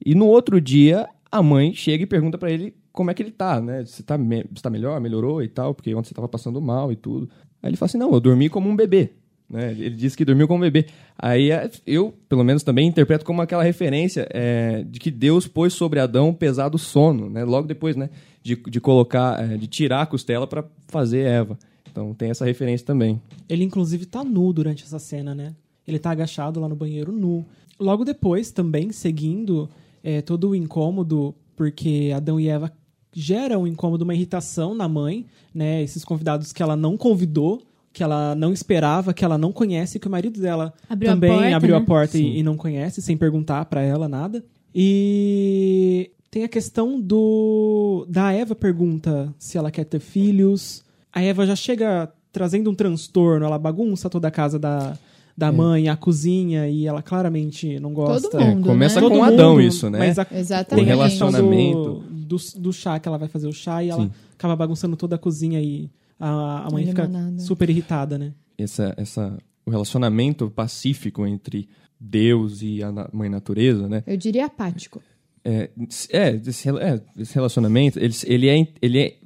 E 0.02 0.14
no 0.14 0.26
outro 0.26 0.58
dia, 0.62 1.06
a 1.30 1.42
mãe 1.42 1.74
chega 1.74 2.04
e 2.04 2.06
pergunta 2.06 2.38
pra 2.38 2.50
ele 2.50 2.74
como 2.92 3.10
é 3.10 3.14
que 3.14 3.22
ele 3.22 3.30
tá, 3.30 3.60
né? 3.60 3.84
Você 3.84 4.02
tá, 4.02 4.16
me- 4.18 4.44
você 4.54 4.62
tá 4.62 4.70
melhor, 4.70 5.00
melhorou 5.00 5.42
e 5.42 5.48
tal, 5.48 5.74
porque 5.74 5.94
ontem 5.94 6.08
você 6.08 6.14
tava 6.14 6.28
passando 6.28 6.60
mal 6.60 6.92
e 6.92 6.96
tudo. 6.96 7.28
Aí 7.62 7.70
ele 7.70 7.76
fala 7.76 7.86
assim: 7.86 7.98
não, 7.98 8.12
eu 8.12 8.20
dormi 8.20 8.48
como 8.48 8.68
um 8.68 8.76
bebê. 8.76 9.10
Né? 9.48 9.72
Ele 9.72 9.90
disse 9.90 10.16
que 10.16 10.24
dormiu 10.24 10.48
como 10.48 10.58
um 10.58 10.62
bebê. 10.70 10.86
Aí 11.18 11.50
é, 11.50 11.70
eu, 11.86 12.14
pelo 12.28 12.42
menos, 12.42 12.62
também 12.62 12.86
interpreto 12.88 13.24
como 13.24 13.42
aquela 13.42 13.62
referência 13.62 14.26
é, 14.30 14.82
de 14.82 14.98
que 14.98 15.10
Deus 15.10 15.46
pôs 15.46 15.72
sobre 15.74 16.00
Adão 16.00 16.30
um 16.30 16.34
pesado 16.34 16.78
sono, 16.78 17.28
né? 17.28 17.44
Logo 17.44 17.66
depois, 17.68 17.94
né? 17.96 18.08
De, 18.42 18.56
de 18.56 18.80
colocar, 18.80 19.42
é, 19.42 19.56
de 19.56 19.66
tirar 19.66 20.02
a 20.02 20.06
costela 20.06 20.46
pra 20.46 20.64
fazer 20.88 21.20
Eva. 21.26 21.58
Então 21.90 22.14
tem 22.14 22.30
essa 22.30 22.44
referência 22.46 22.86
também. 22.86 23.20
Ele, 23.48 23.62
inclusive, 23.64 24.06
tá 24.06 24.24
nu 24.24 24.52
durante 24.52 24.84
essa 24.84 24.98
cena, 24.98 25.34
né? 25.34 25.54
Ele 25.86 25.98
tá 25.98 26.10
agachado 26.10 26.58
lá 26.58 26.68
no 26.68 26.74
banheiro 26.76 27.12
nu. 27.12 27.44
Logo 27.78 28.04
depois, 28.04 28.50
também, 28.50 28.90
seguindo 28.92 29.68
é, 30.02 30.22
todo 30.22 30.48
o 30.50 30.54
incômodo, 30.54 31.34
porque 31.54 32.10
Adão 32.16 32.40
e 32.40 32.48
Eva 32.48 32.72
geram 33.12 33.62
um 33.62 33.66
incômodo, 33.66 34.04
uma 34.04 34.14
irritação 34.14 34.74
na 34.74 34.88
mãe, 34.88 35.26
né? 35.54 35.82
Esses 35.82 36.04
convidados 36.04 36.52
que 36.52 36.62
ela 36.62 36.76
não 36.76 36.96
convidou, 36.96 37.62
que 37.92 38.02
ela 38.02 38.34
não 38.34 38.52
esperava, 38.52 39.12
que 39.12 39.24
ela 39.24 39.36
não 39.36 39.52
conhece, 39.52 39.98
que 39.98 40.08
o 40.08 40.10
marido 40.10 40.40
dela 40.40 40.72
Abriu 40.88 41.10
a 41.10 41.14
também 41.14 41.30
porta, 41.30 41.56
abriu 41.56 41.74
né? 41.74 41.80
a 41.80 41.84
porta 41.84 42.18
e, 42.18 42.38
e 42.38 42.42
não 42.42 42.56
conhece, 42.56 43.02
sem 43.02 43.16
perguntar 43.16 43.64
pra 43.66 43.82
ela 43.82 44.08
nada. 44.08 44.42
E 44.74 46.10
tem 46.30 46.44
a 46.44 46.48
questão 46.48 46.98
do 46.98 48.06
da 48.08 48.32
Eva 48.32 48.54
pergunta 48.54 49.32
se 49.38 49.58
ela 49.58 49.70
quer 49.70 49.84
ter 49.84 50.00
filhos. 50.00 50.82
A 51.12 51.22
Eva 51.22 51.46
já 51.46 51.54
chega 51.54 52.10
trazendo 52.32 52.70
um 52.70 52.74
transtorno, 52.74 53.44
ela 53.44 53.58
bagunça 53.58 54.08
toda 54.08 54.28
a 54.28 54.30
casa 54.30 54.58
da, 54.58 54.96
da 55.36 55.50
mãe, 55.52 55.88
a 55.88 55.96
cozinha, 55.96 56.68
e 56.68 56.86
ela 56.86 57.02
claramente 57.02 57.78
não 57.80 57.92
gosta. 57.92 58.28
Todo 58.30 58.40
mundo, 58.44 58.66
É, 58.68 58.72
começa 58.72 59.00
né? 59.00 59.08
com 59.08 59.14
Todo 59.14 59.22
Adão 59.24 59.50
mundo, 59.52 59.62
isso, 59.62 59.88
né? 59.90 59.98
Mas 59.98 60.18
a, 60.18 60.26
Exatamente. 60.30 60.86
questão 60.86 60.98
relacionamento. 61.30 62.04
do, 62.10 62.36
do, 62.36 62.60
do 62.60 62.72
chá, 62.72 62.98
que 62.98 63.08
ela 63.08 63.18
vai 63.18 63.28
fazer 63.28 63.46
o 63.48 63.52
chá, 63.52 63.82
e 63.82 63.88
ela 63.90 64.02
Sim. 64.04 64.10
acaba 64.34 64.54
bagunçando 64.56 64.96
toda 64.96 65.16
a 65.16 65.18
cozinha 65.18 65.60
e 65.60 65.90
a, 66.20 66.66
a 66.66 66.70
mãe 66.70 66.86
fica 66.86 67.10
super 67.38 67.68
irritada, 67.70 68.16
né? 68.18 68.32
essa, 68.58 68.94
essa, 68.96 69.36
o 69.66 69.70
relacionamento 69.70 70.48
pacífico 70.50 71.26
entre 71.26 71.68
Deus 71.98 72.62
e 72.62 72.82
a 72.82 72.92
na- 72.92 73.08
mãe 73.12 73.28
natureza, 73.28 73.88
né? 73.88 74.02
Eu 74.06 74.16
diria 74.16 74.46
apático. 74.46 75.00
É, 75.44 75.70
é, 76.10 76.40
esse, 76.46 76.68
é, 76.68 77.00
esse 77.18 77.34
relacionamento, 77.34 77.98
ele, 77.98 78.14
ele, 78.26 78.48
é, 78.48 78.66
ele 78.80 78.98
é, 79.00 79.16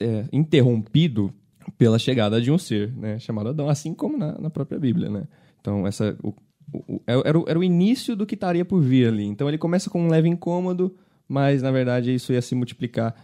é, 0.00 0.24
interrompido 0.32 1.32
pela 1.80 1.98
chegada 1.98 2.42
de 2.42 2.50
um 2.52 2.58
ser, 2.58 2.92
né? 2.94 3.18
Chamado 3.18 3.48
Adão, 3.48 3.66
assim 3.66 3.94
como 3.94 4.18
na, 4.18 4.38
na 4.38 4.50
própria 4.50 4.78
Bíblia, 4.78 5.08
né? 5.08 5.22
Então, 5.62 5.86
essa, 5.86 6.14
o, 6.22 6.28
o- 6.70 6.96
o- 6.96 7.02
era, 7.06 7.38
o, 7.38 7.44
era 7.48 7.58
o 7.58 7.64
início 7.64 8.14
do 8.14 8.26
que 8.26 8.34
estaria 8.34 8.66
por 8.66 8.82
vir 8.82 9.08
ali. 9.08 9.24
Então, 9.24 9.48
ele 9.48 9.56
começa 9.56 9.88
com 9.88 10.02
um 10.02 10.08
leve 10.08 10.28
incômodo, 10.28 10.94
mas, 11.26 11.62
na 11.62 11.70
verdade, 11.70 12.14
isso 12.14 12.34
ia 12.34 12.42
se 12.42 12.54
multiplicar 12.54 13.14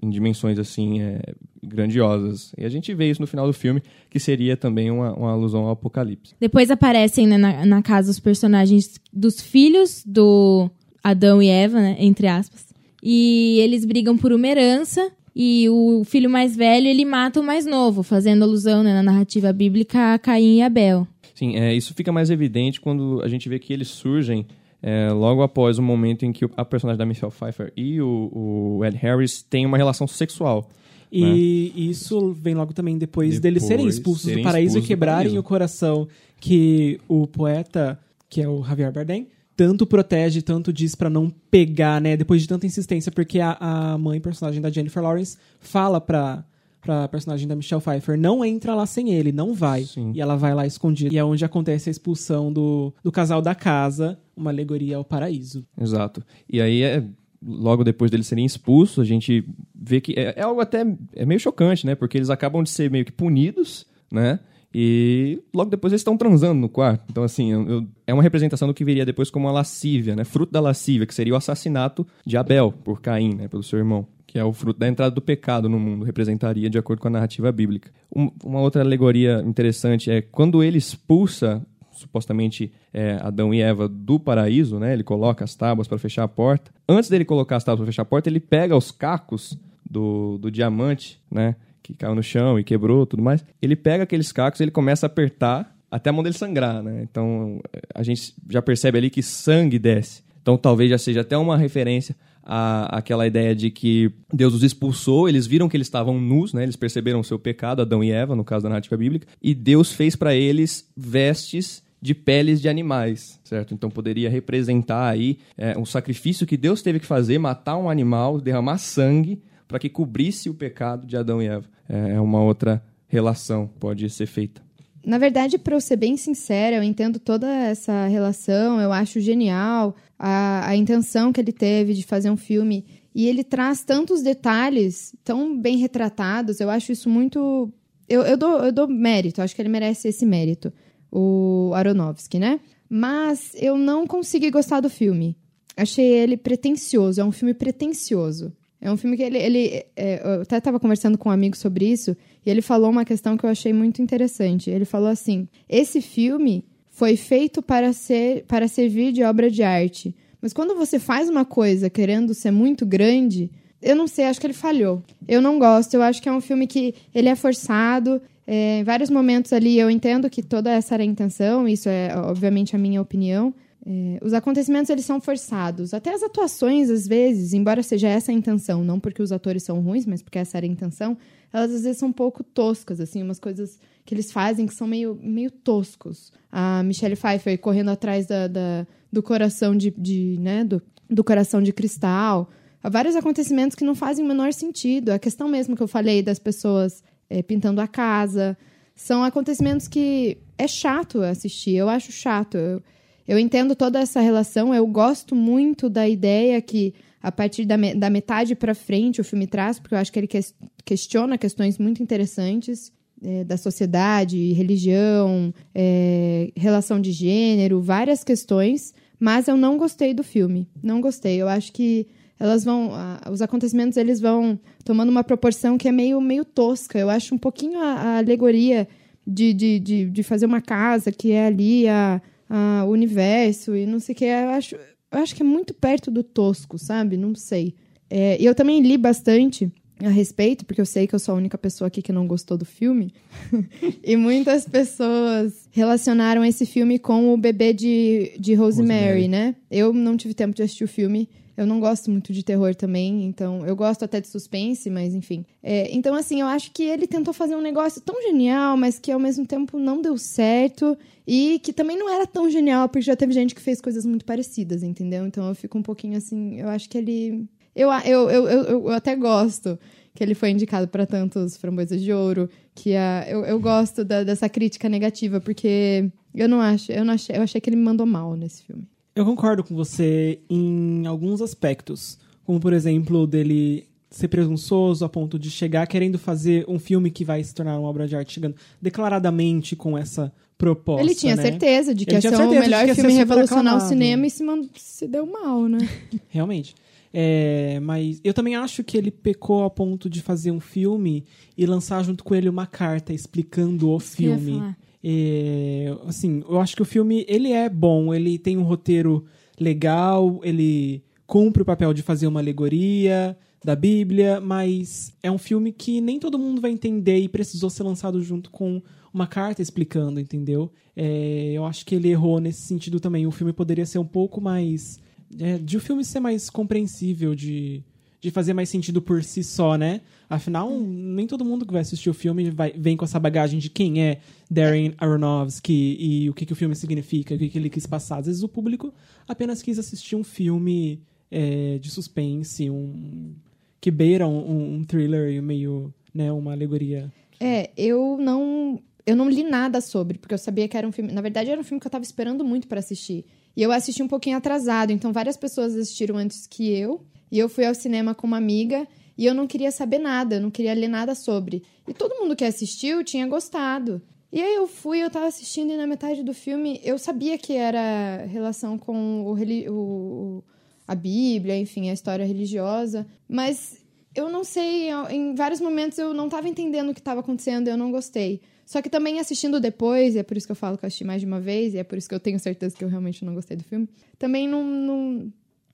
em 0.00 0.08
dimensões, 0.08 0.60
assim, 0.60 1.02
é, 1.02 1.20
grandiosas. 1.60 2.52
E 2.56 2.64
a 2.64 2.68
gente 2.68 2.94
vê 2.94 3.10
isso 3.10 3.20
no 3.20 3.26
final 3.26 3.48
do 3.48 3.52
filme, 3.52 3.82
que 4.08 4.20
seria 4.20 4.56
também 4.56 4.92
uma, 4.92 5.12
uma 5.12 5.32
alusão 5.32 5.64
ao 5.64 5.70
Apocalipse. 5.72 6.36
Depois 6.38 6.70
aparecem 6.70 7.26
né, 7.26 7.36
na, 7.36 7.66
na 7.66 7.82
casa 7.82 8.12
os 8.12 8.20
personagens 8.20 8.94
dos 9.12 9.40
filhos 9.40 10.04
do 10.06 10.70
Adão 11.02 11.42
e 11.42 11.48
Eva, 11.48 11.80
né, 11.80 11.96
entre 11.98 12.28
aspas. 12.28 12.66
E 13.02 13.58
eles 13.58 13.84
brigam 13.84 14.16
por 14.16 14.32
uma 14.32 14.46
herança. 14.46 15.10
E 15.36 15.68
o 15.68 16.02
filho 16.04 16.30
mais 16.30 16.54
velho, 16.54 16.86
ele 16.86 17.04
mata 17.04 17.40
o 17.40 17.42
mais 17.42 17.66
novo, 17.66 18.02
fazendo 18.02 18.42
alusão 18.44 18.82
né, 18.82 18.92
na 18.94 19.02
narrativa 19.02 19.52
bíblica 19.52 20.14
a 20.14 20.18
Caim 20.18 20.58
e 20.58 20.62
Abel. 20.62 21.06
Sim, 21.34 21.56
é, 21.56 21.74
isso 21.74 21.92
fica 21.94 22.12
mais 22.12 22.30
evidente 22.30 22.80
quando 22.80 23.20
a 23.22 23.26
gente 23.28 23.48
vê 23.48 23.58
que 23.58 23.72
eles 23.72 23.88
surgem 23.88 24.46
é, 24.80 25.08
logo 25.10 25.42
após 25.42 25.78
o 25.78 25.82
momento 25.82 26.24
em 26.24 26.32
que 26.32 26.44
o- 26.44 26.50
a 26.56 26.64
personagem 26.64 26.98
da 26.98 27.06
Michelle 27.06 27.32
Pfeiffer 27.32 27.72
e 27.76 28.00
o, 28.00 28.30
o 28.78 28.84
Ed 28.84 28.96
Harris 28.98 29.42
têm 29.42 29.64
uma 29.66 29.76
relação 29.78 30.06
sexual. 30.06 30.68
E 31.10 31.72
isso 31.90 32.32
vem 32.32 32.54
logo 32.54 32.72
também 32.72 32.98
depois, 32.98 33.38
deles 33.40 33.62
Depois 33.62 33.68
serem 33.80 33.88
expulsos 33.88 34.22
serem 34.24 34.42
do 34.42 34.44
paraíso 34.44 34.68
expulsos 34.70 34.84
e 34.84 34.88
quebrarem 34.88 35.16
paraíso. 35.24 35.38
o 35.40 35.42
coração 35.42 36.08
que 36.40 37.00
o 37.08 37.26
poeta, 37.26 37.98
que 38.28 38.40
é 38.42 38.48
o 38.48 38.62
Javier 38.64 38.92
Bardem, 38.92 39.28
tanto 39.56 39.86
protege, 39.86 40.42
tanto 40.42 40.72
diz 40.72 40.94
pra 40.94 41.08
não 41.08 41.30
pegar, 41.50 42.00
né? 42.00 42.16
Depois 42.16 42.42
de 42.42 42.48
tanta 42.48 42.66
insistência, 42.66 43.12
porque 43.12 43.40
a, 43.40 43.56
a 43.60 43.98
mãe, 43.98 44.20
personagem 44.20 44.60
da 44.60 44.70
Jennifer 44.70 45.02
Lawrence, 45.02 45.36
fala 45.60 46.00
pra, 46.00 46.44
pra 46.80 47.08
personagem 47.08 47.46
da 47.46 47.54
Michelle 47.54 47.82
Pfeiffer, 47.82 48.18
não 48.18 48.44
entra 48.44 48.74
lá 48.74 48.86
sem 48.86 49.12
ele, 49.12 49.32
não 49.32 49.54
vai. 49.54 49.84
Sim. 49.84 50.12
E 50.14 50.20
ela 50.20 50.36
vai 50.36 50.54
lá 50.54 50.66
escondida. 50.66 51.14
E 51.14 51.18
é 51.18 51.24
onde 51.24 51.44
acontece 51.44 51.88
a 51.88 51.92
expulsão 51.92 52.52
do, 52.52 52.92
do 53.02 53.12
casal 53.12 53.40
da 53.40 53.54
casa, 53.54 54.18
uma 54.36 54.50
alegoria 54.50 54.96
ao 54.96 55.04
paraíso. 55.04 55.64
Exato. 55.80 56.22
E 56.48 56.60
aí, 56.60 56.82
é, 56.82 57.04
logo 57.44 57.84
depois 57.84 58.10
deles 58.10 58.26
serem 58.26 58.44
expulsos, 58.44 58.98
a 58.98 59.04
gente 59.04 59.44
vê 59.74 60.00
que 60.00 60.14
é, 60.16 60.34
é 60.36 60.42
algo 60.42 60.60
até 60.60 60.84
é 61.14 61.24
meio 61.24 61.40
chocante, 61.40 61.86
né? 61.86 61.94
Porque 61.94 62.18
eles 62.18 62.30
acabam 62.30 62.62
de 62.62 62.70
ser 62.70 62.90
meio 62.90 63.04
que 63.04 63.12
punidos, 63.12 63.86
né? 64.10 64.40
E 64.74 65.40
logo 65.54 65.70
depois 65.70 65.92
eles 65.92 66.00
estão 66.00 66.16
transando 66.16 66.60
no 66.60 66.68
quarto. 66.68 67.04
Então, 67.10 67.22
assim, 67.22 67.52
eu- 67.52 67.68
eu- 67.68 67.86
é 68.06 68.12
uma 68.12 68.22
representação 68.22 68.66
do 68.66 68.74
que 68.74 68.84
viria 68.84 69.06
depois 69.06 69.30
como 69.30 69.48
a 69.48 69.52
lascívia, 69.52 70.16
né? 70.16 70.24
Fruto 70.24 70.52
da 70.52 70.60
lascívia, 70.60 71.06
que 71.06 71.14
seria 71.14 71.32
o 71.32 71.36
assassinato 71.36 72.06
de 72.26 72.36
Abel 72.36 72.72
por 72.82 73.00
Caim, 73.00 73.34
né? 73.34 73.46
Pelo 73.48 73.62
seu 73.62 73.78
irmão. 73.78 74.06
Que 74.26 74.38
é 74.38 74.44
o 74.44 74.52
fruto 74.52 74.80
da 74.80 74.88
entrada 74.88 75.14
do 75.14 75.20
pecado 75.20 75.68
no 75.68 75.78
mundo, 75.78 76.04
representaria 76.04 76.68
de 76.68 76.76
acordo 76.76 76.98
com 77.00 77.06
a 77.06 77.10
narrativa 77.10 77.52
bíblica. 77.52 77.90
Um- 78.14 78.30
uma 78.42 78.60
outra 78.60 78.82
alegoria 78.82 79.40
interessante 79.46 80.10
é 80.10 80.20
quando 80.20 80.60
ele 80.62 80.78
expulsa 80.78 81.64
supostamente 81.92 82.72
é, 82.92 83.18
Adão 83.22 83.54
e 83.54 83.60
Eva 83.60 83.88
do 83.88 84.18
paraíso, 84.18 84.80
né? 84.80 84.92
Ele 84.92 85.04
coloca 85.04 85.44
as 85.44 85.54
tábuas 85.54 85.86
para 85.86 85.98
fechar 85.98 86.24
a 86.24 86.28
porta. 86.28 86.72
Antes 86.88 87.08
dele 87.08 87.24
colocar 87.24 87.54
as 87.56 87.62
tábuas 87.64 87.78
para 87.84 87.86
fechar 87.92 88.02
a 88.02 88.06
porta, 88.06 88.28
ele 88.28 88.40
pega 88.40 88.76
os 88.76 88.90
cacos 88.90 89.56
do, 89.88 90.36
do 90.38 90.50
diamante, 90.50 91.20
né? 91.30 91.54
Que 91.84 91.92
caiu 91.92 92.14
no 92.14 92.22
chão 92.22 92.58
e 92.58 92.64
quebrou, 92.64 93.04
tudo 93.04 93.22
mais. 93.22 93.44
Ele 93.60 93.76
pega 93.76 94.04
aqueles 94.04 94.32
cacos, 94.32 94.58
e 94.58 94.64
ele 94.64 94.70
começa 94.70 95.04
a 95.04 95.08
apertar 95.08 95.76
até 95.90 96.08
a 96.08 96.12
mão 96.12 96.22
dele 96.22 96.34
sangrar, 96.34 96.82
né? 96.82 97.02
Então 97.02 97.60
a 97.94 98.02
gente 98.02 98.34
já 98.50 98.62
percebe 98.62 98.98
ali 98.98 99.10
que 99.10 99.22
sangue 99.22 99.78
desce. 99.78 100.24
Então 100.40 100.56
talvez 100.56 100.90
já 100.90 100.98
seja 100.98 101.20
até 101.20 101.36
uma 101.36 101.58
referência 101.58 102.16
à, 102.42 102.98
àquela 102.98 103.26
ideia 103.26 103.54
de 103.54 103.70
que 103.70 104.10
Deus 104.32 104.54
os 104.54 104.62
expulsou, 104.62 105.28
eles 105.28 105.46
viram 105.46 105.68
que 105.68 105.76
eles 105.76 105.86
estavam 105.86 106.18
nus, 106.18 106.54
né? 106.54 106.62
Eles 106.62 106.74
perceberam 106.74 107.20
o 107.20 107.24
seu 107.24 107.38
pecado, 107.38 107.82
Adão 107.82 108.02
e 108.02 108.10
Eva, 108.10 108.34
no 108.34 108.44
caso 108.44 108.62
da 108.62 108.70
narrativa 108.70 108.96
bíblica, 108.96 109.26
e 109.42 109.54
Deus 109.54 109.92
fez 109.92 110.16
para 110.16 110.34
eles 110.34 110.90
vestes 110.96 111.84
de 112.00 112.14
peles 112.14 112.60
de 112.60 112.68
animais, 112.68 113.38
certo? 113.44 113.72
Então 113.72 113.88
poderia 113.90 114.28
representar 114.28 115.08
aí 115.08 115.38
é, 115.56 115.76
um 115.78 115.84
sacrifício 115.84 116.46
que 116.46 116.56
Deus 116.56 116.82
teve 116.82 116.98
que 116.98 117.06
fazer, 117.06 117.38
matar 117.38 117.76
um 117.76 117.88
animal, 117.88 118.40
derramar 118.40 118.78
sangue 118.78 119.40
para 119.74 119.80
que 119.80 119.88
cobrisse 119.88 120.48
o 120.48 120.54
pecado 120.54 121.04
de 121.04 121.16
Adão 121.16 121.42
e 121.42 121.48
Eva. 121.48 121.68
É 121.88 122.12
é 122.12 122.20
uma 122.20 122.40
outra 122.40 122.80
relação 123.08 123.68
pode 123.80 124.08
ser 124.08 124.26
feita. 124.26 124.62
Na 125.04 125.18
verdade, 125.18 125.58
para 125.58 125.74
eu 125.74 125.80
ser 125.80 125.96
bem 125.96 126.16
sincera, 126.16 126.76
eu 126.76 126.82
entendo 126.84 127.18
toda 127.18 127.48
essa 127.48 128.06
relação, 128.06 128.80
eu 128.80 128.92
acho 128.92 129.18
genial 129.18 129.96
a, 130.16 130.68
a 130.68 130.76
intenção 130.76 131.32
que 131.32 131.40
ele 131.40 131.50
teve 131.50 131.92
de 131.92 132.04
fazer 132.04 132.30
um 132.30 132.36
filme. 132.36 132.86
E 133.12 133.26
ele 133.26 133.42
traz 133.42 133.82
tantos 133.82 134.22
detalhes 134.22 135.12
tão 135.24 135.60
bem 135.60 135.76
retratados, 135.76 136.60
eu 136.60 136.70
acho 136.70 136.92
isso 136.92 137.10
muito. 137.10 137.68
Eu, 138.08 138.22
eu, 138.22 138.36
dou, 138.36 138.58
eu 138.60 138.70
dou 138.70 138.86
mérito, 138.86 139.42
acho 139.42 139.56
que 139.56 139.60
ele 139.60 139.68
merece 139.68 140.06
esse 140.06 140.24
mérito, 140.24 140.72
o 141.10 141.72
Aronofsky, 141.74 142.38
né? 142.38 142.60
Mas 142.88 143.50
eu 143.56 143.76
não 143.76 144.06
consegui 144.06 144.52
gostar 144.52 144.78
do 144.78 144.88
filme. 144.88 145.36
Achei 145.76 146.06
ele 146.06 146.36
pretencioso, 146.36 147.20
é 147.20 147.24
um 147.24 147.32
filme 147.32 147.54
pretencioso. 147.54 148.52
É 148.80 148.90
um 148.90 148.96
filme 148.96 149.16
que 149.16 149.22
ele. 149.22 149.38
ele 149.38 149.84
é, 149.96 150.20
eu 150.22 150.42
até 150.42 150.58
estava 150.58 150.78
conversando 150.78 151.16
com 151.16 151.28
um 151.28 151.32
amigo 151.32 151.56
sobre 151.56 151.86
isso, 151.86 152.16
e 152.44 152.50
ele 152.50 152.60
falou 152.60 152.90
uma 152.90 153.04
questão 153.04 153.36
que 153.36 153.44
eu 153.44 153.50
achei 153.50 153.72
muito 153.72 154.02
interessante. 154.02 154.70
Ele 154.70 154.84
falou 154.84 155.08
assim: 155.08 155.48
esse 155.68 156.00
filme 156.00 156.64
foi 156.90 157.16
feito 157.16 157.60
para, 157.60 157.92
ser, 157.92 158.44
para 158.46 158.68
servir 158.68 159.12
de 159.12 159.22
obra 159.24 159.50
de 159.50 159.62
arte. 159.62 160.14
Mas 160.40 160.52
quando 160.52 160.76
você 160.76 160.98
faz 160.98 161.28
uma 161.28 161.44
coisa 161.44 161.88
querendo 161.88 162.34
ser 162.34 162.50
muito 162.50 162.84
grande, 162.86 163.50
eu 163.80 163.96
não 163.96 164.06
sei, 164.06 164.26
acho 164.26 164.40
que 164.40 164.46
ele 164.46 164.54
falhou. 164.54 165.02
Eu 165.26 165.42
não 165.42 165.58
gosto, 165.58 165.94
eu 165.94 166.02
acho 166.02 166.22
que 166.22 166.28
é 166.28 166.32
um 166.32 166.40
filme 166.40 166.66
que 166.66 166.94
ele 167.14 167.28
é 167.28 167.34
forçado. 167.34 168.20
é, 168.46 168.80
em 168.80 168.84
vários 168.84 169.10
momentos 169.10 169.52
ali 169.52 169.78
eu 169.78 169.90
entendo 169.90 170.28
que 170.28 170.42
toda 170.42 170.70
essa 170.70 170.94
era 170.94 171.02
a 171.02 171.06
intenção, 171.06 171.66
isso 171.66 171.88
é 171.88 172.14
obviamente 172.16 172.76
a 172.76 172.78
minha 172.78 173.00
opinião. 173.00 173.54
É, 173.86 174.18
os 174.22 174.32
acontecimentos 174.32 174.88
eles 174.88 175.04
são 175.04 175.20
forçados. 175.20 175.92
Até 175.92 176.14
as 176.14 176.22
atuações, 176.22 176.88
às 176.88 177.06
vezes, 177.06 177.52
embora 177.52 177.82
seja 177.82 178.08
essa 178.08 178.32
a 178.32 178.34
intenção, 178.34 178.82
não 178.82 178.98
porque 178.98 179.22
os 179.22 179.30
atores 179.30 179.62
são 179.62 179.80
ruins, 179.80 180.06
mas 180.06 180.22
porque 180.22 180.38
essa 180.38 180.56
era 180.56 180.64
a 180.64 180.68
intenção, 180.68 181.16
elas 181.52 181.70
às 181.70 181.82
vezes 181.82 181.98
são 181.98 182.08
um 182.08 182.12
pouco 182.12 182.42
toscas, 182.42 182.98
assim, 182.98 183.22
umas 183.22 183.38
coisas 183.38 183.78
que 184.04 184.14
eles 184.14 184.32
fazem 184.32 184.66
que 184.66 184.74
são 184.74 184.86
meio, 184.86 185.18
meio 185.22 185.50
toscos. 185.50 186.32
A 186.50 186.82
Michelle 186.82 187.16
Pfeiffer 187.16 187.58
correndo 187.58 187.90
atrás 187.90 188.26
da, 188.26 188.48
da 188.48 188.86
do 189.12 189.22
coração 189.22 189.76
de, 189.76 189.90
de 189.96 190.36
né, 190.40 190.64
do, 190.64 190.82
do 191.08 191.22
coração 191.22 191.62
de 191.62 191.72
cristal. 191.72 192.50
Há 192.82 192.88
vários 192.88 193.14
acontecimentos 193.14 193.76
que 193.76 193.84
não 193.84 193.94
fazem 193.94 194.24
o 194.24 194.28
menor 194.28 194.52
sentido. 194.52 195.10
A 195.10 195.18
questão 195.18 195.48
mesmo 195.48 195.76
que 195.76 195.82
eu 195.82 195.88
falei 195.88 196.22
das 196.22 196.38
pessoas 196.38 197.02
é, 197.30 197.42
pintando 197.42 197.80
a 197.80 197.86
casa. 197.86 198.58
São 198.94 199.22
acontecimentos 199.22 199.88
que 199.88 200.38
é 200.58 200.66
chato 200.66 201.22
assistir. 201.22 201.76
Eu 201.76 201.88
acho 201.88 202.10
chato. 202.12 202.56
Eu, 202.56 202.82
eu 203.26 203.38
entendo 203.38 203.74
toda 203.74 203.98
essa 204.00 204.20
relação. 204.20 204.74
Eu 204.74 204.86
gosto 204.86 205.34
muito 205.34 205.88
da 205.88 206.08
ideia 206.08 206.60
que, 206.60 206.94
a 207.22 207.32
partir 207.32 207.64
da, 207.64 207.76
me, 207.76 207.94
da 207.94 208.10
metade 208.10 208.54
para 208.54 208.74
frente, 208.74 209.20
o 209.20 209.24
filme 209.24 209.46
traz, 209.46 209.78
porque 209.78 209.94
eu 209.94 209.98
acho 209.98 210.12
que 210.12 210.18
ele 210.18 210.26
que, 210.26 210.40
questiona 210.84 211.38
questões 211.38 211.78
muito 211.78 212.02
interessantes. 212.02 212.92
É, 213.26 213.42
da 213.42 213.56
sociedade, 213.56 214.52
religião, 214.52 215.54
é, 215.74 216.52
relação 216.54 217.00
de 217.00 217.10
gênero, 217.10 217.80
várias 217.80 218.22
questões, 218.22 218.92
mas 219.18 219.48
eu 219.48 219.56
não 219.56 219.78
gostei 219.78 220.12
do 220.12 220.22
filme. 220.22 220.68
Não 220.82 221.00
gostei. 221.00 221.40
Eu 221.40 221.48
acho 221.48 221.72
que 221.72 222.06
elas 222.38 222.64
vão. 222.64 222.90
os 223.30 223.40
acontecimentos 223.40 223.96
eles 223.96 224.20
vão 224.20 224.58
tomando 224.84 225.08
uma 225.08 225.24
proporção 225.24 225.78
que 225.78 225.88
é 225.88 225.92
meio, 225.92 226.20
meio 226.20 226.44
tosca. 226.44 226.98
Eu 226.98 227.08
acho 227.08 227.34
um 227.34 227.38
pouquinho 227.38 227.78
a, 227.80 227.92
a 227.92 228.18
alegoria 228.18 228.86
de, 229.26 229.54
de, 229.54 229.78
de, 229.78 230.10
de, 230.10 230.22
fazer 230.22 230.44
uma 230.44 230.60
casa 230.60 231.10
que 231.10 231.32
é 231.32 231.46
ali 231.46 231.88
a, 231.88 232.20
a 232.56 232.84
universo 232.84 233.74
e 233.74 233.84
não 233.84 233.98
sei 233.98 234.14
o 234.14 234.16
que. 234.16 234.24
Eu 234.24 234.50
acho, 234.50 234.76
eu 234.76 235.18
acho 235.18 235.34
que 235.34 235.42
é 235.42 235.44
muito 235.44 235.74
perto 235.74 236.10
do 236.10 236.22
tosco, 236.22 236.78
sabe? 236.78 237.16
Não 237.16 237.34
sei. 237.34 237.74
É, 238.08 238.40
e 238.40 238.44
eu 238.44 238.54
também 238.54 238.80
li 238.80 238.96
bastante 238.96 239.72
a 240.02 240.08
respeito, 240.08 240.64
porque 240.64 240.80
eu 240.80 240.86
sei 240.86 241.06
que 241.06 241.14
eu 241.14 241.18
sou 241.18 241.34
a 241.34 241.38
única 241.38 241.56
pessoa 241.56 241.88
aqui 241.88 242.02
que 242.02 242.12
não 242.12 242.26
gostou 242.26 242.56
do 242.56 242.64
filme. 242.64 243.12
e 244.02 244.16
muitas 244.16 244.66
pessoas 244.66 245.68
relacionaram 245.70 246.44
esse 246.44 246.66
filme 246.66 246.98
com 246.98 247.32
o 247.32 247.36
bebê 247.36 247.72
de, 247.72 248.32
de 248.38 248.54
Rosemary, 248.54 249.24
Rosemary, 249.24 249.28
né? 249.28 249.56
Eu 249.70 249.92
não 249.92 250.16
tive 250.16 250.34
tempo 250.34 250.54
de 250.54 250.62
assistir 250.62 250.84
o 250.84 250.88
filme. 250.88 251.28
Eu 251.56 251.66
não 251.66 251.78
gosto 251.78 252.10
muito 252.10 252.32
de 252.32 252.42
terror 252.42 252.74
também, 252.74 253.24
então 253.26 253.64
eu 253.64 253.76
gosto 253.76 254.04
até 254.04 254.20
de 254.20 254.26
suspense, 254.26 254.90
mas 254.90 255.14
enfim. 255.14 255.46
É, 255.62 255.88
então, 255.94 256.12
assim, 256.16 256.40
eu 256.40 256.48
acho 256.48 256.72
que 256.72 256.82
ele 256.82 257.06
tentou 257.06 257.32
fazer 257.32 257.54
um 257.54 257.60
negócio 257.60 258.00
tão 258.00 258.20
genial, 258.22 258.76
mas 258.76 258.98
que 258.98 259.12
ao 259.12 259.20
mesmo 259.20 259.46
tempo 259.46 259.78
não 259.78 260.02
deu 260.02 260.18
certo 260.18 260.98
e 261.24 261.60
que 261.60 261.72
também 261.72 261.96
não 261.96 262.12
era 262.12 262.26
tão 262.26 262.50
genial, 262.50 262.88
porque 262.88 263.02
já 263.02 263.14
teve 263.14 263.32
gente 263.32 263.54
que 263.54 263.60
fez 263.60 263.80
coisas 263.80 264.04
muito 264.04 264.24
parecidas, 264.24 264.82
entendeu? 264.82 265.24
Então 265.26 265.48
eu 265.48 265.54
fico 265.54 265.78
um 265.78 265.82
pouquinho 265.82 266.16
assim. 266.16 266.58
Eu 266.58 266.68
acho 266.68 266.88
que 266.88 266.98
ele 266.98 267.48
eu, 267.74 267.90
eu, 267.90 268.30
eu, 268.30 268.46
eu, 268.46 268.64
eu 268.68 268.88
até 268.90 269.16
gosto 269.16 269.78
que 270.14 270.22
ele 270.22 270.34
foi 270.34 270.50
indicado 270.50 270.86
para 270.86 271.04
tantos 271.04 271.56
framboesas 271.56 272.00
de 272.00 272.12
ouro, 272.12 272.48
que 272.74 272.94
a, 272.94 273.26
eu, 273.28 273.44
eu 273.44 273.58
gosto 273.58 274.04
da, 274.04 274.22
dessa 274.22 274.48
crítica 274.48 274.88
negativa, 274.88 275.40
porque 275.40 276.08
eu 276.32 276.48
não 276.48 276.60
acho, 276.60 276.92
eu 276.92 277.04
não 277.04 277.14
achei, 277.14 277.36
eu 277.36 277.42
achei 277.42 277.60
que 277.60 277.68
ele 277.68 277.76
me 277.76 277.82
mandou 277.82 278.06
mal 278.06 278.34
nesse 278.36 278.62
filme. 278.62 278.86
Eu 279.14 279.24
concordo 279.24 279.64
com 279.64 279.74
você 279.74 280.38
em 280.48 281.04
alguns 281.06 281.42
aspectos, 281.42 282.16
como 282.44 282.60
por 282.60 282.72
exemplo 282.72 283.26
dele 283.26 283.86
ser 284.08 284.28
presunçoso 284.28 285.04
a 285.04 285.08
ponto 285.08 285.36
de 285.36 285.50
chegar 285.50 285.86
querendo 285.88 286.18
fazer 286.18 286.64
um 286.68 286.78
filme 286.78 287.10
que 287.10 287.24
vai 287.24 287.42
se 287.42 287.52
tornar 287.52 287.78
uma 287.78 287.88
obra 287.88 288.06
de 288.06 288.14
arte, 288.14 288.34
chegando 288.34 288.54
declaradamente 288.80 289.74
com 289.74 289.98
essa 289.98 290.32
proposta. 290.56 291.02
Ele 291.02 291.14
tinha 291.14 291.34
né? 291.34 291.42
certeza 291.42 291.92
de 291.92 292.06
que 292.06 292.14
ia 292.14 292.20
ser 292.20 292.36
o 292.36 292.50
melhor 292.50 292.86
filme 292.94 293.12
revolucionar 293.12 293.76
o 293.76 293.80
cinema 293.80 294.24
e 294.26 294.30
se, 294.30 294.44
se 294.76 295.08
deu 295.08 295.26
mal, 295.26 295.68
né? 295.68 295.78
Realmente. 296.30 296.76
É, 297.16 297.78
mas 297.78 298.20
eu 298.24 298.34
também 298.34 298.56
acho 298.56 298.82
que 298.82 298.98
ele 298.98 299.12
pecou 299.12 299.62
a 299.62 299.70
ponto 299.70 300.10
de 300.10 300.20
fazer 300.20 300.50
um 300.50 300.58
filme 300.58 301.24
e 301.56 301.64
lançar 301.64 302.02
junto 302.02 302.24
com 302.24 302.34
ele 302.34 302.48
uma 302.48 302.66
carta 302.66 303.12
explicando 303.12 303.88
o 303.88 304.00
filme. 304.00 304.74
É, 305.04 305.96
assim, 306.08 306.42
eu 306.48 306.60
acho 306.60 306.74
que 306.74 306.82
o 306.82 306.84
filme 306.84 307.24
ele 307.28 307.52
é 307.52 307.68
bom, 307.68 308.12
ele 308.12 308.36
tem 308.36 308.56
um 308.56 308.64
roteiro 308.64 309.24
legal, 309.60 310.40
ele 310.42 311.04
cumpre 311.24 311.62
o 311.62 311.64
papel 311.64 311.94
de 311.94 312.02
fazer 312.02 312.26
uma 312.26 312.40
alegoria 312.40 313.38
da 313.64 313.76
Bíblia, 313.76 314.40
mas 314.40 315.14
é 315.22 315.30
um 315.30 315.38
filme 315.38 315.70
que 315.70 316.00
nem 316.00 316.18
todo 316.18 316.36
mundo 316.36 316.60
vai 316.60 316.72
entender 316.72 317.18
e 317.18 317.28
precisou 317.28 317.70
ser 317.70 317.84
lançado 317.84 318.20
junto 318.22 318.50
com 318.50 318.82
uma 319.12 319.28
carta 319.28 319.62
explicando, 319.62 320.18
entendeu? 320.18 320.72
É, 320.96 321.52
eu 321.52 321.64
acho 321.64 321.86
que 321.86 321.94
ele 321.94 322.08
errou 322.08 322.40
nesse 322.40 322.62
sentido 322.62 322.98
também. 322.98 323.24
O 323.24 323.30
filme 323.30 323.52
poderia 323.52 323.86
ser 323.86 324.00
um 324.00 324.04
pouco 324.04 324.40
mais 324.40 324.98
é, 325.40 325.58
de 325.58 325.76
o 325.76 325.80
filme 325.80 326.04
ser 326.04 326.20
mais 326.20 326.50
compreensível, 326.50 327.34
de, 327.34 327.82
de 328.20 328.30
fazer 328.30 328.52
mais 328.52 328.68
sentido 328.68 329.02
por 329.02 329.22
si 329.22 329.42
só, 329.42 329.76
né? 329.76 330.00
Afinal, 330.28 330.70
nem 330.80 331.26
todo 331.26 331.44
mundo 331.44 331.66
que 331.66 331.72
vai 331.72 331.82
assistir 331.82 332.10
o 332.10 332.14
filme 332.14 332.50
vai, 332.50 332.72
vem 332.72 332.96
com 332.96 333.04
essa 333.04 333.20
bagagem 333.20 333.58
de 333.58 333.68
quem 333.68 334.02
é 334.02 334.20
Darren 334.50 334.94
Aronofsky 334.98 335.96
e 336.00 336.30
o 336.30 336.34
que, 336.34 336.46
que 336.46 336.52
o 336.52 336.56
filme 336.56 336.74
significa, 336.74 337.34
o 337.34 337.38
que, 337.38 337.48
que 337.48 337.58
ele 337.58 337.70
quis 337.70 337.86
passar. 337.86 338.18
Às 338.18 338.26
vezes 338.26 338.42
o 338.42 338.48
público 338.48 338.92
apenas 339.28 339.62
quis 339.62 339.78
assistir 339.78 340.16
um 340.16 340.24
filme 340.24 341.00
é, 341.30 341.78
de 341.78 341.90
suspense, 341.90 342.70
um 342.70 343.34
que 343.80 343.90
beira 343.90 344.26
um, 344.26 344.76
um 344.76 344.84
thriller 344.84 345.42
meio, 345.42 345.92
né, 346.14 346.32
uma 346.32 346.52
alegoria. 346.52 347.12
É, 347.38 347.70
eu 347.76 348.16
não 348.18 348.80
eu 349.06 349.14
não 349.14 349.28
li 349.28 349.42
nada 349.42 349.80
sobre, 349.80 350.18
porque 350.18 350.32
eu 350.32 350.38
sabia 350.38 350.66
que 350.66 350.76
era 350.76 350.86
um 350.86 350.92
filme. 350.92 351.12
Na 351.12 351.20
verdade, 351.20 351.50
era 351.50 351.60
um 351.60 351.64
filme 351.64 351.80
que 351.80 351.86
eu 351.86 351.90
estava 351.90 352.02
esperando 352.02 352.42
muito 352.44 352.66
para 352.66 352.78
assistir. 352.78 353.26
E 353.56 353.62
eu 353.62 353.70
assisti 353.70 354.02
um 354.02 354.08
pouquinho 354.08 354.36
atrasado, 354.36 354.92
então 354.92 355.12
várias 355.12 355.36
pessoas 355.36 355.74
assistiram 355.74 356.16
antes 356.16 356.46
que 356.46 356.72
eu. 356.72 357.04
E 357.30 357.38
eu 357.38 357.48
fui 357.48 357.64
ao 357.64 357.74
cinema 357.74 358.14
com 358.14 358.26
uma 358.26 358.36
amiga 358.36 358.86
e 359.16 359.26
eu 359.26 359.34
não 359.34 359.46
queria 359.46 359.70
saber 359.70 359.98
nada, 359.98 360.40
não 360.40 360.50
queria 360.50 360.74
ler 360.74 360.88
nada 360.88 361.14
sobre. 361.14 361.62
E 361.86 361.94
todo 361.94 362.18
mundo 362.20 362.36
que 362.36 362.44
assistiu 362.44 363.04
tinha 363.04 363.26
gostado. 363.26 364.02
E 364.32 364.42
aí 364.42 364.54
eu 364.54 364.66
fui, 364.66 364.98
eu 364.98 365.10
tava 365.10 365.26
assistindo 365.26 365.72
e 365.72 365.76
na 365.76 365.86
metade 365.86 366.24
do 366.24 366.34
filme 366.34 366.80
eu 366.82 366.98
sabia 366.98 367.38
que 367.38 367.52
era 367.52 368.24
relação 368.26 368.76
com 368.76 369.22
o, 369.22 369.36
o 369.70 370.44
a 370.86 370.94
Bíblia, 370.94 371.56
enfim, 371.56 371.88
a 371.88 371.92
história 371.92 372.26
religiosa, 372.26 373.06
mas 373.28 373.82
eu 374.14 374.28
não 374.28 374.44
sei, 374.44 374.90
em 375.10 375.34
vários 375.34 375.60
momentos 375.60 375.98
eu 375.98 376.12
não 376.12 376.28
tava 376.28 376.48
entendendo 376.48 376.90
o 376.90 376.94
que 376.94 377.00
estava 377.00 377.20
acontecendo, 377.20 377.68
eu 377.68 377.76
não 377.76 377.90
gostei. 377.90 378.42
Só 378.64 378.80
que 378.80 378.88
também 378.88 379.20
assistindo 379.20 379.60
depois, 379.60 380.14
e 380.14 380.18
é 380.18 380.22
por 380.22 380.36
isso 380.36 380.46
que 380.46 380.52
eu 380.52 380.56
falo 380.56 380.78
que 380.78 380.84
eu 380.84 380.86
assisti 380.86 381.04
mais 381.04 381.20
de 381.20 381.26
uma 381.26 381.40
vez, 381.40 381.74
e 381.74 381.78
é 381.78 381.84
por 381.84 381.98
isso 381.98 382.08
que 382.08 382.14
eu 382.14 382.20
tenho 382.20 382.38
certeza 382.38 382.74
que 382.76 382.84
eu 382.84 382.88
realmente 382.88 383.24
não 383.24 383.34
gostei 383.34 383.56
do 383.56 383.64
filme, 383.64 383.88
também 384.18 384.48
não. 384.48 384.64
Não, 384.64 385.32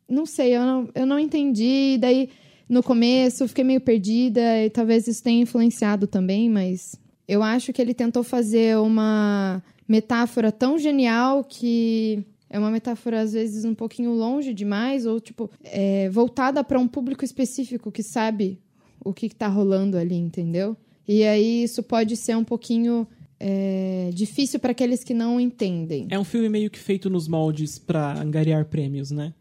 não 0.08 0.26
sei, 0.26 0.56
eu 0.56 0.62
não, 0.62 0.88
eu 0.94 1.06
não 1.06 1.18
entendi. 1.18 1.96
Daí, 2.00 2.30
no 2.68 2.82
começo, 2.82 3.46
fiquei 3.46 3.62
meio 3.62 3.80
perdida, 3.80 4.64
e 4.64 4.70
talvez 4.70 5.06
isso 5.06 5.22
tenha 5.22 5.42
influenciado 5.42 6.06
também, 6.06 6.50
mas 6.50 6.96
eu 7.28 7.44
acho 7.44 7.72
que 7.72 7.80
ele 7.80 7.94
tentou 7.94 8.24
fazer 8.24 8.76
uma 8.78 9.62
metáfora 9.86 10.50
tão 10.50 10.78
genial 10.78 11.44
que 11.44 12.24
é 12.48 12.58
uma 12.58 12.70
metáfora 12.70 13.20
às 13.20 13.32
vezes 13.32 13.64
um 13.64 13.74
pouquinho 13.74 14.12
longe 14.12 14.52
demais 14.52 15.06
ou 15.06 15.20
tipo 15.20 15.48
é, 15.62 16.08
voltada 16.10 16.64
para 16.64 16.78
um 16.78 16.88
público 16.88 17.24
específico 17.24 17.92
que 17.92 18.02
sabe 18.02 18.58
o 19.04 19.12
que 19.12 19.26
está 19.26 19.46
rolando 19.46 19.96
ali, 19.96 20.16
entendeu? 20.16 20.76
E 21.12 21.24
aí 21.24 21.64
isso 21.64 21.82
pode 21.82 22.16
ser 22.16 22.36
um 22.36 22.44
pouquinho 22.44 23.04
é, 23.40 24.10
difícil 24.14 24.60
para 24.60 24.70
aqueles 24.70 25.02
que 25.02 25.12
não 25.12 25.40
entendem. 25.40 26.06
É 26.08 26.16
um 26.16 26.22
filme 26.22 26.48
meio 26.48 26.70
que 26.70 26.78
feito 26.78 27.10
nos 27.10 27.26
moldes 27.26 27.80
para 27.80 28.22
angariar 28.22 28.66
prêmios, 28.66 29.10
né? 29.10 29.34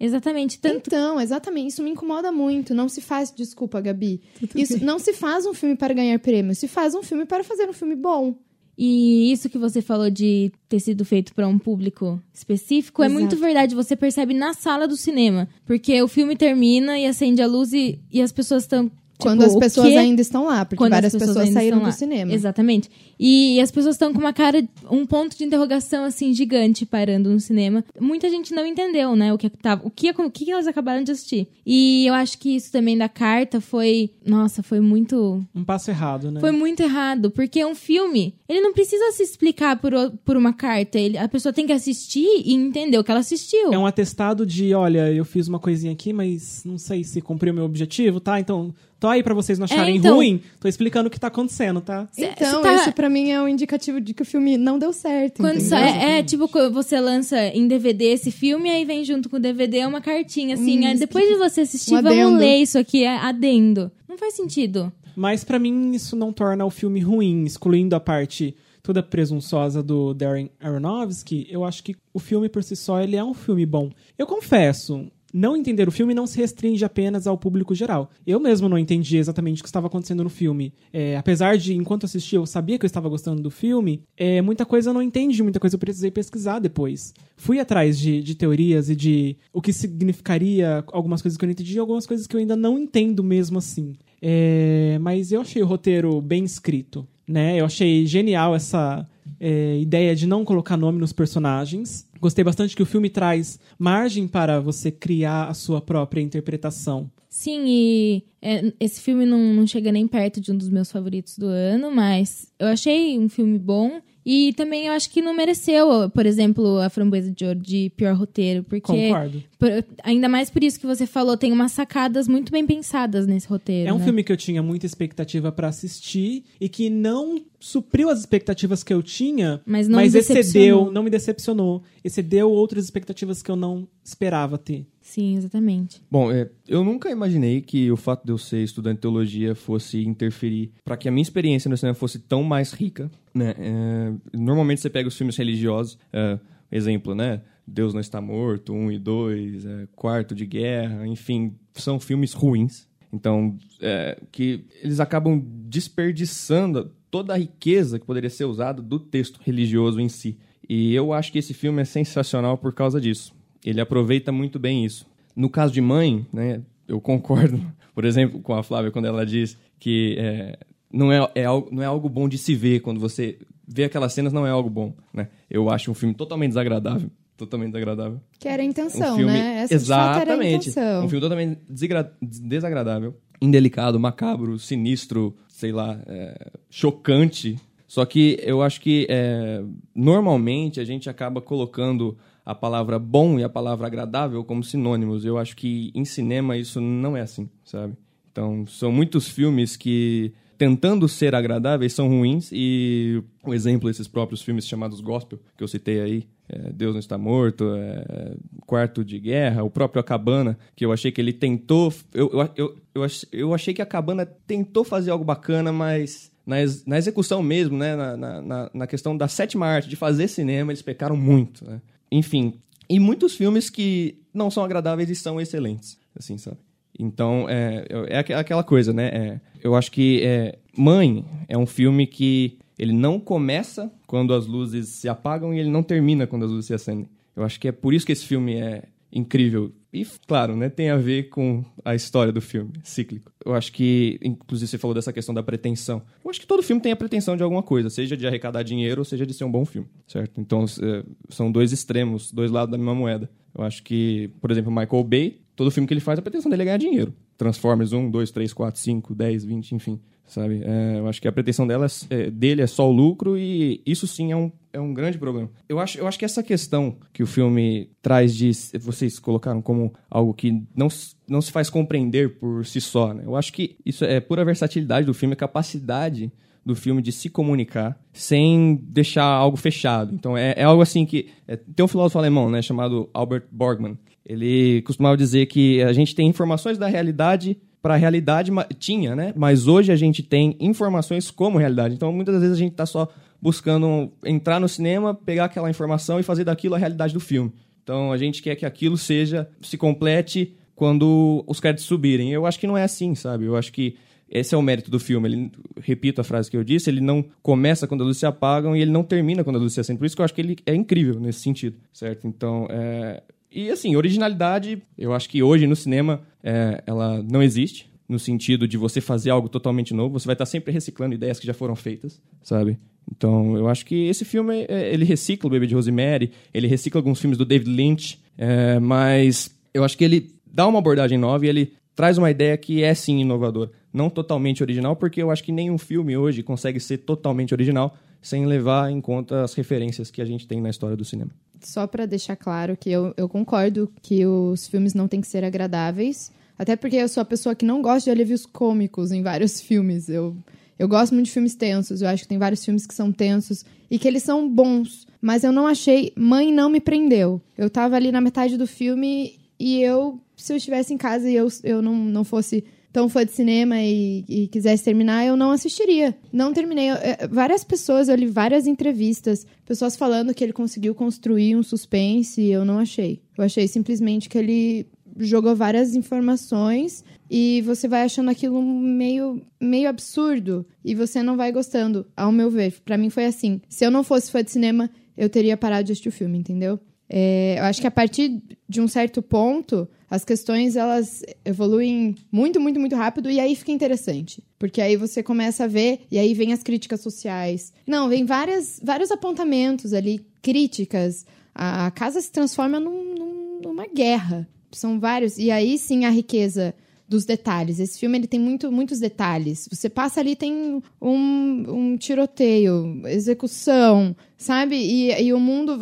Exatamente. 0.00 0.58
Tanto... 0.58 0.88
Então, 0.88 1.20
exatamente. 1.20 1.68
Isso 1.68 1.82
me 1.84 1.90
incomoda 1.90 2.32
muito. 2.32 2.74
Não 2.74 2.88
se 2.88 3.00
faz, 3.00 3.32
desculpa, 3.32 3.80
Gabi. 3.80 4.20
Isso 4.56 4.84
não 4.84 4.98
se 4.98 5.12
faz 5.12 5.46
um 5.46 5.54
filme 5.54 5.76
para 5.76 5.94
ganhar 5.94 6.18
prêmios. 6.18 6.58
Se 6.58 6.66
faz 6.66 6.92
um 6.92 7.04
filme 7.04 7.24
para 7.24 7.44
fazer 7.44 7.70
um 7.70 7.72
filme 7.72 7.94
bom. 7.94 8.34
E 8.76 9.30
isso 9.30 9.48
que 9.48 9.58
você 9.58 9.80
falou 9.80 10.10
de 10.10 10.50
ter 10.68 10.80
sido 10.80 11.04
feito 11.04 11.32
para 11.36 11.46
um 11.46 11.56
público 11.56 12.20
específico 12.34 13.00
Exato. 13.00 13.16
é 13.16 13.20
muito 13.20 13.36
verdade. 13.36 13.76
Você 13.76 13.94
percebe 13.94 14.34
na 14.34 14.54
sala 14.54 14.88
do 14.88 14.96
cinema. 14.96 15.48
Porque 15.64 16.02
o 16.02 16.08
filme 16.08 16.34
termina 16.34 16.98
e 16.98 17.06
acende 17.06 17.40
a 17.40 17.46
luz 17.46 17.72
e, 17.72 18.00
e 18.10 18.20
as 18.20 18.32
pessoas 18.32 18.64
estão 18.64 18.90
quando 19.22 19.40
tipo, 19.40 19.52
as 19.52 19.58
pessoas 19.58 19.88
que... 19.88 19.96
ainda 19.96 20.20
estão 20.20 20.46
lá, 20.46 20.64
porque 20.64 20.76
Quando 20.76 20.92
várias 20.92 21.12
pessoas, 21.12 21.36
pessoas 21.36 21.54
saíram 21.54 21.80
do 21.80 21.92
cinema. 21.92 22.32
Exatamente. 22.32 22.90
E, 23.18 23.56
e 23.56 23.60
as 23.60 23.70
pessoas 23.70 23.94
estão 23.94 24.12
com 24.12 24.18
uma 24.18 24.32
cara, 24.32 24.66
um 24.90 25.06
ponto 25.06 25.36
de 25.36 25.44
interrogação 25.44 26.04
assim 26.04 26.34
gigante 26.34 26.84
parando 26.84 27.30
no 27.30 27.40
cinema. 27.40 27.84
Muita 28.00 28.28
gente 28.28 28.52
não 28.52 28.66
entendeu, 28.66 29.14
né, 29.14 29.32
o 29.32 29.38
que 29.38 29.48
tava, 29.48 29.86
o 29.86 29.90
que, 29.90 30.10
o 30.10 30.30
que 30.30 30.50
elas 30.50 30.66
acabaram 30.66 31.02
de 31.02 31.12
assistir. 31.12 31.48
E 31.64 32.06
eu 32.06 32.14
acho 32.14 32.38
que 32.38 32.56
isso 32.56 32.72
também 32.72 32.96
da 32.98 33.08
carta 33.08 33.60
foi, 33.60 34.10
nossa, 34.26 34.62
foi 34.62 34.80
muito 34.80 35.44
um 35.54 35.64
passo 35.64 35.90
errado, 35.90 36.30
né? 36.30 36.40
Foi 36.40 36.50
muito 36.50 36.82
errado, 36.82 37.30
porque 37.30 37.64
um 37.64 37.74
filme, 37.74 38.34
ele 38.48 38.60
não 38.60 38.72
precisa 38.72 39.12
se 39.12 39.22
explicar 39.22 39.76
por, 39.76 39.92
por 40.24 40.36
uma 40.36 40.52
carta, 40.52 40.98
ele, 40.98 41.16
a 41.16 41.28
pessoa 41.28 41.52
tem 41.52 41.66
que 41.66 41.72
assistir 41.72 42.42
e 42.44 42.54
entender 42.54 42.98
o 42.98 43.04
que 43.04 43.10
ela 43.10 43.20
assistiu. 43.20 43.72
É 43.72 43.78
um 43.78 43.86
atestado 43.86 44.44
de, 44.44 44.74
olha, 44.74 45.12
eu 45.12 45.24
fiz 45.24 45.48
uma 45.48 45.58
coisinha 45.58 45.92
aqui, 45.92 46.12
mas 46.12 46.62
não 46.64 46.78
sei 46.78 47.04
se 47.04 47.20
cumpriu 47.20 47.52
o 47.52 47.56
meu 47.56 47.64
objetivo, 47.64 48.20
tá? 48.20 48.40
Então 48.40 48.74
Tô 49.02 49.08
aí 49.08 49.20
pra 49.20 49.34
vocês 49.34 49.58
não 49.58 49.64
acharem 49.64 49.94
É, 49.94 49.98
então- 49.98 50.14
ruim, 50.14 50.40
tô 50.60 50.68
explicando 50.68 51.08
o 51.08 51.10
que 51.10 51.18
tá 51.18 51.26
acontecendo, 51.26 51.80
tá? 51.80 52.06
Então, 52.16 52.62
tá- 52.62 52.72
isso 52.76 52.92
pra 52.92 53.10
mim 53.10 53.30
é 53.30 53.42
um 53.42 53.48
indicativo 53.48 54.00
de 54.00 54.14
que 54.14 54.22
o 54.22 54.24
filme 54.24 54.56
não 54.56 54.78
deu 54.78 54.92
certo. 54.92 55.38
Quando 55.42 55.60
só- 55.60 55.76
é, 55.76 56.20
é, 56.20 56.22
tipo, 56.22 56.46
você 56.70 57.00
lança 57.00 57.36
em 57.48 57.66
DVD 57.66 58.04
esse 58.12 58.30
filme, 58.30 58.70
aí 58.70 58.84
vem 58.84 59.04
junto 59.04 59.28
com 59.28 59.38
o 59.38 59.40
DVD 59.40 59.84
uma 59.86 60.00
cartinha 60.00 60.54
assim. 60.54 60.78
Hum, 60.86 60.88
"Ah, 60.88 60.94
depois 60.94 61.28
de 61.28 61.34
você 61.34 61.62
assistir, 61.62 61.94
um 61.94 62.00
vamos 62.02 62.16
adendo. 62.16 62.36
ler 62.38 62.58
isso 62.58 62.78
aqui, 62.78 63.02
é 63.02 63.16
adendo. 63.16 63.90
Não 64.08 64.16
faz 64.16 64.34
sentido. 64.34 64.92
Mas 65.16 65.42
pra 65.42 65.58
mim 65.58 65.90
isso 65.92 66.14
não 66.14 66.32
torna 66.32 66.64
o 66.64 66.70
filme 66.70 67.00
ruim, 67.00 67.42
excluindo 67.44 67.96
a 67.96 68.00
parte 68.00 68.54
toda 68.84 69.02
presunçosa 69.02 69.82
do 69.82 70.14
Darren 70.14 70.48
Aronofsky. 70.60 71.48
Eu 71.50 71.64
acho 71.64 71.82
que 71.82 71.96
o 72.14 72.20
filme 72.20 72.48
por 72.48 72.62
si 72.62 72.76
só 72.76 73.00
ele 73.00 73.16
é 73.16 73.24
um 73.24 73.34
filme 73.34 73.66
bom. 73.66 73.90
Eu 74.16 74.28
confesso, 74.28 75.06
não 75.32 75.56
entender 75.56 75.88
o 75.88 75.92
filme 75.92 76.14
não 76.14 76.26
se 76.26 76.36
restringe 76.36 76.84
apenas 76.84 77.26
ao 77.26 77.38
público 77.38 77.74
geral. 77.74 78.10
Eu 78.26 78.38
mesmo 78.38 78.68
não 78.68 78.78
entendi 78.78 79.16
exatamente 79.16 79.60
o 79.60 79.64
que 79.64 79.68
estava 79.68 79.86
acontecendo 79.86 80.22
no 80.22 80.28
filme. 80.28 80.74
É, 80.92 81.16
apesar 81.16 81.56
de, 81.56 81.74
enquanto 81.74 82.04
assisti, 82.04 82.36
eu 82.36 82.44
sabia 82.44 82.78
que 82.78 82.84
eu 82.84 82.88
estava 82.88 83.08
gostando 83.08 83.40
do 83.40 83.50
filme, 83.50 84.02
é, 84.16 84.42
muita 84.42 84.66
coisa 84.66 84.90
eu 84.90 84.94
não 84.94 85.02
entendi, 85.02 85.42
muita 85.42 85.58
coisa 85.58 85.76
eu 85.76 85.80
precisei 85.80 86.10
pesquisar 86.10 86.58
depois. 86.58 87.14
Fui 87.36 87.58
atrás 87.58 87.98
de, 87.98 88.22
de 88.22 88.34
teorias 88.34 88.90
e 88.90 88.96
de 88.96 89.36
o 89.52 89.62
que 89.62 89.72
significaria 89.72 90.84
algumas 90.88 91.22
coisas 91.22 91.38
que 91.38 91.44
eu 91.44 91.46
não 91.46 91.52
entendi 91.52 91.76
e 91.76 91.78
algumas 91.78 92.06
coisas 92.06 92.26
que 92.26 92.36
eu 92.36 92.40
ainda 92.40 92.56
não 92.56 92.78
entendo 92.78 93.24
mesmo 93.24 93.58
assim. 93.58 93.94
É, 94.20 94.98
mas 95.00 95.32
eu 95.32 95.40
achei 95.40 95.62
o 95.62 95.66
roteiro 95.66 96.20
bem 96.20 96.44
escrito, 96.44 97.06
né? 97.26 97.58
Eu 97.58 97.64
achei 97.64 98.06
genial 98.06 98.54
essa 98.54 99.04
é, 99.40 99.78
ideia 99.80 100.14
de 100.14 100.26
não 100.26 100.44
colocar 100.44 100.76
nome 100.76 100.98
nos 100.98 101.12
personagens. 101.12 102.06
Gostei 102.22 102.44
bastante 102.44 102.76
que 102.76 102.82
o 102.84 102.86
filme 102.86 103.10
traz 103.10 103.58
margem 103.76 104.28
para 104.28 104.60
você 104.60 104.92
criar 104.92 105.48
a 105.48 105.54
sua 105.54 105.80
própria 105.80 106.20
interpretação. 106.20 107.10
Sim, 107.28 107.64
e 107.66 108.24
é, 108.40 108.72
esse 108.78 109.00
filme 109.00 109.26
não, 109.26 109.40
não 109.52 109.66
chega 109.66 109.90
nem 109.90 110.06
perto 110.06 110.40
de 110.40 110.52
um 110.52 110.56
dos 110.56 110.68
meus 110.68 110.92
favoritos 110.92 111.36
do 111.36 111.46
ano, 111.46 111.90
mas 111.90 112.46
eu 112.60 112.68
achei 112.68 113.18
um 113.18 113.28
filme 113.28 113.58
bom. 113.58 114.00
E 114.24 114.52
também 114.54 114.86
eu 114.86 114.92
acho 114.92 115.10
que 115.10 115.20
não 115.20 115.34
mereceu, 115.34 116.08
por 116.10 116.26
exemplo, 116.26 116.78
a 116.78 116.88
framboesa 116.88 117.30
de 117.30 117.44
ouro 117.44 117.58
de 117.58 117.90
pior 117.96 118.14
roteiro, 118.14 118.62
porque. 118.62 119.08
Concordo. 119.08 119.42
por- 119.58 119.84
ainda 120.04 120.28
mais 120.28 120.48
por 120.50 120.62
isso 120.62 120.78
que 120.78 120.86
você 120.86 121.06
falou, 121.06 121.36
tem 121.36 121.52
umas 121.52 121.72
sacadas 121.72 122.28
muito 122.28 122.52
bem 122.52 122.66
pensadas 122.66 123.26
nesse 123.26 123.48
roteiro. 123.48 123.88
É 123.88 123.92
um 123.92 123.98
né? 123.98 124.04
filme 124.04 124.22
que 124.22 124.32
eu 124.32 124.36
tinha 124.36 124.62
muita 124.62 124.86
expectativa 124.86 125.50
pra 125.50 125.68
assistir 125.68 126.44
e 126.60 126.68
que 126.68 126.88
não 126.88 127.42
supriu 127.58 128.08
as 128.10 128.20
expectativas 128.20 128.82
que 128.82 128.92
eu 128.92 129.02
tinha, 129.02 129.60
Mas 129.66 129.88
não 129.88 129.98
me 129.98 130.06
excedeu, 130.06 130.90
não 130.90 131.02
me 131.02 131.10
decepcionou, 131.10 131.82
excedeu 132.04 132.50
outras 132.50 132.84
expectativas 132.84 133.42
que 133.42 133.50
eu 133.50 133.56
não 133.56 133.88
esperava 134.04 134.58
ter. 134.58 134.86
Sim, 135.12 135.36
exatamente. 135.36 136.00
Bom, 136.10 136.32
é, 136.32 136.48
eu 136.66 136.82
nunca 136.82 137.10
imaginei 137.10 137.60
que 137.60 137.92
o 137.92 137.98
fato 137.98 138.24
de 138.24 138.32
eu 138.32 138.38
ser 138.38 138.64
estudante 138.64 138.94
de 138.94 139.00
teologia 139.02 139.54
fosse 139.54 140.02
interferir 140.06 140.72
para 140.82 140.96
que 140.96 141.06
a 141.06 141.12
minha 141.12 141.20
experiência 141.20 141.68
no 141.68 141.76
cinema 141.76 141.94
fosse 141.94 142.18
tão 142.18 142.42
mais 142.42 142.72
rica, 142.72 143.10
né? 143.34 143.54
É, 143.58 144.12
normalmente 144.32 144.80
você 144.80 144.88
pega 144.88 145.06
os 145.06 145.14
filmes 145.14 145.36
religiosos, 145.36 145.98
é, 146.10 146.38
exemplo, 146.70 147.14
né? 147.14 147.42
Deus 147.66 147.92
não 147.92 148.00
está 148.00 148.22
morto, 148.22 148.72
um 148.72 148.90
e 148.90 148.98
dois, 148.98 149.66
é, 149.66 149.86
quarto 149.94 150.34
de 150.34 150.46
guerra, 150.46 151.06
enfim, 151.06 151.58
são 151.74 152.00
filmes 152.00 152.32
ruins. 152.32 152.88
Então, 153.12 153.58
é, 153.82 154.18
que 154.32 154.64
eles 154.82 154.98
acabam 154.98 155.38
desperdiçando 155.44 156.90
toda 157.10 157.34
a 157.34 157.36
riqueza 157.36 157.98
que 157.98 158.06
poderia 158.06 158.30
ser 158.30 158.46
usada 158.46 158.80
do 158.80 158.98
texto 158.98 159.38
religioso 159.44 160.00
em 160.00 160.08
si. 160.08 160.38
E 160.66 160.94
eu 160.94 161.12
acho 161.12 161.30
que 161.30 161.38
esse 161.38 161.52
filme 161.52 161.82
é 161.82 161.84
sensacional 161.84 162.56
por 162.56 162.72
causa 162.72 162.98
disso. 162.98 163.41
Ele 163.64 163.80
aproveita 163.80 164.32
muito 164.32 164.58
bem 164.58 164.84
isso. 164.84 165.06
No 165.34 165.48
caso 165.48 165.72
de 165.72 165.80
mãe, 165.80 166.26
né, 166.32 166.60
eu 166.86 167.00
concordo, 167.00 167.60
por 167.94 168.04
exemplo, 168.04 168.40
com 168.40 168.54
a 168.54 168.62
Flávia 168.62 168.90
quando 168.90 169.06
ela 169.06 169.24
diz 169.24 169.56
que 169.78 170.16
é, 170.18 170.58
não, 170.92 171.10
é, 171.12 171.30
é 171.34 171.44
algo, 171.44 171.68
não 171.72 171.82
é 171.82 171.86
algo 171.86 172.08
bom 172.08 172.28
de 172.28 172.38
se 172.38 172.54
ver 172.54 172.80
quando 172.80 173.00
você 173.00 173.38
vê 173.66 173.84
aquelas 173.84 174.12
cenas, 174.12 174.32
não 174.32 174.46
é 174.46 174.50
algo 174.50 174.68
bom. 174.68 174.94
Né? 175.12 175.28
Eu 175.50 175.70
acho 175.70 175.90
um 175.90 175.94
filme 175.94 176.14
totalmente 176.14 176.50
desagradável. 176.50 177.10
Totalmente 177.36 177.72
desagradável. 177.72 178.20
Que 178.38 178.46
era 178.46 178.62
a 178.62 178.64
intenção, 178.64 179.14
um 179.14 179.16
filme, 179.16 179.32
né? 179.32 179.62
Essa 179.62 179.74
exatamente. 179.74 180.70
Um 180.70 181.08
filme 181.08 181.20
totalmente 181.20 181.58
desagra- 181.68 182.12
desagradável, 182.20 183.16
indelicado, 183.40 183.98
macabro, 183.98 184.58
sinistro, 184.58 185.34
sei 185.48 185.72
lá, 185.72 185.98
é, 186.06 186.50
chocante. 186.70 187.58
Só 187.88 188.04
que 188.04 188.38
eu 188.42 188.62
acho 188.62 188.80
que 188.80 189.06
é, 189.10 189.62
normalmente 189.94 190.78
a 190.78 190.84
gente 190.84 191.10
acaba 191.10 191.40
colocando 191.40 192.16
a 192.44 192.54
palavra 192.54 192.98
bom 192.98 193.38
e 193.38 193.44
a 193.44 193.48
palavra 193.48 193.86
agradável 193.86 194.42
como 194.44 194.62
sinônimos. 194.64 195.24
Eu 195.24 195.38
acho 195.38 195.56
que 195.56 195.90
em 195.94 196.04
cinema 196.04 196.56
isso 196.56 196.80
não 196.80 197.16
é 197.16 197.20
assim, 197.20 197.48
sabe? 197.64 197.94
Então, 198.30 198.66
são 198.66 198.90
muitos 198.90 199.28
filmes 199.28 199.76
que 199.76 200.32
tentando 200.58 201.08
ser 201.08 201.34
agradáveis 201.34 201.92
são 201.92 202.08
ruins 202.08 202.50
e 202.52 203.22
o 203.44 203.52
exemplo 203.52 203.90
esses 203.90 204.06
próprios 204.06 204.42
filmes 204.42 204.66
chamados 204.66 205.00
gospel 205.00 205.40
que 205.56 205.62
eu 205.64 205.66
citei 205.68 206.00
aí 206.00 206.28
é, 206.48 206.70
Deus 206.72 206.92
não 206.92 207.00
está 207.00 207.18
morto 207.18 207.64
é, 207.74 208.36
Quarto 208.64 209.04
de 209.04 209.18
Guerra 209.18 209.64
o 209.64 209.70
próprio 209.70 209.98
A 210.00 210.04
Cabana 210.04 210.56
que 210.76 210.84
eu 210.86 210.92
achei 210.92 211.10
que 211.10 211.20
ele 211.20 211.32
tentou 211.32 211.92
eu, 212.14 212.30
eu, 212.32 212.48
eu, 212.56 212.76
eu, 212.94 213.02
ach- 213.02 213.26
eu 213.32 213.52
achei 213.52 213.74
que 213.74 213.82
A 213.82 213.86
Cabana 213.86 214.24
tentou 214.24 214.84
fazer 214.84 215.10
algo 215.10 215.24
bacana 215.24 215.72
mas 215.72 216.30
na, 216.46 216.60
ex- 216.60 216.84
na 216.86 216.96
execução 216.96 217.42
mesmo 217.42 217.76
né 217.76 217.96
na, 217.96 218.40
na- 218.40 218.70
na 218.72 218.86
questão 218.86 219.16
da 219.16 219.26
sétima 219.26 219.66
arte 219.66 219.88
de 219.88 219.96
fazer 219.96 220.28
cinema 220.28 220.70
eles 220.70 220.82
pecaram 220.82 221.16
muito 221.16 221.64
né? 221.64 221.80
Enfim 222.12 222.54
e 222.88 223.00
muitos 223.00 223.34
filmes 223.34 223.68
que 223.70 224.18
não 224.32 224.50
são 224.50 224.62
agradáveis 224.62 225.08
e 225.10 225.14
são 225.16 225.40
excelentes 225.40 225.98
assim 226.16 226.36
sabe 226.38 226.58
então, 227.00 227.46
é, 227.48 227.86
é 228.08 228.18
aqu- 228.18 228.34
aquela 228.34 228.62
coisa, 228.62 228.92
né? 228.92 229.08
É, 229.08 229.40
eu 229.64 229.74
acho 229.74 229.90
que 229.90 230.20
é, 230.22 230.58
Mãe 230.76 231.24
é 231.48 231.56
um 231.56 231.64
filme 231.64 232.06
que 232.06 232.58
ele 232.78 232.92
não 232.92 233.18
começa 233.18 233.90
quando 234.06 234.34
as 234.34 234.46
luzes 234.46 234.90
se 234.90 235.08
apagam 235.08 235.54
e 235.54 235.58
ele 235.58 235.70
não 235.70 235.82
termina 235.82 236.26
quando 236.26 236.44
as 236.44 236.50
luzes 236.50 236.66
se 236.66 236.74
acendem. 236.74 237.08
Eu 237.34 237.44
acho 237.44 237.58
que 237.58 237.66
é 237.68 237.72
por 237.72 237.94
isso 237.94 238.04
que 238.04 238.12
esse 238.12 238.26
filme 238.26 238.56
é 238.56 238.82
incrível. 239.10 239.72
E, 239.92 240.06
claro, 240.26 240.56
né, 240.56 240.70
tem 240.70 240.88
a 240.88 240.96
ver 240.96 241.28
com 241.28 241.62
a 241.84 241.94
história 241.94 242.32
do 242.32 242.40
filme, 242.40 242.72
cíclico. 242.82 243.30
Eu 243.44 243.54
acho 243.54 243.70
que, 243.70 244.18
inclusive, 244.22 244.70
você 244.70 244.78
falou 244.78 244.94
dessa 244.94 245.12
questão 245.12 245.34
da 245.34 245.42
pretensão. 245.42 246.02
Eu 246.24 246.30
acho 246.30 246.40
que 246.40 246.46
todo 246.46 246.62
filme 246.62 246.80
tem 246.80 246.92
a 246.92 246.96
pretensão 246.96 247.36
de 247.36 247.42
alguma 247.42 247.62
coisa, 247.62 247.90
seja 247.90 248.16
de 248.16 248.26
arrecadar 248.26 248.62
dinheiro 248.62 249.02
ou 249.02 249.04
seja 249.04 249.26
de 249.26 249.34
ser 249.34 249.44
um 249.44 249.50
bom 249.50 249.66
filme, 249.66 249.88
certo? 250.06 250.40
Então, 250.40 250.64
é, 250.64 251.04
são 251.28 251.52
dois 251.52 251.72
extremos, 251.72 252.32
dois 252.32 252.50
lados 252.50 252.72
da 252.72 252.78
mesma 252.78 252.94
moeda. 252.94 253.28
Eu 253.54 253.64
acho 253.64 253.82
que, 253.82 254.30
por 254.40 254.50
exemplo, 254.50 254.72
Michael 254.72 255.04
Bay, 255.04 255.40
todo 255.54 255.70
filme 255.70 255.86
que 255.86 255.92
ele 255.92 256.00
faz, 256.00 256.18
a 256.18 256.22
pretensão 256.22 256.50
dele 256.50 256.62
é 256.62 256.64
ganhar 256.64 256.78
dinheiro. 256.78 257.14
Transformers 257.36 257.92
1, 257.92 258.10
2, 258.10 258.30
3, 258.30 258.52
4, 258.54 258.80
5, 258.80 259.14
10, 259.14 259.44
20, 259.44 259.72
enfim, 259.72 260.00
sabe? 260.32 260.62
É, 260.64 260.98
eu 260.98 261.06
acho 261.06 261.20
que 261.20 261.28
a 261.28 261.32
pretensão 261.32 261.66
dela, 261.66 261.86
é- 262.10 262.30
dele 262.30 262.62
é 262.62 262.66
só 262.66 262.88
o 262.88 262.92
lucro 262.92 263.36
e 263.36 263.82
isso 263.84 264.06
sim 264.06 264.32
é 264.32 264.36
um, 264.36 264.50
é 264.72 264.80
um 264.80 264.94
grande 264.94 265.18
problema. 265.18 265.50
Eu 265.68 265.78
acho, 265.78 265.98
eu 265.98 266.06
acho 266.06 266.18
que 266.18 266.24
essa 266.24 266.42
questão 266.42 266.96
que 267.12 267.22
o 267.22 267.26
filme 267.26 267.90
traz 268.00 268.34
de... 268.34 268.50
Vocês 268.78 269.18
colocaram 269.18 269.60
como 269.60 269.92
algo 270.10 270.32
que 270.32 270.62
não, 270.74 270.88
não 271.28 271.42
se 271.42 271.52
faz 271.52 271.68
compreender 271.68 272.38
por 272.38 272.64
si 272.64 272.80
só, 272.80 273.12
né? 273.12 273.22
Eu 273.26 273.36
acho 273.36 273.52
que 273.52 273.76
isso 273.84 274.04
é 274.04 274.20
pura 274.20 274.44
versatilidade 274.44 275.06
do 275.06 275.14
filme, 275.14 275.34
a 275.34 275.36
capacidade 275.36 276.32
do 276.64 276.74
filme 276.74 277.02
de 277.02 277.12
se 277.12 277.28
comunicar 277.28 277.98
sem 278.12 278.80
deixar 278.82 279.24
algo 279.24 279.56
fechado. 279.56 280.14
Então 280.14 280.36
é, 280.36 280.54
é 280.56 280.62
algo 280.62 280.80
assim 280.80 281.04
que 281.04 281.28
é, 281.46 281.56
tem 281.56 281.84
um 281.84 281.88
filósofo 281.88 282.18
alemão, 282.18 282.48
né, 282.48 282.62
chamado 282.62 283.10
Albert 283.12 283.44
Borgman. 283.50 283.98
Ele 284.24 284.80
costumava 284.82 285.16
dizer 285.16 285.46
que 285.46 285.82
a 285.82 285.92
gente 285.92 286.14
tem 286.14 286.28
informações 286.28 286.78
da 286.78 286.86
realidade 286.86 287.58
para 287.82 287.94
a 287.94 287.96
realidade 287.96 288.52
tinha, 288.78 289.16
né? 289.16 289.34
Mas 289.36 289.66
hoje 289.66 289.90
a 289.90 289.96
gente 289.96 290.22
tem 290.22 290.56
informações 290.60 291.30
como 291.30 291.58
realidade. 291.58 291.94
Então 291.94 292.12
muitas 292.12 292.40
vezes 292.40 292.56
a 292.56 292.58
gente 292.58 292.72
está 292.72 292.86
só 292.86 293.08
buscando 293.40 294.12
entrar 294.24 294.60
no 294.60 294.68
cinema, 294.68 295.12
pegar 295.12 295.46
aquela 295.46 295.68
informação 295.68 296.20
e 296.20 296.22
fazer 296.22 296.44
daquilo 296.44 296.76
a 296.76 296.78
realidade 296.78 297.12
do 297.12 297.18
filme. 297.18 297.52
Então 297.82 298.12
a 298.12 298.16
gente 298.16 298.40
quer 298.40 298.54
que 298.54 298.64
aquilo 298.64 298.96
seja 298.96 299.48
se 299.60 299.76
complete 299.76 300.54
quando 300.76 301.44
os 301.46 301.58
créditos 301.58 301.84
subirem. 301.84 302.30
Eu 302.32 302.46
acho 302.46 302.58
que 302.58 302.68
não 302.68 302.78
é 302.78 302.84
assim, 302.84 303.16
sabe? 303.16 303.46
Eu 303.46 303.56
acho 303.56 303.72
que 303.72 303.96
esse 304.30 304.54
é 304.54 304.58
o 304.58 304.62
mérito 304.62 304.90
do 304.90 305.00
filme. 305.00 305.28
Ele, 305.28 305.52
repito 305.80 306.20
a 306.20 306.24
frase 306.24 306.50
que 306.50 306.56
eu 306.56 306.64
disse, 306.64 306.88
ele 306.88 307.00
não 307.00 307.24
começa 307.42 307.86
quando 307.86 308.02
as 308.02 308.06
luzes 308.06 308.20
se 308.20 308.26
apagam 308.26 308.76
e 308.76 308.80
ele 308.80 308.92
não 308.92 309.02
termina 309.02 309.42
quando 309.42 309.56
as 309.56 309.62
luzes 309.62 309.74
se 309.74 309.80
acendem. 309.80 309.98
Por 309.98 310.06
isso 310.06 310.16
que 310.16 310.22
eu 310.22 310.24
acho 310.24 310.32
que 310.32 310.40
ele 310.40 310.56
é 310.64 310.74
incrível 310.74 311.20
nesse 311.20 311.40
sentido, 311.40 311.76
certo? 311.92 312.26
Então, 312.26 312.66
é... 312.70 313.22
E 313.54 313.70
assim, 313.70 313.94
originalidade, 313.94 314.82
eu 314.96 315.12
acho 315.12 315.28
que 315.28 315.42
hoje 315.42 315.66
no 315.66 315.76
cinema 315.76 316.22
é, 316.42 316.82
ela 316.86 317.22
não 317.22 317.42
existe, 317.42 317.90
no 318.08 318.18
sentido 318.18 318.68
de 318.68 318.76
você 318.76 319.00
fazer 319.00 319.30
algo 319.30 319.48
totalmente 319.48 319.94
novo. 319.94 320.18
Você 320.18 320.26
vai 320.26 320.34
estar 320.34 320.46
sempre 320.46 320.72
reciclando 320.72 321.14
ideias 321.14 321.38
que 321.38 321.46
já 321.46 321.54
foram 321.54 321.74
feitas, 321.74 322.20
sabe? 322.42 322.78
Então, 323.10 323.56
eu 323.56 323.68
acho 323.68 323.84
que 323.84 324.06
esse 324.06 324.24
filme, 324.24 324.66
é, 324.68 324.92
ele 324.92 325.04
recicla 325.04 325.48
o 325.48 325.50
Bebê 325.50 325.66
de 325.66 325.74
Rosemary, 325.74 326.30
ele 326.52 326.66
recicla 326.66 326.98
alguns 326.98 327.20
filmes 327.20 327.38
do 327.38 327.44
David 327.44 327.70
Lynch, 327.70 328.18
é, 328.36 328.78
mas 328.78 329.50
eu 329.74 329.84
acho 329.84 329.96
que 329.96 330.04
ele 330.04 330.30
dá 330.46 330.66
uma 330.66 330.78
abordagem 330.78 331.18
nova 331.18 331.44
e 331.44 331.48
ele 331.48 331.72
traz 331.94 332.18
uma 332.18 332.30
ideia 332.30 332.56
que 332.56 332.82
é 332.82 332.94
sim 332.94 333.18
inovadora. 333.20 333.70
Não 333.92 334.08
totalmente 334.08 334.62
original, 334.62 334.96
porque 334.96 335.22
eu 335.22 335.30
acho 335.30 335.42
que 335.44 335.52
nenhum 335.52 335.78
filme 335.78 336.16
hoje 336.16 336.42
consegue 336.42 336.80
ser 336.80 336.98
totalmente 336.98 337.52
original 337.52 337.96
sem 338.20 338.46
levar 338.46 338.90
em 338.90 339.00
conta 339.00 339.42
as 339.42 339.54
referências 339.54 340.10
que 340.10 340.22
a 340.22 340.24
gente 340.24 340.46
tem 340.46 340.60
na 340.60 340.70
história 340.70 340.96
do 340.96 341.04
cinema. 341.04 341.30
Só 341.62 341.86
pra 341.86 342.06
deixar 342.06 342.36
claro 342.36 342.76
que 342.76 342.90
eu, 342.90 343.14
eu 343.16 343.28
concordo 343.28 343.90
que 344.02 344.24
os 344.26 344.66
filmes 344.66 344.94
não 344.94 345.08
têm 345.08 345.20
que 345.20 345.26
ser 345.26 345.44
agradáveis, 345.44 346.32
Até 346.58 346.76
porque 346.76 346.96
eu 346.96 347.08
sou 347.08 347.20
a 347.20 347.24
pessoa 347.24 347.54
que 347.54 347.64
não 347.64 347.82
gosta 347.82 348.04
de 348.04 348.10
alívios 348.10 348.46
cômicos 348.46 349.10
em 349.10 349.22
vários 349.22 349.60
filmes. 349.62 350.08
Eu, 350.08 350.36
eu 350.78 350.88
gosto 350.88 351.12
muito 351.14 351.26
de 351.26 351.32
filmes 351.32 351.54
tensos. 351.54 352.02
Eu 352.02 352.08
acho 352.08 352.22
que 352.22 352.28
tem 352.28 352.38
vários 352.38 352.64
filmes 352.64 352.86
que 352.86 352.94
são 352.94 353.10
tensos 353.10 353.64
e 353.90 353.98
que 353.98 354.06
eles 354.06 354.22
são 354.22 354.48
bons. 354.48 355.06
Mas 355.20 355.44
eu 355.44 355.52
não 355.52 355.66
achei. 355.66 356.12
Mãe 356.16 356.52
não 356.52 356.68
me 356.68 356.80
prendeu. 356.80 357.40
Eu 357.56 357.70
tava 357.70 357.96
ali 357.96 358.12
na 358.12 358.20
metade 358.20 358.56
do 358.56 358.66
filme 358.66 359.38
e 359.58 359.80
eu, 359.80 360.20
se 360.36 360.52
eu 360.52 360.56
estivesse 360.56 360.92
em 360.92 360.98
casa 360.98 361.30
e 361.30 361.34
eu, 361.34 361.48
eu 361.62 361.80
não, 361.80 361.94
não 361.94 362.24
fosse 362.24 362.64
tão 362.92 363.08
fã 363.08 363.24
de 363.24 363.32
cinema 363.32 363.80
e, 363.80 364.24
e 364.28 364.48
quisesse 364.48 364.84
terminar, 364.84 365.24
eu 365.24 365.36
não 365.36 365.50
assistiria. 365.50 366.14
Não 366.32 366.52
terminei. 366.52 366.90
Eu, 366.90 366.94
é, 366.96 367.26
várias 367.28 367.64
pessoas, 367.64 368.08
eu 368.08 368.14
li 368.14 368.26
várias 368.26 368.66
entrevistas, 368.66 369.46
pessoas 369.64 369.96
falando 369.96 370.34
que 370.34 370.44
ele 370.44 370.52
conseguiu 370.52 370.94
construir 370.94 371.56
um 371.56 371.62
suspense 371.62 372.40
e 372.40 372.52
eu 372.52 372.64
não 372.64 372.78
achei. 372.78 373.22
Eu 373.36 373.44
achei 373.44 373.66
simplesmente 373.66 374.28
que 374.28 374.36
ele 374.36 374.86
jogou 375.18 375.54
várias 375.54 375.94
informações 375.94 377.04
e 377.30 377.62
você 377.62 377.88
vai 377.88 378.02
achando 378.02 378.30
aquilo 378.30 378.62
meio, 378.62 379.42
meio 379.60 379.88
absurdo 379.88 380.66
e 380.84 380.94
você 380.94 381.22
não 381.22 381.36
vai 381.36 381.50
gostando, 381.50 382.06
ao 382.16 382.30
meu 382.30 382.50
ver. 382.50 382.74
Para 382.84 382.98
mim 382.98 383.08
foi 383.08 383.24
assim. 383.24 383.60
Se 383.68 383.84
eu 383.84 383.90
não 383.90 384.04
fosse 384.04 384.30
fã 384.30 384.42
de 384.42 384.50
cinema, 384.50 384.90
eu 385.16 385.28
teria 385.28 385.56
parado 385.56 385.84
de 385.84 385.92
assistir 385.92 386.08
o 386.08 386.12
filme, 386.12 386.38
entendeu? 386.38 386.78
É, 387.08 387.56
eu 387.58 387.64
acho 387.64 387.80
que 387.80 387.86
a 387.86 387.90
partir 387.90 388.42
de 388.66 388.80
um 388.80 388.88
certo 388.88 389.20
ponto, 389.20 389.86
as 390.12 390.26
questões 390.26 390.76
elas 390.76 391.22
evoluem 391.42 392.14
muito, 392.30 392.60
muito, 392.60 392.78
muito 392.78 392.94
rápido 392.94 393.30
e 393.30 393.40
aí 393.40 393.56
fica 393.56 393.72
interessante. 393.72 394.44
Porque 394.58 394.82
aí 394.82 394.94
você 394.94 395.22
começa 395.22 395.64
a 395.64 395.66
ver, 395.66 396.00
e 396.10 396.18
aí 396.18 396.34
vem 396.34 396.52
as 396.52 396.62
críticas 396.62 397.00
sociais. 397.00 397.72
Não, 397.86 398.10
vem 398.10 398.26
várias, 398.26 398.78
vários 398.84 399.10
apontamentos 399.10 399.94
ali, 399.94 400.20
críticas. 400.42 401.24
A, 401.54 401.86
a 401.86 401.90
casa 401.90 402.20
se 402.20 402.30
transforma 402.30 402.78
num, 402.78 403.14
num, 403.14 403.60
numa 403.62 403.86
guerra. 403.86 404.46
São 404.70 405.00
vários. 405.00 405.38
E 405.38 405.50
aí 405.50 405.78
sim 405.78 406.04
a 406.04 406.10
riqueza 406.10 406.74
dos 407.08 407.24
detalhes. 407.24 407.80
Esse 407.80 407.98
filme 407.98 408.18
ele 408.18 408.26
tem 408.26 408.38
muito, 408.38 408.70
muitos 408.70 408.98
detalhes. 408.98 409.66
Você 409.72 409.88
passa 409.88 410.20
ali, 410.20 410.36
tem 410.36 410.82
um, 411.00 411.64
um 411.66 411.96
tiroteio, 411.96 413.00
execução, 413.06 414.14
sabe? 414.36 414.76
E, 414.76 415.22
e 415.22 415.32
o 415.32 415.40
mundo 415.40 415.80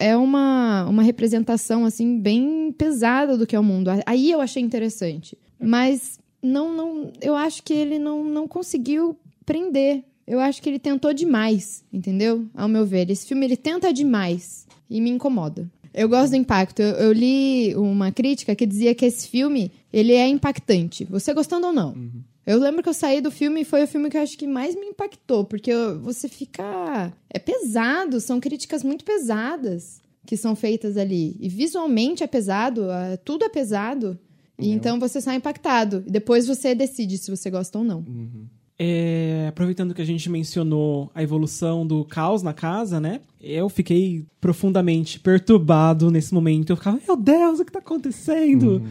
é 0.00 0.16
uma, 0.16 0.86
uma 0.88 1.02
representação, 1.02 1.84
assim, 1.84 2.18
bem 2.18 2.72
pesada 2.76 3.36
do 3.36 3.46
que 3.46 3.54
é 3.54 3.60
o 3.60 3.62
mundo. 3.62 3.90
Aí 4.06 4.30
eu 4.30 4.40
achei 4.40 4.62
interessante. 4.62 5.38
Mas 5.60 6.18
não, 6.42 6.74
não, 6.74 7.12
eu 7.20 7.36
acho 7.36 7.62
que 7.62 7.74
ele 7.74 7.98
não, 7.98 8.24
não 8.24 8.48
conseguiu 8.48 9.14
prender. 9.44 10.02
Eu 10.26 10.40
acho 10.40 10.62
que 10.62 10.70
ele 10.70 10.78
tentou 10.78 11.12
demais, 11.12 11.84
entendeu? 11.92 12.46
Ao 12.54 12.66
meu 12.66 12.86
ver. 12.86 13.10
Esse 13.10 13.26
filme 13.26 13.44
ele 13.44 13.56
tenta 13.56 13.92
demais 13.92 14.66
e 14.88 15.00
me 15.00 15.10
incomoda. 15.10 15.70
Eu 15.92 16.08
gosto 16.08 16.30
do 16.30 16.36
impacto. 16.36 16.80
Eu, 16.80 16.94
eu, 16.94 17.12
li 17.12 17.74
uma 17.76 18.10
crítica 18.10 18.54
que 18.54 18.64
dizia 18.64 18.94
que 18.94 19.04
esse 19.04 19.28
filme 19.28 19.70
ele 19.92 20.12
é 20.12 20.26
impactante. 20.26 21.04
Você 21.04 21.34
gostando 21.34 21.66
ou 21.66 21.72
não? 21.72 21.90
Uhum. 21.90 22.22
Eu 22.50 22.58
lembro 22.58 22.82
que 22.82 22.88
eu 22.88 22.94
saí 22.94 23.20
do 23.20 23.30
filme 23.30 23.60
e 23.60 23.64
foi 23.64 23.84
o 23.84 23.86
filme 23.86 24.10
que 24.10 24.16
eu 24.16 24.22
acho 24.22 24.36
que 24.36 24.46
mais 24.46 24.74
me 24.74 24.86
impactou, 24.86 25.44
porque 25.44 25.72
você 26.02 26.28
fica. 26.28 27.12
É 27.32 27.38
pesado, 27.38 28.20
são 28.20 28.40
críticas 28.40 28.82
muito 28.82 29.04
pesadas 29.04 30.00
que 30.26 30.36
são 30.36 30.56
feitas 30.56 30.96
ali. 30.96 31.36
E 31.38 31.48
visualmente 31.48 32.24
é 32.24 32.26
pesado, 32.26 32.86
tudo 33.24 33.44
é 33.44 33.48
pesado. 33.48 34.18
E 34.58 34.70
então 34.70 34.98
você 34.98 35.20
sai 35.20 35.36
impactado. 35.36 36.02
E 36.06 36.10
depois 36.10 36.46
você 36.46 36.74
decide 36.74 37.18
se 37.18 37.30
você 37.30 37.50
gosta 37.50 37.78
ou 37.78 37.84
não. 37.84 37.98
Uhum. 38.00 38.46
É, 38.78 39.46
aproveitando 39.48 39.94
que 39.94 40.02
a 40.02 40.06
gente 40.06 40.28
mencionou 40.28 41.10
a 41.14 41.22
evolução 41.22 41.86
do 41.86 42.04
caos 42.04 42.42
na 42.42 42.52
casa, 42.52 42.98
né? 42.98 43.20
Eu 43.40 43.68
fiquei 43.68 44.24
profundamente 44.40 45.20
perturbado 45.20 46.10
nesse 46.10 46.34
momento. 46.34 46.70
Eu 46.70 46.76
ficava, 46.76 46.98
meu 47.06 47.16
Deus, 47.16 47.60
o 47.60 47.64
que 47.64 47.70
tá 47.70 47.78
acontecendo? 47.78 48.78
Uhum. 48.78 48.88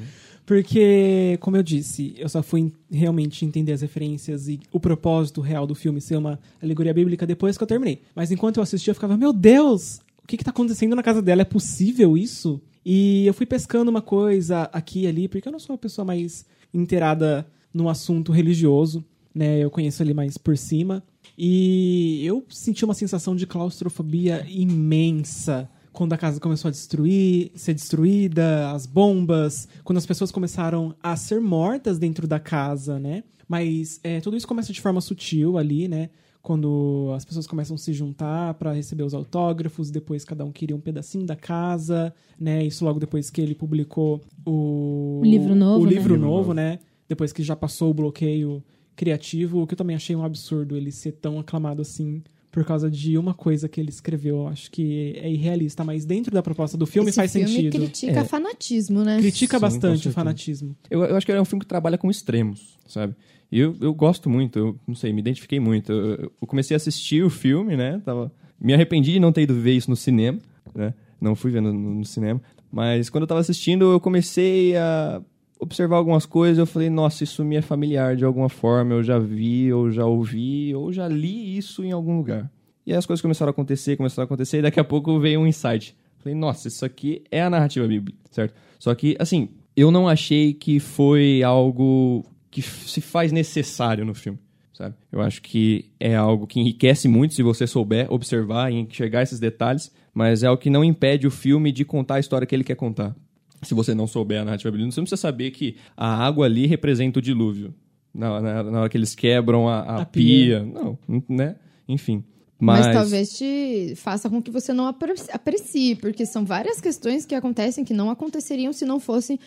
Porque, 0.49 1.37
como 1.41 1.57
eu 1.57 1.61
disse, 1.61 2.15
eu 2.17 2.27
só 2.27 2.41
fui 2.41 2.73
realmente 2.89 3.45
entender 3.45 3.71
as 3.71 3.81
referências 3.81 4.47
e 4.47 4.59
o 4.71 4.79
propósito 4.79 5.41
real 5.41 5.67
do 5.67 5.75
filme 5.75 6.01
ser 6.01 6.17
uma 6.17 6.39
alegoria 6.59 6.91
bíblica 6.91 7.27
depois 7.27 7.55
que 7.55 7.61
eu 7.61 7.67
terminei. 7.67 8.01
Mas 8.15 8.31
enquanto 8.31 8.57
eu 8.57 8.63
assistia, 8.63 8.89
eu 8.89 8.95
ficava, 8.95 9.15
meu 9.15 9.31
Deus, 9.31 10.01
o 10.23 10.25
que, 10.25 10.37
que 10.37 10.43
tá 10.43 10.49
acontecendo 10.49 10.95
na 10.95 11.03
casa 11.03 11.21
dela? 11.21 11.43
É 11.43 11.45
possível 11.45 12.17
isso? 12.17 12.59
E 12.83 13.27
eu 13.27 13.33
fui 13.35 13.45
pescando 13.45 13.91
uma 13.91 14.01
coisa 14.01 14.63
aqui 14.73 15.01
e 15.01 15.07
ali, 15.07 15.27
porque 15.27 15.47
eu 15.47 15.51
não 15.51 15.59
sou 15.59 15.75
uma 15.75 15.77
pessoa 15.79 16.03
mais 16.03 16.47
inteirada 16.73 17.45
no 17.71 17.87
assunto 17.87 18.31
religioso, 18.31 19.05
né? 19.35 19.59
Eu 19.59 19.69
conheço 19.69 20.01
ali 20.01 20.15
mais 20.15 20.35
por 20.35 20.57
cima. 20.57 21.03
E 21.37 22.25
eu 22.25 22.43
senti 22.49 22.83
uma 22.83 22.95
sensação 22.95 23.35
de 23.35 23.45
claustrofobia 23.45 24.43
imensa 24.49 25.69
quando 25.99 26.13
a 26.13 26.17
casa 26.17 26.39
começou 26.39 26.69
a 26.69 26.71
destruir, 26.71 27.51
ser 27.55 27.73
destruída, 27.73 28.71
as 28.71 28.85
bombas, 28.85 29.67
quando 29.83 29.97
as 29.97 30.05
pessoas 30.05 30.31
começaram 30.31 30.95
a 31.03 31.13
ser 31.17 31.41
mortas 31.41 31.99
dentro 31.99 32.25
da 32.25 32.39
casa, 32.39 32.97
né? 32.97 33.21
Mas 33.49 33.99
é, 34.01 34.21
tudo 34.21 34.37
isso 34.37 34.47
começa 34.47 34.71
de 34.71 34.79
forma 34.79 35.01
sutil 35.01 35.57
ali, 35.57 35.89
né? 35.89 36.09
Quando 36.41 37.11
as 37.13 37.25
pessoas 37.25 37.45
começam 37.45 37.75
a 37.75 37.77
se 37.77 37.91
juntar 37.91 38.53
para 38.53 38.71
receber 38.71 39.03
os 39.03 39.13
autógrafos, 39.13 39.91
depois 39.91 40.23
cada 40.23 40.45
um 40.45 40.53
queria 40.53 40.73
um 40.73 40.79
pedacinho 40.79 41.25
da 41.25 41.35
casa, 41.35 42.13
né? 42.39 42.63
Isso 42.63 42.85
logo 42.85 42.97
depois 42.97 43.29
que 43.29 43.41
ele 43.41 43.53
publicou 43.53 44.21
o, 44.45 45.19
o 45.19 45.25
livro 45.25 45.53
novo, 45.53 45.81
o 45.81 45.85
né? 45.85 45.91
livro 45.91 46.17
novo, 46.17 46.53
né? 46.53 46.79
Depois 47.09 47.33
que 47.33 47.43
já 47.43 47.57
passou 47.57 47.91
o 47.91 47.93
bloqueio 47.93 48.63
criativo, 48.95 49.63
o 49.63 49.67
que 49.67 49.73
eu 49.73 49.77
também 49.77 49.97
achei 49.97 50.15
um 50.15 50.23
absurdo 50.23 50.77
ele 50.77 50.93
ser 50.93 51.11
tão 51.11 51.39
aclamado 51.39 51.81
assim 51.81 52.23
por 52.51 52.65
causa 52.65 52.89
de 52.89 53.17
uma 53.17 53.33
coisa 53.33 53.69
que 53.69 53.79
ele 53.79 53.89
escreveu. 53.89 54.47
Acho 54.47 54.71
que 54.71 55.13
é 55.17 55.29
irrealista, 55.31 55.83
mas 55.83 56.05
dentro 56.05 56.33
da 56.33 56.41
proposta 56.41 56.75
do 56.77 56.85
filme 56.85 57.09
Esse 57.09 57.15
faz 57.17 57.31
filme 57.31 57.47
sentido. 57.47 57.71
critica 57.77 58.19
É. 58.21 58.23
fanatismo, 58.25 59.03
né? 59.03 59.19
Critica 59.19 59.57
Sim, 59.57 59.61
bastante 59.61 60.07
o 60.07 60.11
fanatismo. 60.11 60.75
Eu, 60.89 61.03
eu 61.03 61.15
acho 61.15 61.25
que 61.25 61.31
é 61.31 61.39
um 61.39 61.45
filme 61.45 61.61
que 61.61 61.67
trabalha 61.67 61.97
com 61.97 62.09
extremos, 62.09 62.77
sabe? 62.87 63.15
E 63.51 63.59
eu, 63.59 63.75
eu 63.81 63.93
gosto 63.93 64.29
muito, 64.29 64.57
eu 64.59 64.79
não 64.87 64.95
sei, 64.95 65.11
me 65.13 65.21
identifiquei 65.21 65.59
muito. 65.59 65.91
Eu, 65.91 66.31
eu 66.41 66.47
comecei 66.47 66.75
a 66.75 66.77
assistir 66.77 67.23
o 67.23 67.29
filme, 67.29 67.75
né? 67.77 68.01
Tava, 68.03 68.31
me 68.59 68.73
arrependi 68.73 69.13
de 69.13 69.19
não 69.19 69.31
ter 69.31 69.41
ido 69.43 69.53
ver 69.55 69.73
isso 69.73 69.89
no 69.89 69.95
cinema, 69.95 70.39
né? 70.75 70.93
Não 71.19 71.35
fui 71.35 71.51
vendo 71.51 71.71
no, 71.73 71.95
no 71.95 72.05
cinema. 72.05 72.41
Mas 72.71 73.09
quando 73.09 73.23
eu 73.23 73.27
tava 73.27 73.41
assistindo, 73.41 73.91
eu 73.91 73.99
comecei 73.99 74.75
a 74.75 75.21
observar 75.59 75.97
algumas 75.97 76.25
coisas. 76.25 76.57
Eu 76.57 76.65
falei, 76.65 76.89
nossa, 76.89 77.23
isso 77.23 77.43
me 77.43 77.57
é 77.57 77.61
familiar 77.61 78.15
de 78.15 78.23
alguma 78.23 78.49
forma. 78.49 78.93
Eu 78.93 79.03
já 79.03 79.19
vi, 79.19 79.71
ou 79.71 79.91
já 79.91 80.05
ouvi, 80.05 80.73
ou 80.73 80.91
já 80.91 81.07
li 81.07 81.57
isso 81.57 81.83
em 81.83 81.91
algum 81.91 82.17
lugar. 82.17 82.49
E 82.85 82.91
aí 82.91 82.97
as 82.97 83.05
coisas 83.05 83.21
começaram 83.21 83.49
a 83.49 83.51
acontecer, 83.51 83.97
começaram 83.97 84.23
a 84.23 84.25
acontecer, 84.25 84.59
e 84.59 84.61
daqui 84.61 84.79
a 84.79 84.83
pouco 84.83 85.19
veio 85.19 85.41
um 85.41 85.45
insight. 85.45 85.95
Falei, 86.17 86.35
nossa, 86.35 86.67
isso 86.67 86.83
aqui 86.83 87.23
é 87.29 87.41
a 87.41 87.49
narrativa 87.49 87.87
bíblica, 87.87 88.17
certo? 88.31 88.55
Só 88.79 88.95
que, 88.95 89.15
assim, 89.19 89.49
eu 89.75 89.91
não 89.91 90.07
achei 90.07 90.53
que 90.53 90.79
foi 90.79 91.43
algo 91.43 92.25
que 92.49 92.61
se 92.61 92.99
faz 92.99 93.31
necessário 93.31 94.03
no 94.03 94.13
filme, 94.13 94.39
sabe? 94.73 94.95
Eu 95.11 95.21
acho 95.21 95.41
que 95.41 95.91
é 95.99 96.15
algo 96.15 96.47
que 96.47 96.59
enriquece 96.59 97.07
muito 97.07 97.33
se 97.33 97.43
você 97.43 97.67
souber 97.67 98.11
observar 98.11 98.71
e 98.71 98.77
enxergar 98.77 99.21
esses 99.21 99.39
detalhes, 99.39 99.93
mas 100.13 100.43
é 100.43 100.47
algo 100.47 100.61
que 100.61 100.69
não 100.69 100.83
impede 100.83 101.27
o 101.27 101.31
filme 101.31 101.71
de 101.71 101.85
contar 101.85 102.15
a 102.15 102.19
história 102.19 102.47
que 102.47 102.55
ele 102.55 102.63
quer 102.63 102.75
contar. 102.75 103.15
Se 103.61 103.73
você 103.73 103.93
não 103.93 104.07
souber 104.07 104.41
a 104.41 104.45
narrativa 104.45 104.71
bíblica, 104.71 104.91
você 104.91 104.99
não 104.99 105.05
precisa 105.05 105.21
saber 105.21 105.51
que 105.51 105.75
a 105.97 106.25
água 106.25 106.45
ali 106.45 106.65
representa 106.65 107.19
o 107.19 107.21
dilúvio. 107.21 107.73
Na, 108.13 108.41
na- 108.41 108.63
na 108.63 108.79
hora 108.81 108.89
que 108.89 108.97
eles 108.97 109.13
quebram 109.13 109.67
a, 109.67 109.79
a 109.81 110.01
A 110.01 110.05
pia. 110.05 110.61
pia. 110.61 110.63
Não, 110.65 110.97
né? 111.27 111.55
Enfim. 111.87 112.23
Mas... 112.61 112.87
Mas, 112.87 112.95
talvez 112.95 113.37
te 113.37 113.93
faça 113.95 114.29
com 114.29 114.41
que 114.41 114.51
você 114.51 114.73
não 114.73 114.85
apre- 114.87 115.13
aprecie, 115.31 115.95
porque 115.95 116.25
são 116.25 116.43
várias 116.43 116.81
questões 116.81 117.25
que 117.25 117.33
acontecem 117.33 117.85
que 117.85 117.93
não 117.93 118.09
aconteceriam 118.09 118.73
se 118.73 118.83
não 118.83 118.99
fossem 118.99 119.39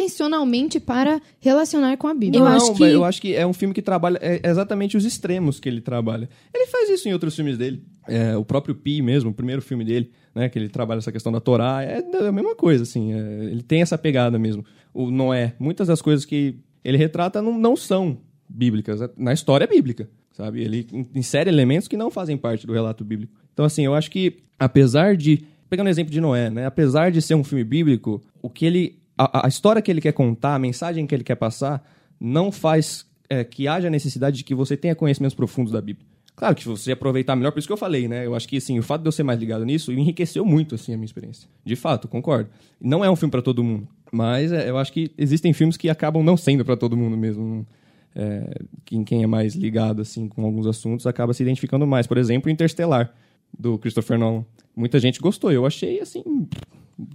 intencionalmente 0.00 0.78
para 0.80 1.20
relacionar 1.40 1.96
com 1.96 2.06
a 2.08 2.14
Bíblia. 2.14 2.40
Eu 2.40 2.44
não, 2.44 2.52
acho 2.52 2.68
mas 2.70 2.76
que- 2.78 2.84
eu 2.84 3.04
acho 3.04 3.20
que 3.22 3.34
é 3.34 3.46
um 3.46 3.52
filme 3.52 3.72
que 3.72 3.82
trabalha 3.82 4.18
é 4.20 4.40
exatamente 4.48 4.96
os 4.96 5.04
extremos 5.04 5.58
que 5.60 5.68
ele 5.68 5.80
trabalha. 5.80 6.28
Ele 6.54 6.66
faz 6.66 6.90
isso 6.90 7.08
em 7.08 7.12
outros 7.12 7.34
filmes 7.36 7.56
dele. 7.56 7.82
É, 8.08 8.36
o 8.36 8.44
próprio 8.44 8.74
Pi 8.74 9.00
mesmo, 9.02 9.30
o 9.30 9.34
primeiro 9.34 9.62
filme 9.62 9.84
dele, 9.84 10.10
né, 10.36 10.50
que 10.50 10.58
ele 10.58 10.68
trabalha 10.68 10.98
essa 10.98 11.10
questão 11.10 11.32
da 11.32 11.40
Torá, 11.40 11.82
é 11.82 12.04
a 12.28 12.30
mesma 12.30 12.54
coisa, 12.54 12.82
assim. 12.82 13.14
é, 13.14 13.16
ele 13.46 13.62
tem 13.62 13.80
essa 13.80 13.96
pegada 13.96 14.38
mesmo. 14.38 14.62
O 14.92 15.10
Noé, 15.10 15.54
muitas 15.58 15.88
das 15.88 16.02
coisas 16.02 16.26
que 16.26 16.56
ele 16.84 16.98
retrata 16.98 17.40
não, 17.40 17.58
não 17.58 17.74
são 17.74 18.18
bíblicas. 18.46 19.00
é- 19.00 19.10
Na 19.16 19.32
história 19.32 19.64
é 19.64 19.66
bíblica, 19.66 20.10
sabe? 20.32 20.62
Ele 20.62 20.86
in- 20.92 21.06
insere 21.14 21.48
elementos 21.48 21.88
que 21.88 21.96
não 21.96 22.10
fazem 22.10 22.36
parte 22.36 22.66
do 22.66 22.74
relato 22.74 23.02
bíblico. 23.02 23.32
Então, 23.54 23.64
assim, 23.64 23.82
eu 23.86 23.94
acho 23.94 24.10
que, 24.10 24.42
apesar 24.58 25.16
de... 25.16 25.42
Pegando 25.70 25.86
o 25.86 25.90
exemplo 25.90 26.12
de 26.12 26.20
Noé, 26.20 26.50
né? 26.50 26.66
Apesar 26.66 27.10
de 27.10 27.20
ser 27.22 27.34
um 27.34 27.42
filme 27.42 27.64
bíblico, 27.64 28.22
o 28.42 28.50
que 28.50 28.66
ele... 28.66 28.98
A, 29.18 29.46
a 29.46 29.48
história 29.48 29.80
que 29.80 29.90
ele 29.90 30.02
quer 30.02 30.12
contar, 30.12 30.54
a 30.54 30.58
mensagem 30.58 31.06
que 31.06 31.14
ele 31.14 31.24
quer 31.24 31.36
passar, 31.36 31.82
não 32.20 32.52
faz 32.52 33.06
é, 33.30 33.42
que 33.42 33.66
haja 33.66 33.88
necessidade 33.88 34.36
de 34.36 34.44
que 34.44 34.54
você 34.54 34.76
tenha 34.76 34.94
conhecimentos 34.94 35.34
profundos 35.34 35.72
da 35.72 35.80
Bíblia. 35.80 36.06
Claro 36.36 36.54
que 36.54 36.66
você 36.68 36.92
aproveitar 36.92 37.34
melhor, 37.34 37.50
por 37.50 37.58
isso 37.58 37.66
que 37.66 37.72
eu 37.72 37.78
falei, 37.78 38.06
né? 38.06 38.26
Eu 38.26 38.34
acho 38.34 38.46
que, 38.46 38.58
assim, 38.58 38.78
o 38.78 38.82
fato 38.82 39.00
de 39.00 39.08
eu 39.08 39.12
ser 39.12 39.22
mais 39.22 39.40
ligado 39.40 39.64
nisso 39.64 39.90
enriqueceu 39.90 40.44
muito, 40.44 40.74
assim, 40.74 40.92
a 40.92 40.96
minha 40.96 41.06
experiência. 41.06 41.48
De 41.64 41.74
fato, 41.74 42.06
concordo. 42.06 42.50
Não 42.78 43.02
é 43.02 43.10
um 43.10 43.16
filme 43.16 43.30
para 43.30 43.40
todo 43.40 43.64
mundo, 43.64 43.88
mas 44.12 44.52
é, 44.52 44.68
eu 44.68 44.76
acho 44.76 44.92
que 44.92 45.10
existem 45.16 45.54
filmes 45.54 45.78
que 45.78 45.88
acabam 45.88 46.22
não 46.22 46.36
sendo 46.36 46.62
para 46.64 46.76
todo 46.76 46.94
mundo 46.96 47.16
mesmo. 47.16 47.66
É, 48.14 48.60
quem, 48.84 49.02
quem 49.02 49.22
é 49.22 49.26
mais 49.26 49.54
ligado, 49.54 50.02
assim, 50.02 50.28
com 50.28 50.44
alguns 50.44 50.66
assuntos 50.66 51.06
acaba 51.06 51.32
se 51.32 51.42
identificando 51.42 51.86
mais. 51.86 52.06
Por 52.06 52.18
exemplo, 52.18 52.50
Interstellar, 52.50 53.14
do 53.58 53.78
Christopher 53.78 54.18
Nolan. 54.18 54.44
Muita 54.74 54.98
gente 55.00 55.18
gostou. 55.20 55.50
Eu 55.50 55.64
achei, 55.64 56.00
assim, 56.00 56.22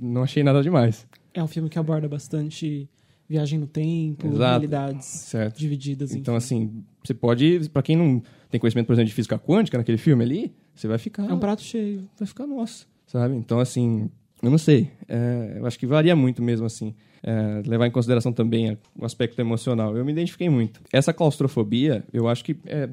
não 0.02 0.24
achei 0.24 0.44
nada 0.44 0.64
demais. 0.64 1.06
É 1.34 1.44
um 1.44 1.48
filme 1.48 1.70
que 1.70 1.78
aborda 1.78 2.08
bastante 2.08 2.90
viagem 3.30 3.58
no 3.60 3.68
tempo, 3.68 4.28
Exato. 4.28 4.40
realidades 4.42 5.06
Certo. 5.06 5.58
divididas. 5.58 6.14
Então, 6.14 6.36
enfim. 6.36 6.46
assim, 6.46 6.84
você 7.04 7.14
pode. 7.14 7.70
Pra 7.70 7.82
quem 7.82 7.96
não 7.96 8.22
tem 8.52 8.60
conhecimento, 8.60 8.88
por 8.88 8.94
exemplo, 8.94 9.08
de 9.08 9.14
física 9.14 9.40
quântica 9.40 9.78
naquele 9.78 9.98
filme 9.98 10.24
ali, 10.24 10.54
você 10.76 10.88
vai 10.88 10.98
ficar. 10.98 11.30
é 11.30 11.34
um 11.34 11.40
prato 11.40 11.62
cheio. 11.62 12.08
vai 12.20 12.28
ficar 12.28 12.46
nossa, 12.46 12.86
sabe? 13.08 13.36
Então, 13.36 13.60
assim, 13.60 14.10
eu 14.42 14.50
não 14.50 14.58
sei. 14.58 14.92
É, 15.08 15.56
eu 15.58 15.66
acho 15.66 15.80
que 15.80 15.86
varia 15.86 16.16
muito 16.16 16.42
mesmo, 16.42 16.66
assim. 16.66 16.94
É, 17.24 17.62
levar 17.68 17.86
em 17.86 17.92
consideração 17.92 18.34
também 18.34 18.78
o 18.98 19.06
aspecto 19.06 19.40
emocional. 19.40 19.96
Eu 19.96 20.04
me 20.04 20.12
identifiquei 20.12 20.50
muito. 20.50 20.82
Essa 20.92 21.14
claustrofobia, 21.14 22.04
eu 22.12 22.28
acho 22.28 22.44
que 22.44 22.58
é, 22.66 22.90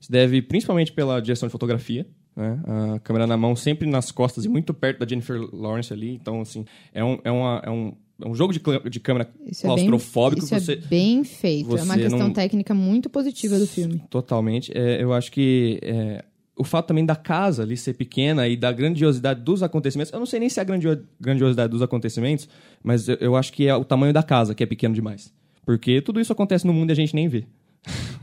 se 0.00 0.10
deve 0.10 0.40
principalmente 0.42 0.92
pela 0.92 1.20
direção 1.20 1.46
de 1.46 1.52
fotografia. 1.52 2.06
Né? 2.34 2.60
A 2.94 2.98
câmera 3.00 3.26
na 3.26 3.36
mão 3.36 3.56
sempre 3.56 3.88
nas 3.88 4.10
costas 4.10 4.44
e 4.44 4.48
muito 4.48 4.74
perto 4.74 4.98
da 4.98 5.06
Jennifer 5.06 5.40
Lawrence 5.52 5.92
ali. 5.92 6.14
Então, 6.14 6.40
assim, 6.40 6.64
é 6.92 7.04
um, 7.04 7.18
é 7.24 7.30
uma, 7.30 7.62
é 7.64 7.70
um, 7.70 7.94
é 8.22 8.28
um 8.28 8.34
jogo 8.34 8.52
de, 8.52 8.60
de 8.90 9.00
câmera 9.00 9.30
Isso 9.46 9.66
é 9.66 9.74
bem, 9.74 9.86
claustrofóbico. 9.88 10.44
isso 10.44 10.54
você, 10.54 10.72
é 10.72 10.76
bem 10.76 11.22
feito. 11.24 11.70
é 11.76 11.82
uma 11.82 11.94
você 11.94 12.00
questão 12.02 12.18
não- 12.18 12.32
técnica 12.32 12.72
muito 12.74 13.10
positiva 13.10 13.58
do 13.58 13.66
filme. 13.66 14.02
Totalmente. 14.10 14.72
É, 14.76 15.02
eu 15.02 15.12
acho 15.12 15.30
que 15.30 15.78
é, 15.82 16.24
o 16.56 16.64
fato 16.64 16.86
também 16.86 17.04
da 17.04 17.14
casa 17.16 17.62
ali 17.62 17.76
ser 17.76 17.92
pequena 17.94 18.48
e 18.48 18.56
da 18.56 18.72
grandiosidade 18.72 19.42
dos 19.42 19.62
acontecimentos. 19.62 20.12
Eu 20.12 20.18
não 20.18 20.26
sei 20.26 20.40
nem 20.40 20.48
se 20.48 20.58
é 20.58 20.62
a 20.62 20.64
grandio- 20.64 21.04
grandiosidade 21.20 21.70
dos 21.70 21.82
acontecimentos, 21.82 22.48
mas 22.82 23.06
eu, 23.08 23.16
eu 23.20 23.36
acho 23.36 23.52
que 23.52 23.66
é 23.68 23.74
o 23.76 23.84
tamanho 23.84 24.12
da 24.12 24.22
casa 24.22 24.54
que 24.54 24.62
é 24.62 24.66
pequeno 24.66 24.94
demais. 24.94 25.30
Porque 25.64 26.00
tudo 26.00 26.20
isso 26.20 26.32
acontece 26.32 26.66
no 26.66 26.72
mundo 26.72 26.90
e 26.90 26.92
a 26.92 26.96
gente 26.96 27.14
nem 27.14 27.28
vê. 27.28 27.44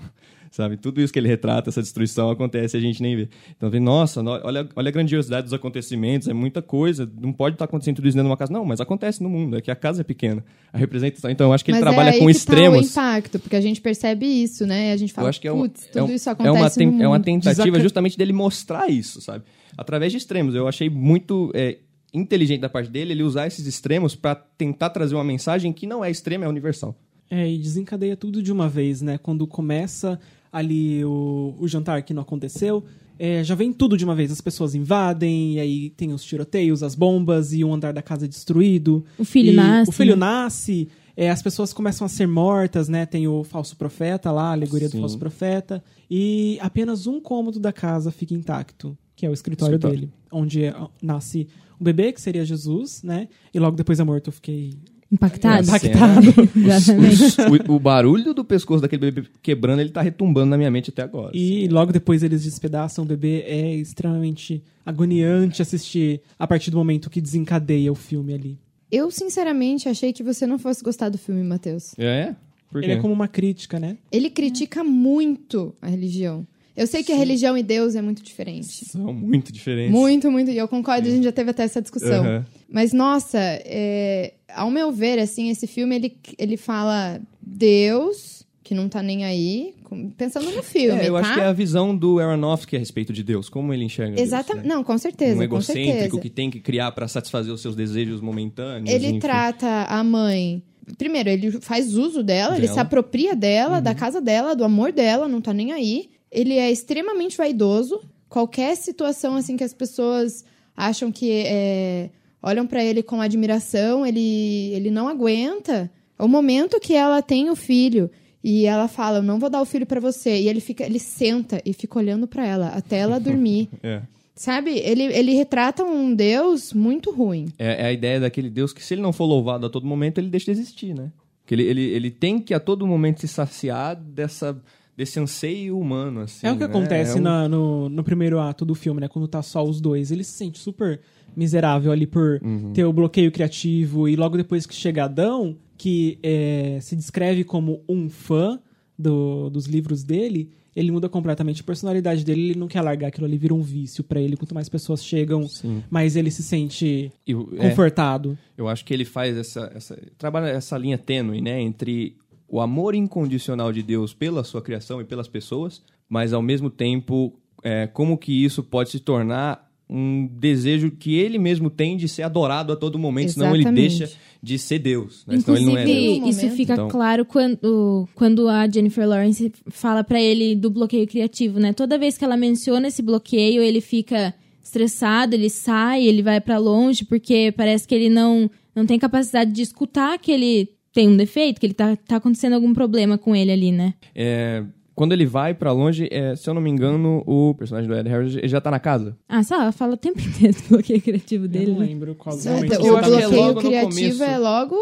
Sabe? 0.55 0.77
Tudo 0.77 1.01
isso 1.01 1.11
que 1.11 1.17
ele 1.17 1.27
retrata, 1.27 1.71
essa 1.71 1.81
destruição, 1.81 2.29
acontece 2.29 2.77
e 2.77 2.79
a 2.79 2.81
gente 2.81 3.01
nem 3.01 3.15
vê. 3.15 3.27
Então, 3.57 3.71
vem, 3.71 3.81
nossa, 3.81 4.21
no- 4.21 4.29
olha, 4.43 4.69
olha 4.75 4.89
a 4.89 4.91
grandiosidade 4.91 5.45
dos 5.45 5.53
acontecimentos, 5.53 6.27
é 6.27 6.33
muita 6.33 6.61
coisa. 6.61 7.11
Não 7.19 7.33
pode 7.33 7.55
estar 7.55 7.65
acontecendo 7.65 7.95
tudo 7.95 8.07
isso 8.07 8.15
dentro 8.15 8.27
de 8.27 8.31
uma 8.31 8.37
casa. 8.37 8.53
Não, 8.53 8.63
mas 8.63 8.79
acontece 8.79 9.23
no 9.23 9.29
mundo, 9.29 9.57
é 9.57 9.61
que 9.61 9.71
a 9.71 9.75
casa 9.75 10.01
é 10.01 10.03
pequena. 10.03 10.45
A 10.71 10.77
representação. 10.77 11.31
Então, 11.31 11.47
eu 11.47 11.53
acho 11.53 11.65
que 11.65 11.71
ele 11.71 11.79
Mas 11.79 11.83
trabalha 11.89 12.09
é 12.09 12.13
aí 12.13 12.19
com 12.19 12.25
que 12.25 12.31
extremos. 12.31 12.93
Tá 12.93 13.01
o 13.01 13.03
impacto, 13.09 13.39
porque 13.39 13.55
a 13.55 13.61
gente 13.61 13.81
percebe 13.81 14.27
isso, 14.27 14.67
né? 14.67 14.89
E 14.89 14.91
a 14.91 14.97
gente 14.97 15.11
fala, 15.11 15.31
que 15.33 15.47
é 15.47 15.51
uma, 15.51 15.63
putz, 15.67 15.87
tudo 15.87 15.97
é 15.97 16.03
um- 16.03 16.11
isso 16.13 16.29
é 16.29 16.31
acontece 16.31 16.55
uma, 16.59 16.69
ten- 16.69 16.85
no 16.85 16.91
mundo. 16.93 17.03
é 17.03 17.07
uma 17.07 17.19
tentativa 17.19 17.79
justamente 17.79 18.15
dele 18.15 18.31
mostrar 18.31 18.87
isso, 18.89 19.21
sabe? 19.21 19.43
Através 19.75 20.11
de 20.11 20.19
extremos. 20.19 20.53
Eu 20.53 20.67
achei 20.67 20.87
muito 20.87 21.51
é, 21.55 21.79
inteligente 22.13 22.59
da 22.61 22.69
parte 22.69 22.91
dele 22.91 23.13
ele 23.13 23.23
usar 23.23 23.47
esses 23.47 23.65
extremos 23.65 24.15
para 24.15 24.35
tentar 24.35 24.91
trazer 24.91 25.15
uma 25.15 25.23
mensagem 25.23 25.73
que 25.73 25.87
não 25.87 26.05
é 26.05 26.11
extrema, 26.11 26.45
é 26.45 26.47
universal. 26.47 26.95
É, 27.31 27.49
e 27.49 27.57
desencadeia 27.57 28.15
tudo 28.15 28.43
de 28.43 28.51
uma 28.51 28.69
vez, 28.69 29.01
né? 29.01 29.17
Quando 29.17 29.47
começa 29.47 30.19
ali 30.53 31.03
o, 31.03 31.55
o 31.59 31.67
jantar 31.67 32.03
que 32.03 32.13
não 32.13 32.21
aconteceu, 32.21 32.85
é, 33.17 33.43
já 33.43 33.55
vem 33.55 33.73
tudo 33.73 33.97
de 33.97 34.05
uma 34.05 34.13
vez. 34.13 34.31
As 34.31 34.39
pessoas 34.39 34.75
invadem, 34.75 35.55
e 35.55 35.59
aí 35.59 35.89
tem 35.89 36.13
os 36.13 36.23
tiroteios, 36.23 36.83
as 36.83 36.93
bombas, 36.93 37.51
e 37.51 37.63
um 37.63 37.73
andar 37.73 37.91
da 37.91 38.01
casa 38.01 38.25
é 38.25 38.27
destruído. 38.27 39.03
O 39.17 39.25
filho 39.25 39.51
nasce. 39.53 39.89
O 39.89 39.93
filho 39.93 40.15
né? 40.15 40.25
nasce, 40.25 40.87
é, 41.17 41.29
as 41.29 41.41
pessoas 41.41 41.73
começam 41.73 42.05
a 42.05 42.09
ser 42.09 42.27
mortas, 42.27 42.87
né? 42.87 43.05
Tem 43.05 43.27
o 43.27 43.43
falso 43.43 43.75
profeta 43.75 44.31
lá, 44.31 44.49
a 44.49 44.51
alegoria 44.51 44.87
Sim. 44.87 44.97
do 44.97 45.01
falso 45.01 45.17
profeta. 45.17 45.83
E 46.09 46.57
apenas 46.61 47.07
um 47.07 47.19
cômodo 47.19 47.59
da 47.59 47.73
casa 47.73 48.11
fica 48.11 48.33
intacto, 48.33 48.97
que 49.15 49.25
é 49.25 49.29
o 49.29 49.33
escritório, 49.33 49.75
Escritório. 49.75 49.99
dele. 50.01 50.13
Onde 50.31 50.65
é, 50.65 50.75
nasce 51.01 51.47
o 51.79 51.83
bebê, 51.83 52.11
que 52.13 52.21
seria 52.21 52.45
Jesus, 52.45 53.01
né? 53.03 53.27
E 53.53 53.59
logo 53.59 53.75
depois 53.75 53.99
é 53.99 54.03
morto. 54.03 54.27
Eu 54.27 54.33
fiquei 54.33 54.73
Impactado. 55.13 55.67
impactado. 55.67 56.27
Exatamente. 56.55 57.69
o, 57.69 57.75
o 57.75 57.79
barulho 57.79 58.33
do 58.33 58.43
pescoço 58.43 58.81
daquele 58.81 59.11
bebê 59.11 59.27
quebrando, 59.43 59.79
ele 59.79 59.91
tá 59.91 60.01
retumbando 60.01 60.47
na 60.47 60.57
minha 60.57 60.71
mente 60.71 60.89
até 60.89 61.03
agora. 61.03 61.31
E 61.35 61.67
logo 61.67 61.91
depois 61.91 62.23
eles 62.23 62.43
despedaçam 62.43 63.03
o 63.05 63.07
bebê. 63.07 63.41
É 63.41 63.75
extremamente 63.75 64.63
agoniante 64.83 65.61
assistir 65.61 66.21
a 66.37 66.47
partir 66.47 66.71
do 66.71 66.77
momento 66.77 67.09
que 67.11 67.21
desencadeia 67.21 67.91
o 67.91 67.95
filme 67.95 68.33
ali. 68.33 68.57
Eu, 68.91 69.11
sinceramente, 69.11 69.87
achei 69.87 70.11
que 70.11 70.23
você 70.23 70.47
não 70.47 70.57
fosse 70.57 70.83
gostar 70.83 71.09
do 71.09 71.17
filme, 71.17 71.43
Matheus. 71.43 71.93
É? 71.97 72.35
Por 72.71 72.81
quê? 72.81 72.87
Ele 72.87 72.93
é 72.93 73.01
como 73.01 73.13
uma 73.13 73.27
crítica, 73.27 73.79
né? 73.79 73.97
Ele 74.11 74.31
critica 74.31 74.83
muito 74.83 75.75
a 75.79 75.87
religião. 75.87 76.45
Eu 76.75 76.87
sei 76.87 77.03
que 77.03 77.11
a 77.11 77.15
religião 77.15 77.55
e 77.55 77.61
Deus 77.61 77.95
é 77.95 78.01
muito 78.01 78.23
diferente. 78.23 78.85
São 78.85 79.13
muito 79.13 79.51
diferentes. 79.51 79.91
Muito, 79.91 80.31
muito. 80.31 80.49
E 80.49 80.57
eu 80.57 80.67
concordo, 80.67 81.07
a 81.07 81.11
gente 81.11 81.23
já 81.23 81.31
teve 81.31 81.51
até 81.51 81.63
essa 81.63 81.79
discussão. 81.81 82.43
Mas, 82.67 82.91
nossa, 82.93 83.37
é, 83.39 84.33
ao 84.55 84.69
meu 84.71 84.91
ver, 84.91 85.19
assim, 85.19 85.49
esse 85.49 85.67
filme, 85.67 85.95
ele, 85.95 86.17
ele 86.37 86.57
fala 86.57 87.19
Deus, 87.41 88.45
que 88.63 88.73
não 88.73 88.87
tá 88.89 89.01
nem 89.03 89.23
aí, 89.25 89.73
pensando 90.17 90.49
no 90.51 90.63
filme, 90.63 90.99
É, 91.01 91.07
eu 91.09 91.13
tá? 91.13 91.19
acho 91.19 91.33
que 91.33 91.39
é 91.39 91.45
a 91.45 91.53
visão 91.53 91.95
do 91.95 92.19
Aronofsky 92.19 92.75
a 92.75 92.79
respeito 92.79 93.13
de 93.13 93.23
Deus, 93.23 93.47
como 93.49 93.73
ele 93.73 93.83
enxerga 93.85 94.19
Exatamente. 94.19 94.67
Né? 94.67 94.73
Não, 94.73 94.83
com 94.83 94.97
certeza, 94.97 95.39
Um 95.39 95.43
egocêntrico 95.43 95.91
certeza. 95.99 96.21
que 96.21 96.29
tem 96.29 96.49
que 96.49 96.59
criar 96.59 96.91
para 96.91 97.07
satisfazer 97.07 97.53
os 97.53 97.61
seus 97.61 97.75
desejos 97.75 98.19
momentâneos. 98.21 98.89
Ele 98.93 99.07
enfim. 99.07 99.19
trata 99.19 99.83
a 99.89 100.03
mãe. 100.03 100.63
Primeiro, 100.97 101.29
ele 101.29 101.51
faz 101.61 101.95
uso 101.95 102.21
dela, 102.23 102.53
ele 102.55 102.63
Dela. 102.63 102.73
se 102.73 102.79
apropria 102.79 103.35
dela, 103.35 103.77
Uhum. 103.77 103.83
da 103.83 103.95
casa 103.95 104.19
dela, 104.19 104.55
do 104.55 104.63
amor 104.63 104.91
dela, 104.91 105.27
não 105.27 105.39
tá 105.41 105.53
nem 105.53 105.71
aí. 105.71 106.09
Ele 106.31 106.55
é 106.57 106.69
extremamente 106.71 107.37
vaidoso. 107.37 108.01
Qualquer 108.27 108.75
situação 108.75 109.35
assim 109.35 109.55
que 109.55 109.63
as 109.63 109.73
pessoas 109.73 110.43
acham 110.75 111.11
que 111.11 111.29
é, 111.31 112.09
olham 112.43 112.67
pra 112.67 112.83
ele 112.83 113.01
com 113.01 113.21
admiração, 113.21 114.05
ele, 114.05 114.73
ele 114.73 114.91
não 114.91 115.07
aguenta. 115.07 115.89
O 116.19 116.27
momento 116.27 116.79
que 116.79 116.93
ela 116.93 117.21
tem 117.21 117.49
o 117.49 117.55
filho 117.55 118.11
e 118.43 118.65
ela 118.65 118.89
fala, 118.89 119.19
eu 119.19 119.23
não 119.23 119.39
vou 119.39 119.49
dar 119.49 119.61
o 119.61 119.65
filho 119.65 119.85
pra 119.85 120.01
você, 120.01 120.41
e 120.41 120.49
ele 120.49 120.59
fica, 120.59 120.83
ele 120.83 120.99
senta 120.99 121.61
e 121.65 121.71
fica 121.71 121.97
olhando 121.97 122.27
pra 122.27 122.45
ela 122.45 122.67
até 122.67 122.97
ela 122.97 123.17
dormir. 123.21 123.69
É. 123.81 124.01
Sabe? 124.35 124.79
Ele, 124.79 125.03
ele 125.03 125.33
retrata 125.33 125.83
um 125.83 126.13
Deus 126.13 126.73
muito 126.73 127.11
ruim. 127.11 127.47
É, 127.57 127.83
é 127.83 127.85
a 127.85 127.93
ideia 127.93 128.19
daquele 128.19 128.49
Deus 128.49 128.73
que, 128.73 128.83
se 128.83 128.95
ele 128.95 129.01
não 129.01 129.13
for 129.13 129.25
louvado 129.25 129.65
a 129.65 129.69
todo 129.69 129.87
momento, 129.87 130.17
ele 130.17 130.27
deixa 130.27 130.45
de 130.45 130.59
existir, 130.59 130.93
né? 130.93 131.11
Que 131.45 131.55
ele, 131.55 131.63
ele, 131.63 131.81
ele 131.81 132.11
tem 132.11 132.39
que 132.39 132.53
a 132.53 132.59
todo 132.59 132.87
momento 132.87 133.21
se 133.21 133.27
saciar 133.27 133.95
dessa, 133.95 134.59
desse 134.95 135.19
anseio 135.19 135.77
humano, 135.79 136.21
assim. 136.21 136.45
é 136.45 136.51
o 136.51 136.53
que 136.55 136.59
né? 136.59 136.65
acontece 136.65 137.17
É 137.17 137.19
um- 137.19 137.23
na- 137.23 137.49
no, 137.49 137.89
no 137.89 138.03
primeiro 138.03 138.39
ato 138.39 138.63
do 138.63 138.75
filme, 138.75 139.01
né? 139.01 139.07
Quando 139.07 139.27
tá 139.27 139.41
só 139.41 139.63
os 139.63 139.81
dois. 139.81 140.11
Ele 140.11 140.23
se 140.23 140.33
sente 140.33 140.59
super 140.59 140.99
miserável 141.35 141.91
ali 141.91 142.05
por 142.05 142.39
Uhum. 142.43 142.73
ter 142.73 142.85
o 142.85 142.93
bloqueio 142.93 143.31
criativo. 143.31 144.07
E 144.07 144.15
logo 144.15 144.37
depois 144.37 144.65
que 144.65 144.73
chega 144.75 145.05
Adão, 145.05 145.57
que 145.77 146.19
é, 146.21 146.77
se 146.81 146.95
descreve 146.95 147.43
como 147.43 147.81
um 147.89 148.07
fã 148.09 148.59
do- 148.97 149.49
dos 149.49 149.65
livros 149.65 150.03
dele, 150.03 150.51
ele 150.75 150.91
muda 150.91 151.09
completamente 151.09 151.61
a 151.61 151.63
personalidade 151.63 152.23
dele. 152.23 152.49
Ele 152.51 152.59
não 152.59 152.67
quer 152.67 152.81
largar 152.81 153.07
aquilo 153.07 153.25
ali, 153.25 153.37
vira 153.37 153.53
um 153.53 153.61
vício 153.61 154.03
pra 154.03 154.19
ele. 154.21 154.37
Quanto 154.37 154.53
mais 154.55 154.69
pessoas 154.69 155.03
chegam, 155.03 155.47
Sim. 155.47 155.83
mais 155.89 156.15
ele 156.15 156.29
se 156.31 156.43
sente 156.43 157.11
E 157.25 157.33
o- 157.35 157.49
é, 157.57 157.69
confortado. 157.69 158.37
eu 158.57 158.67
acho 158.67 158.85
que 158.85 158.93
ele 158.93 159.05
faz 159.05 159.35
essa, 159.37 159.71
essa. 159.75 159.99
Trabalha 160.17 160.47
essa 160.47 160.77
linha 160.77 160.97
tênue, 160.97 161.41
né? 161.41 161.59
Entre 161.61 162.15
o 162.47 162.59
amor 162.61 162.95
incondicional 162.95 163.71
de 163.71 163.81
Deus 163.83 164.13
pela 164.13 164.43
sua 164.43 164.61
criação 164.61 165.01
e 165.01 165.05
pelas 165.05 165.27
pessoas, 165.27 165.81
mas 166.09 166.33
ao 166.33 166.41
mesmo 166.41 166.69
tempo, 166.69 167.33
é, 167.63 167.87
como 167.87 168.17
que 168.17 168.43
isso 168.43 168.61
pode 168.63 168.89
se 168.91 168.99
tornar 168.99 169.71
um 169.89 170.27
desejo 170.27 170.89
que 170.91 171.15
ele 171.15 171.37
mesmo 171.37 171.69
tem 171.69 171.95
de 171.97 172.07
ser 172.07 172.23
adorado 172.23 172.73
a 172.73 172.75
todo 172.75 172.97
momento, 172.97 173.33
senão 173.33 173.49
ele 173.53 173.59
Exatamente. 173.63 173.97
deixa 173.99 174.17
de 174.41 174.57
ser 174.57 174.79
Deus. 174.79 175.23
Né? 175.27 175.35
Ele 175.35 175.43
não 175.65 175.77
é 175.77 175.83
Inclusive, 175.83 176.19
Deus. 176.21 176.37
Isso 176.37 176.49
fica 176.55 176.73
Então- 176.73 176.87
claro 176.87 177.25
quando, 177.25 178.07
quando 178.15 178.47
a 178.47 178.67
Jennifer 178.67 179.07
Lawrence 179.07 179.51
fala 179.67 180.03
pra 180.03 180.19
ele 180.21 180.55
do 180.55 180.69
bloqueio 180.69 181.05
criativo, 181.07 181.59
né? 181.59 181.73
Toda 181.73 181.97
vez 181.97 182.17
que 182.17 182.23
ela 182.25 182.35
menciona 182.37 182.87
esse 182.87 183.01
bloqueio, 183.01 183.61
ele 183.61 183.81
fica 183.81 184.33
estressado, 184.63 185.35
ele 185.35 185.49
sai, 185.49 186.03
ele 186.05 186.23
vai 186.23 186.41
pra 186.41 186.57
longe, 186.57 187.05
porque 187.05 187.53
parece 187.55 187.87
que 187.87 187.93
ele 187.93 188.09
não, 188.09 188.49
não 188.75 188.85
tem 188.85 188.97
capacidade 188.97 189.51
de 189.51 189.61
escutar 189.61 190.17
que 190.17 190.31
ele 190.31 190.69
tem 190.93 191.09
um 191.09 191.17
defeito, 191.17 191.59
que 191.59 191.65
ele 191.65 191.73
tá, 191.73 191.95
tá 191.95 192.17
acontecendo 192.17 192.53
algum 192.53 192.73
problema 192.73 193.17
com 193.17 193.35
ele 193.35 193.51
ali, 193.51 193.71
né? 193.71 193.93
É, 194.15 194.63
quando 194.95 195.11
ele 195.11 195.25
vai 195.25 195.53
pra 195.55 195.71
longe, 195.71 196.07
é, 196.11 196.35
se 196.35 196.47
eu 196.47 196.53
não 196.53 196.61
me 196.61 196.69
engano, 196.69 197.23
o 197.25 197.55
personagem 197.55 197.89
do 197.89 197.95
Ed 197.97 198.07
Harris 198.07 198.33
já 198.49 198.61
tá 198.61 198.69
na 198.69 198.79
casa. 198.79 199.17
Ah, 199.27 199.41
ela 199.51 199.71
fala 199.71 199.93
o 199.95 199.97
tempo 199.97 200.19
inteiro 200.21 200.55
do 200.61 200.69
bloqueio 200.69 201.01
criativo 201.01 201.45
Eu 201.45 201.49
dele. 201.49 201.71
não 201.71 201.79
né? 201.79 201.85
lembro 201.87 202.13
qual 202.15 202.35
Certo, 202.35 202.55
momento 202.57 202.73
o 202.73 202.77
que 202.79 202.87
eu 202.87 202.91
eu 202.91 202.97
acho 202.97 203.09
que 203.09 203.15
é 203.15 203.19
tava- 203.19 203.29
bloqueio 203.31 203.47
logo 203.47 203.59
criativo 203.61 204.17
começo. 204.19 204.23
é 204.23 204.37
logo 204.37 204.75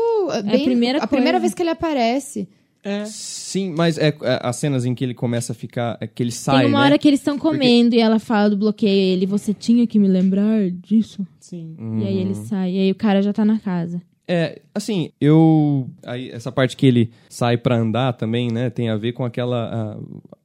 bem, 0.43 0.65
primeira 0.65 0.97
a 1.03 1.07
primeira 1.07 1.31
coisa. 1.33 1.41
vez 1.41 1.53
que 1.53 1.61
ele 1.63 1.69
aparece. 1.69 2.49
É. 2.83 3.05
Sim, 3.05 3.73
mas 3.77 3.97
é, 3.99 4.07
é 4.23 4.39
as 4.41 4.55
cenas 4.55 4.85
em 4.85 4.95
que 4.95 5.03
ele 5.03 5.13
começa 5.13 5.51
a 5.53 5.55
ficar. 5.55 5.97
é 6.01 6.07
que 6.07 6.21
ele 6.23 6.31
sai. 6.31 6.61
Tem 6.63 6.67
uma 6.67 6.79
né? 6.79 6.85
hora 6.85 6.97
que 6.97 7.07
eles 7.07 7.19
estão 7.19 7.37
comendo 7.37 7.93
e 7.95 7.99
ela 7.99 8.17
fala 8.17 8.49
do 8.49 8.57
bloqueio 8.57 8.91
e 8.91 9.13
ele, 9.13 9.27
você 9.27 9.53
tinha 9.53 9.85
que 9.85 9.99
me 9.99 10.07
lembrar 10.07 10.69
disso? 10.71 11.25
Sim. 11.39 11.75
E 11.79 11.83
aí 12.05 12.15
Uhum. 12.15 12.21
ele 12.21 12.33
sai, 12.35 12.71
e 12.71 12.79
aí 12.79 12.91
o 12.91 12.95
cara 12.95 13.21
já 13.21 13.31
tá 13.31 13.45
na 13.45 13.59
casa. 13.59 14.01
É, 14.33 14.61
assim, 14.73 15.11
eu. 15.19 15.89
Aí, 16.05 16.31
essa 16.31 16.53
parte 16.53 16.77
que 16.77 16.85
ele 16.85 17.11
sai 17.27 17.57
pra 17.57 17.75
andar 17.75 18.13
também, 18.13 18.49
né? 18.49 18.69
Tem 18.69 18.87
a 18.87 18.95
ver 18.95 19.11
com 19.11 19.25
aquela. 19.25 19.69
ah, 19.69 19.99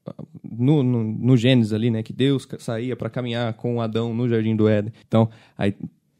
ah, 0.08 0.24
no, 0.42 0.82
no, 0.82 1.04
no 1.04 1.36
Gênesis 1.36 1.72
ali, 1.72 1.88
né? 1.88 2.02
Que 2.02 2.12
Deus 2.12 2.48
saía 2.58 2.96
pra 2.96 3.08
caminhar 3.08 3.52
com 3.54 3.80
Adão 3.80 4.12
no 4.12 4.28
Jardim 4.28 4.56
do 4.56 4.68
Éden. 4.68 4.92
Então, 5.06 5.30
aí 5.56 5.72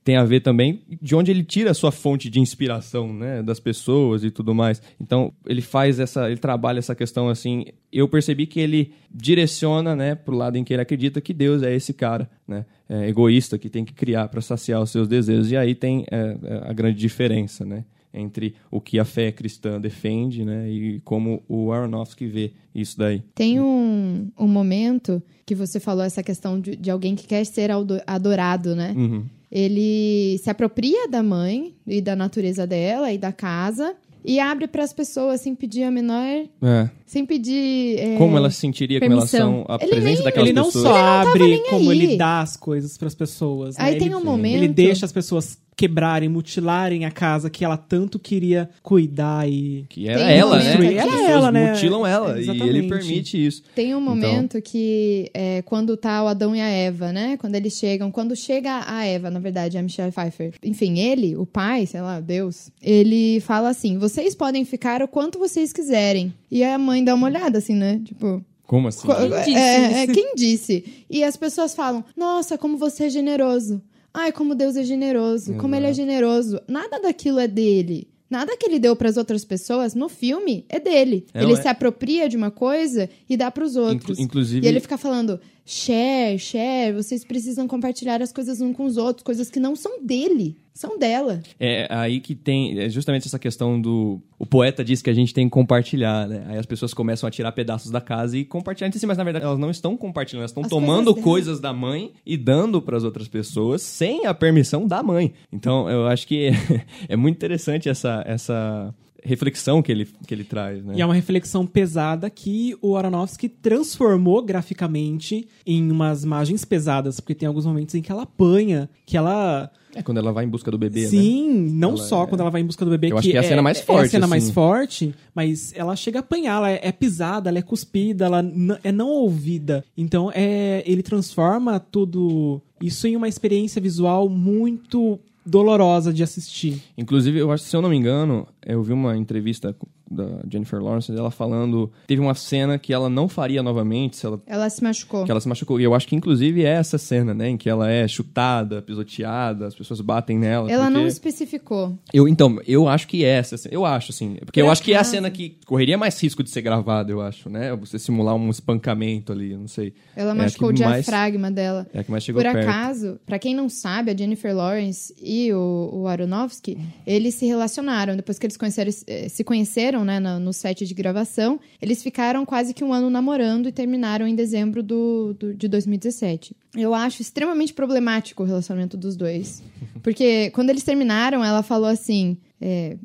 tem 0.06 0.16
a 0.16 0.22
ver 0.22 0.38
também 0.38 0.82
de 1.02 1.16
onde 1.16 1.32
ele 1.32 1.42
tira 1.42 1.72
a 1.72 1.74
sua 1.74 1.90
fonte 1.90 2.30
de 2.30 2.38
inspiração, 2.38 3.12
né? 3.12 3.42
Das 3.42 3.58
pessoas 3.58 4.22
e 4.22 4.30
tudo 4.30 4.54
mais. 4.54 4.80
Então, 5.00 5.32
ele 5.44 5.60
faz 5.60 5.98
essa. 5.98 6.30
Ele 6.30 6.36
trabalha 6.38 6.78
essa 6.78 6.94
questão 6.94 7.28
assim. 7.28 7.64
Eu 7.92 8.06
percebi 8.06 8.46
que 8.46 8.60
ele 8.60 8.92
direciona, 9.12 9.96
né, 9.96 10.14
pro 10.14 10.36
lado 10.36 10.56
em 10.56 10.62
que 10.62 10.72
ele 10.72 10.82
acredita 10.82 11.20
que 11.20 11.34
Deus 11.34 11.60
é 11.64 11.74
esse 11.74 11.92
cara, 11.92 12.30
né? 12.46 12.64
é, 12.88 13.08
egoísta 13.08 13.58
que 13.58 13.68
tem 13.68 13.84
que 13.84 13.92
criar 13.92 14.28
para 14.28 14.40
saciar 14.40 14.80
os 14.80 14.90
seus 14.90 15.08
desejos. 15.08 15.50
E 15.50 15.56
aí 15.56 15.74
tem 15.74 16.06
é, 16.08 16.36
é, 16.40 16.70
a 16.70 16.72
grande 16.72 16.98
diferença, 16.98 17.64
né? 17.64 17.84
entre 18.14 18.54
o 18.70 18.80
que 18.80 18.98
a 18.98 19.04
fé 19.04 19.30
cristã 19.30 19.78
defende, 19.78 20.42
né, 20.42 20.70
e 20.70 21.00
como 21.00 21.42
o 21.46 21.70
Aronofsky 21.70 22.26
vê 22.26 22.52
isso 22.74 22.96
daí. 22.96 23.22
Tem 23.34 23.60
um, 23.60 24.30
um 24.38 24.48
momento 24.48 25.22
que 25.44 25.54
você 25.54 25.78
falou 25.78 26.02
essa 26.02 26.22
questão 26.22 26.58
de, 26.58 26.76
de 26.76 26.90
alguém 26.90 27.14
que 27.14 27.26
quer 27.26 27.44
ser 27.44 27.70
ado- 27.70 28.00
adorado, 28.06 28.74
né? 28.74 28.94
Uhum. 28.96 29.26
Ele 29.50 30.38
se 30.42 30.50
apropria 30.50 31.08
da 31.08 31.22
mãe 31.22 31.74
e 31.86 32.00
da 32.00 32.16
natureza 32.16 32.66
dela 32.66 33.12
e 33.12 33.18
da 33.18 33.32
casa 33.32 33.94
e 34.24 34.40
abre 34.40 34.66
para 34.66 34.82
as 34.82 34.92
pessoas 34.92 35.40
sem 35.40 35.54
pedir 35.54 35.84
a 35.84 35.90
menor, 35.90 36.46
É. 36.60 36.90
sem 37.06 37.24
pedir 37.24 37.96
é, 37.98 38.16
Como 38.16 38.36
ela 38.36 38.50
se 38.50 38.56
sentiria 38.56 38.98
com 38.98 39.06
permissão. 39.06 39.52
relação 39.62 39.66
à 39.68 39.78
Ele 39.80 39.90
presença 39.92 40.14
nem- 40.14 40.24
daquelas 40.24 40.48
ele 40.48 40.56
não 40.58 40.64
pessoas? 40.64 40.84
só 40.84 40.96
abre 40.96 41.44
nem 41.48 41.62
como 41.70 41.90
aí. 41.90 41.98
ele 42.02 42.16
dá 42.16 42.40
as 42.40 42.56
coisas 42.56 42.98
pras 42.98 43.14
pessoas. 43.14 43.76
né? 43.76 43.84
Aí 43.84 43.94
ele, 43.94 44.04
tem 44.04 44.14
um 44.16 44.24
momento. 44.24 44.56
Ele 44.56 44.68
deixa 44.68 45.06
as 45.06 45.12
pessoas 45.12 45.56
quebrarem, 45.76 46.28
mutilarem 46.28 47.04
a 47.04 47.10
casa 47.10 47.50
que 47.50 47.62
ela 47.64 47.76
tanto 47.76 48.18
queria 48.18 48.70
cuidar 48.82 49.46
e. 49.48 49.84
Que 49.90 50.08
era 50.08 50.18
Tem 50.18 50.26
um 50.26 50.30
ela, 50.30 50.58
né? 50.58 50.72
momento 50.74 50.80
Que 50.80 50.86
aqui- 50.86 50.98
as 50.98 51.04
Era 51.06 51.10
pessoas 51.12 51.30
ela, 51.30 51.52
né? 51.52 51.70
mutilam 51.72 52.06
ela. 52.06 52.36
E 52.38 52.40
Exatamente. 52.42 52.68
ele 52.78 52.88
permite 52.88 53.46
isso. 53.46 53.62
Tem 53.74 53.94
um 53.94 54.00
Então- 54.00 54.00
momento 54.00 54.62
que 54.62 55.30
é 55.34 55.60
quando 55.62 55.96
tá 55.96 56.24
o 56.24 56.28
Adão 56.28 56.56
e 56.56 56.60
a 56.60 56.68
Eva, 56.68 57.12
né? 57.12 57.36
Quando 57.36 57.54
eles 57.56 57.74
chegam, 57.74 58.10
quando 58.10 58.34
chega 58.34 58.84
a 58.86 59.04
Eva, 59.04 59.30
na 59.30 59.38
verdade, 59.38 59.76
a 59.76 59.82
Michelle 59.82 60.10
Pfeiffer. 60.12 60.54
Enfim, 60.64 60.98
ele, 60.98 61.36
o 61.36 61.44
pai, 61.44 61.84
sei 61.84 62.00
lá, 62.00 62.20
Deus, 62.20 62.70
ele 62.82 63.40
fala 63.40 63.68
assim: 63.68 63.98
vocês 63.98 64.34
podem 64.34 64.64
ficar 64.64 65.02
o 65.02 65.08
quanto 65.08 65.38
vocês 65.38 65.72
quiserem. 65.74 66.32
E 66.50 66.64
a 66.64 66.78
mãe 66.78 67.04
dá 67.04 67.14
uma 67.14 67.26
olhada, 67.26 67.58
assim, 67.58 67.74
né? 67.74 68.00
Tipo. 68.02 68.42
Como 68.66 68.88
assim? 68.88 69.06
Qu- 69.06 69.14
disse 69.44 69.54
é, 69.54 70.02
é, 70.02 70.06
quem 70.08 70.34
disse? 70.34 70.84
E 71.10 71.22
as 71.22 71.36
pessoas 71.36 71.74
falam: 71.74 72.02
Nossa, 72.16 72.56
como 72.56 72.78
você 72.78 73.04
é 73.04 73.10
generoso. 73.10 73.80
Ai, 74.18 74.32
como 74.32 74.54
Deus 74.54 74.76
é 74.76 74.82
generoso. 74.82 75.54
Como 75.54 75.74
ele 75.74 75.86
é 75.86 75.92
generoso. 75.92 76.58
Nada 76.66 76.98
daquilo 76.98 77.38
é 77.38 77.46
dele. 77.46 78.08
Nada 78.28 78.56
que 78.56 78.66
ele 78.66 78.78
deu 78.80 78.96
para 78.96 79.08
as 79.08 79.16
outras 79.16 79.44
pessoas 79.44 79.94
no 79.94 80.08
filme 80.08 80.64
é 80.68 80.80
dele. 80.80 81.26
É, 81.32 81.42
ele 81.42 81.52
é. 81.52 81.56
se 81.62 81.68
apropria 81.68 82.28
de 82.28 82.36
uma 82.36 82.50
coisa 82.50 83.08
e 83.28 83.36
dá 83.36 83.50
para 83.50 83.64
os 83.64 83.76
outros. 83.76 84.10
Inclu- 84.18 84.24
inclusive- 84.24 84.66
E 84.66 84.68
ele 84.68 84.80
fica 84.80 84.98
falando: 84.98 85.38
share, 85.64 86.38
share, 86.38 86.92
vocês 86.94 87.24
precisam 87.24 87.68
compartilhar 87.68 88.20
as 88.22 88.32
coisas 88.32 88.60
uns 88.60 88.74
com 88.74 88.84
os 88.84 88.96
outros, 88.96 89.22
coisas 89.22 89.48
que 89.50 89.60
não 89.60 89.76
são 89.76 90.02
dele, 90.02 90.56
são 90.78 90.98
dela. 90.98 91.42
É 91.58 91.86
aí 91.90 92.20
que 92.20 92.34
tem 92.34 92.78
é 92.78 92.88
justamente 92.88 93.26
essa 93.26 93.38
questão 93.38 93.80
do. 93.80 94.20
O 94.38 94.44
poeta 94.44 94.84
diz 94.84 95.00
que 95.00 95.08
a 95.08 95.14
gente 95.14 95.32
tem 95.32 95.46
que 95.46 95.50
compartilhar, 95.50 96.28
né? 96.28 96.44
Aí 96.48 96.58
as 96.58 96.66
pessoas 96.66 96.92
começam 96.92 97.26
a 97.26 97.30
tirar 97.30 97.52
pedaços 97.52 97.90
da 97.90 98.00
casa 98.00 98.36
e 98.36 98.44
compartilhar 98.44 98.88
entre 98.88 99.00
si, 99.00 99.06
mas 99.06 99.16
na 99.16 99.24
verdade 99.24 99.44
elas 99.44 99.58
não 99.58 99.70
estão 99.70 99.96
compartilhando, 99.96 100.42
elas 100.42 100.50
estão 100.50 100.64
As 100.64 100.68
tomando 100.68 101.14
coisas 101.14 101.24
coisas, 101.24 101.60
da 101.60 101.72
mãe 101.72 102.12
e 102.24 102.36
dando 102.36 102.82
para 102.82 102.96
as 102.96 103.04
outras 103.04 103.28
pessoas 103.28 103.82
sem 103.82 104.26
a 104.26 104.34
permissão 104.34 104.86
da 104.86 105.02
mãe. 105.02 105.32
Então 105.52 105.88
eu 105.88 106.06
acho 106.06 106.26
que 106.26 106.50
é, 107.08 107.16
muito 107.16 107.36
interessante 107.36 107.88
essa, 107.88 108.22
essa 108.26 108.94
reflexão 109.26 109.82
que 109.82 109.90
ele, 109.90 110.08
que 110.26 110.32
ele 110.32 110.44
traz, 110.44 110.84
né? 110.84 110.94
E 110.96 111.02
é 111.02 111.04
uma 111.04 111.14
reflexão 111.14 111.66
pesada 111.66 112.30
que 112.30 112.76
o 112.80 112.96
Aronofsky 112.96 113.48
transformou 113.48 114.42
graficamente 114.42 115.48
em 115.66 115.90
umas 115.90 116.24
imagens 116.24 116.64
pesadas, 116.64 117.20
porque 117.20 117.34
tem 117.34 117.46
alguns 117.46 117.66
momentos 117.66 117.94
em 117.94 118.02
que 118.02 118.10
ela 118.10 118.22
apanha, 118.22 118.88
que 119.04 119.16
ela. 119.16 119.70
É 119.96 120.02
quando 120.02 120.18
ela 120.18 120.32
vai 120.32 120.44
em 120.44 120.48
busca 120.48 120.70
do 120.70 120.76
bebê, 120.78 121.02
né? 121.02 121.06
Sim, 121.08 121.50
não 121.72 121.90
Ela 121.90 121.96
só 121.98 122.22
é- 122.24 122.26
quando 122.26 122.40
ela 122.42 122.50
vai 122.50 122.60
em 122.60 122.66
busca 122.66 122.84
do 122.84 122.90
bebê. 122.90 123.10
Eu 123.12 123.18
acho 123.18 123.28
que 123.30 123.36
é 123.36 123.40
a 123.40 123.42
cena 123.42 123.62
mais 123.62 123.78
É 123.78 123.82
a 123.82 123.84
forte, 123.84 124.10
cena 124.10 124.26
mais 124.26 124.44
assim. 124.44 124.52
forte, 124.52 125.14
mas 125.34 125.72
ela 125.74 125.96
chega 125.96 126.18
a 126.18 126.20
apanhar, 126.20 126.56
ela 126.58 126.70
é, 126.70 126.80
é 126.82 126.92
pisada, 126.92 127.48
ela 127.50 127.58
é 127.58 127.62
cuspida, 127.62 128.26
ela 128.26 128.44
é 128.84 128.92
não 128.92 129.08
ouvida. 129.08 129.84
Então 129.96 130.30
é, 130.34 130.82
ele 130.86 131.02
transforma 131.02 131.80
tudo 131.80 132.60
isso 132.80 133.06
em 133.06 133.16
uma 133.16 133.26
experiência 133.28 133.80
visual 133.80 134.28
muito 134.28 135.18
dolorosa 135.44 136.12
de 136.12 136.22
assistir. 136.22 136.82
Inclusive, 136.98 137.38
eu 137.38 137.50
acho, 137.52 137.64
se 137.64 137.76
eu 137.76 137.80
não 137.80 137.88
me 137.88 137.96
engano, 137.96 138.46
eu 138.66 138.82
vi 138.82 138.92
uma 138.92 139.16
entrevista 139.16 139.74
da 140.10 140.24
Jennifer 140.50 140.80
Lawrence 140.82 141.10
dela 141.12 141.30
falando. 141.30 141.90
Teve 142.06 142.20
uma 142.20 142.34
cena 142.34 142.78
que 142.78 142.92
ela 142.92 143.08
não 143.08 143.28
faria 143.28 143.62
novamente, 143.62 144.16
se 144.16 144.26
ela, 144.26 144.40
Ela 144.46 144.68
se 144.70 144.82
machucou. 144.82 145.24
que 145.24 145.30
ela 145.30 145.40
se 145.40 145.48
machucou. 145.48 145.80
E 145.80 145.84
eu 145.84 145.94
acho 145.94 146.06
que, 146.06 146.14
inclusive, 146.16 146.64
é 146.64 146.68
essa 146.70 146.98
cena, 146.98 147.34
né? 147.34 147.48
Em 147.50 147.56
que 147.56 147.68
ela 147.68 147.90
é 147.90 148.06
chutada, 148.06 148.80
pisoteada, 148.82 149.66
as 149.66 149.74
pessoas 149.74 150.00
batem 150.00 150.38
nela. 150.38 150.70
Ela 150.70 150.84
não 150.90 151.00
porque- 151.00 151.08
especificou. 151.08 151.98
Eu, 152.12 152.28
então, 152.28 152.58
eu 152.66 152.88
acho 152.88 153.06
que 153.08 153.24
é 153.24 153.28
essa. 153.28 153.56
Eu 153.70 153.84
acho, 153.84 154.12
assim. 154.12 154.36
Porque 154.44 154.60
Por 154.60 154.66
eu 154.66 154.70
acho 154.70 154.82
que 154.82 154.92
é 154.92 154.96
a 154.98 155.04
cena 155.04 155.30
que 155.30 155.56
correria 155.66 155.96
mais 155.98 156.20
risco 156.22 156.42
de 156.42 156.50
ser 156.50 156.62
gravada, 156.62 157.10
eu 157.10 157.20
acho, 157.20 157.48
né? 157.50 157.74
Você 157.76 157.98
simular 157.98 158.34
um 158.34 158.50
espancamento 158.50 159.32
ali, 159.32 159.56
não 159.56 159.68
sei. 159.68 159.92
Ela 160.14 160.30
É 160.32 160.34
machucou 160.34 160.70
o 160.70 160.74
que 160.74 160.82
mais- 160.82 161.04
diafragma 161.04 161.50
dela. 161.50 161.86
É 161.92 162.00
a 162.00 162.04
que 162.04 162.10
mais 162.10 162.22
chegou 162.24 162.42
Por 162.42 162.52
perto. 162.52 162.68
acaso, 162.68 163.18
pra 163.26 163.38
quem 163.38 163.54
não 163.54 163.68
sabe, 163.68 164.10
a 164.10 164.16
Jennifer 164.16 164.54
Lawrence 164.54 165.14
e 165.22 165.52
o, 165.52 165.90
o 165.92 166.06
Aronofsky, 166.06 166.78
eles 167.06 167.34
se 167.34 167.46
relacionaram. 167.46 168.16
Depois 168.16 168.38
que 168.38 168.46
eles 168.46 168.56
conheceram, 168.56 168.90
eh, 169.06 169.28
se 169.28 169.42
conheceram, 169.44 169.95
né, 170.04 170.18
no, 170.20 170.38
no 170.38 170.52
set 170.52 170.84
de 170.86 170.94
gravação, 170.94 171.58
eles 171.80 172.02
ficaram 172.02 172.44
quase 172.44 172.72
que 172.74 172.84
um 172.84 172.92
ano 172.92 173.08
namorando 173.10 173.68
e 173.68 173.72
terminaram 173.72 174.26
em 174.26 174.34
dezembro 174.34 174.82
do, 174.82 175.34
do- 175.38 175.54
de 175.54 175.68
2017. 175.68 176.54
Eu 176.76 176.94
acho 176.94 177.22
extremamente 177.22 177.72
problemático 177.74 178.42
o 178.42 178.46
relacionamento 178.46 178.96
dos 178.96 179.16
dois. 179.16 179.62
Porque 180.02 180.50
quando 180.50 180.70
eles 180.70 180.82
terminaram, 180.84 181.44
ela 181.44 181.62
falou 181.62 181.88
assim... 181.88 182.36
é, 182.60 182.96